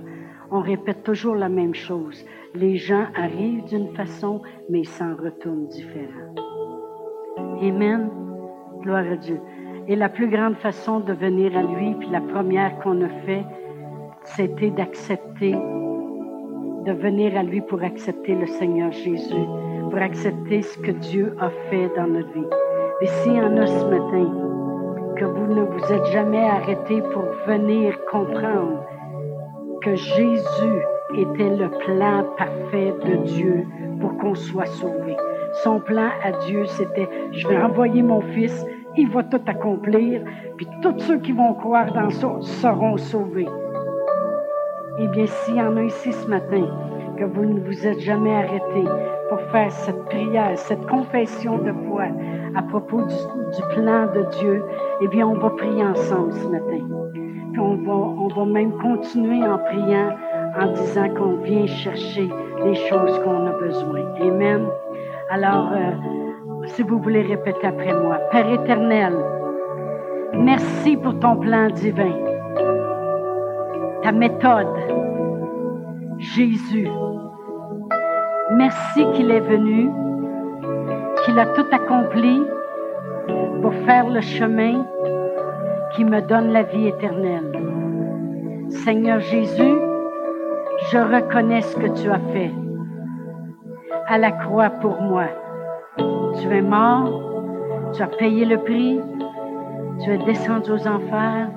on 0.51 0.61
répète 0.61 1.03
toujours 1.03 1.35
la 1.35 1.49
même 1.49 1.73
chose. 1.73 2.23
Les 2.53 2.77
gens 2.77 3.05
arrivent 3.15 3.65
d'une 3.65 3.95
façon, 3.95 4.41
mais 4.69 4.81
ils 4.81 4.87
s'en 4.87 5.15
retournent 5.15 5.67
différent. 5.67 6.35
Amen. 7.61 8.09
Gloire 8.81 9.05
à 9.11 9.15
Dieu. 9.15 9.39
Et 9.87 9.95
la 9.95 10.09
plus 10.09 10.29
grande 10.29 10.55
façon 10.57 10.99
de 10.99 11.13
venir 11.13 11.57
à 11.57 11.63
lui, 11.63 11.95
puis 11.95 12.09
la 12.09 12.21
première 12.21 12.77
qu'on 12.79 13.01
a 13.01 13.09
fait, 13.25 13.43
c'était 14.23 14.71
d'accepter, 14.71 15.51
de 15.51 16.91
venir 16.91 17.35
à 17.37 17.43
lui 17.43 17.61
pour 17.61 17.81
accepter 17.83 18.35
le 18.35 18.45
Seigneur 18.45 18.91
Jésus, 18.91 19.45
pour 19.89 19.97
accepter 19.97 20.61
ce 20.61 20.77
que 20.77 20.91
Dieu 20.91 21.35
a 21.39 21.49
fait 21.69 21.89
dans 21.95 22.07
notre 22.07 22.31
vie. 22.33 22.49
Et 23.05 23.07
s'il 23.07 23.33
y 23.33 23.39
en 23.39 23.55
a 23.57 23.67
ce 23.67 23.85
matin, 23.85 24.31
que 25.15 25.25
vous 25.25 25.53
ne 25.53 25.61
vous 25.61 25.93
êtes 25.93 26.07
jamais 26.07 26.43
arrêté 26.43 27.03
pour 27.13 27.21
venir 27.45 27.93
comprendre 28.09 28.83
que 29.83 29.93
Jésus 29.93 30.81
était 31.13 31.55
le 31.55 31.69
plan 31.85 32.25
parfait 32.35 32.95
de 33.05 33.17
Dieu 33.17 33.67
pour 34.01 34.17
qu'on 34.17 34.33
soit 34.33 34.65
sauvé. 34.65 35.15
Son 35.63 35.81
plan 35.81 36.09
à 36.23 36.31
Dieu, 36.47 36.65
c'était, 36.65 37.07
je 37.31 37.47
vais 37.47 37.57
envoyer 37.57 38.01
mon 38.01 38.21
fils, 38.21 38.65
il 38.97 39.07
va 39.11 39.21
tout 39.21 39.41
accomplir, 39.45 40.23
puis 40.57 40.67
tous 40.81 40.97
ceux 40.97 41.19
qui 41.19 41.31
vont 41.31 41.53
croire 41.53 41.93
dans 41.93 42.09
ça 42.09 42.37
seront 42.41 42.97
sauvés. 42.97 43.49
Eh 44.97 45.07
bien, 45.09 45.27
s'il 45.27 45.57
y 45.57 45.61
en 45.61 45.77
a 45.77 45.83
ici 45.83 46.11
ce 46.11 46.27
matin, 46.27 46.65
que 47.17 47.25
vous 47.25 47.45
ne 47.45 47.59
vous 47.59 47.85
êtes 47.85 47.99
jamais 47.99 48.35
arrêté 48.35 48.83
faire 49.51 49.71
cette 49.71 50.05
prière, 50.05 50.57
cette 50.57 50.85
confession 50.87 51.57
de 51.57 51.71
foi 51.87 52.05
à 52.55 52.61
propos 52.61 53.01
du, 53.01 53.75
plan 53.75 54.07
de 54.13 54.25
Dieu, 54.39 54.63
eh 55.01 55.07
bien, 55.07 55.27
on 55.27 55.35
va 55.35 55.49
prier 55.51 55.83
ensemble 55.83 56.33
ce 56.33 56.47
matin. 56.47 56.85
Puis 57.51 57.59
on 57.59 57.75
va, 57.75 57.93
on 57.93 58.27
va 58.27 58.45
même 58.45 58.71
continuer 58.73 59.43
en 59.43 59.57
priant, 59.57 60.09
en 60.59 60.71
disant 60.73 61.09
qu'on 61.09 61.37
vient 61.43 61.67
chercher 61.67 62.29
les 62.63 62.75
choses 62.75 63.19
qu'on 63.23 63.47
a 63.47 63.51
besoin. 63.51 64.01
Amen. 64.21 64.67
Alors, 65.29 65.71
euh, 65.73 65.91
si 66.67 66.83
vous 66.83 66.99
voulez 66.99 67.23
répéter 67.23 67.67
après 67.67 67.93
moi, 67.93 68.19
Père 68.31 68.49
éternel, 68.51 69.13
merci 70.33 70.97
pour 70.97 71.19
ton 71.19 71.37
plan 71.37 71.69
divin, 71.69 72.13
ta 74.01 74.11
méthode, 74.11 74.67
Jésus. 76.17 76.89
Merci 78.57 79.05
qu'il 79.11 79.31
est 79.31 79.41
venu, 79.41 79.89
qu'il 81.23 81.37
a 81.37 81.45
tout 81.47 81.65
accompli 81.73 82.41
pour 83.61 83.73
faire 83.85 84.09
le 84.09 84.21
chemin 84.21 84.85
qui 85.93 86.05
me 86.05 86.21
donne 86.21 86.53
la 86.53 86.63
vie 86.63 86.87
éternelle. 86.87 87.51
Seigneur 88.69 89.19
Jésus, 89.19 89.75
je 90.89 90.97
reconnais 90.97 91.63
ce 91.63 91.75
que 91.75 92.01
tu 92.01 92.09
as 92.09 92.21
fait 92.31 92.53
à 94.07 94.17
la 94.17 94.31
croix 94.31 94.69
pour 94.69 95.01
moi. 95.01 95.25
Tu 95.97 96.47
es 96.55 96.61
mort, 96.61 97.91
tu 97.93 98.01
as 98.01 98.07
payé 98.07 98.45
le 98.45 98.57
prix, 98.59 99.01
tu 100.01 100.11
es 100.11 100.17
descendu 100.19 100.71
aux 100.71 100.87
enfers, 100.87 101.49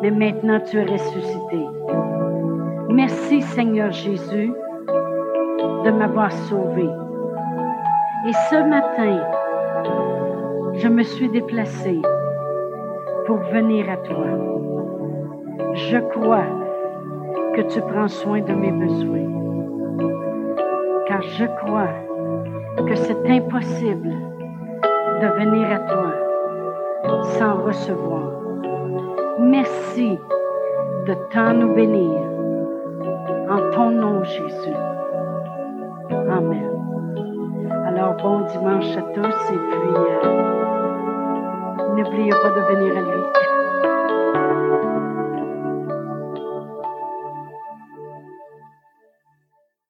mais 0.00 0.12
maintenant 0.12 0.60
tu 0.60 0.78
es 0.78 0.84
ressuscité. 0.84 1.66
Merci 2.88 3.42
Seigneur 3.42 3.90
Jésus 3.90 4.52
de 5.84 5.90
m'avoir 5.90 6.30
sauvé. 6.32 6.88
Et 8.26 8.32
ce 8.50 8.56
matin, 8.68 9.20
je 10.74 10.88
me 10.88 11.02
suis 11.02 11.28
déplacée 11.28 12.00
pour 13.26 13.38
venir 13.52 13.88
à 13.90 13.96
toi. 13.96 14.26
Je 15.74 15.98
crois 15.98 16.46
que 17.54 17.62
tu 17.62 17.80
prends 17.80 18.08
soin 18.08 18.40
de 18.40 18.52
mes 18.52 18.72
besoins, 18.72 19.28
car 21.06 21.22
je 21.22 21.44
crois 21.62 21.88
que 22.86 22.94
c'est 22.94 23.26
impossible 23.28 24.10
de 25.20 25.26
venir 25.38 25.66
à 25.70 25.78
toi 25.80 26.12
sans 27.38 27.54
recevoir. 27.64 28.30
Merci 29.38 30.18
de 31.06 31.14
tant 31.32 31.54
nous 31.54 31.74
bénir. 31.74 32.20
En 33.48 33.70
ton 33.74 33.90
nom, 33.90 34.22
Jésus. 34.24 34.89
Amen. 36.10 36.70
Alors, 37.86 38.14
bon 38.16 38.40
dimanche 38.46 38.96
à 38.96 39.02
tous 39.14 39.52
et 39.52 39.58
puis 39.70 39.94
euh, 39.96 40.22
n'oubliez 41.96 42.30
pas 42.30 42.50
de 42.50 42.60
venir 42.74 42.96
à 42.96 43.00
lui. 43.00 43.49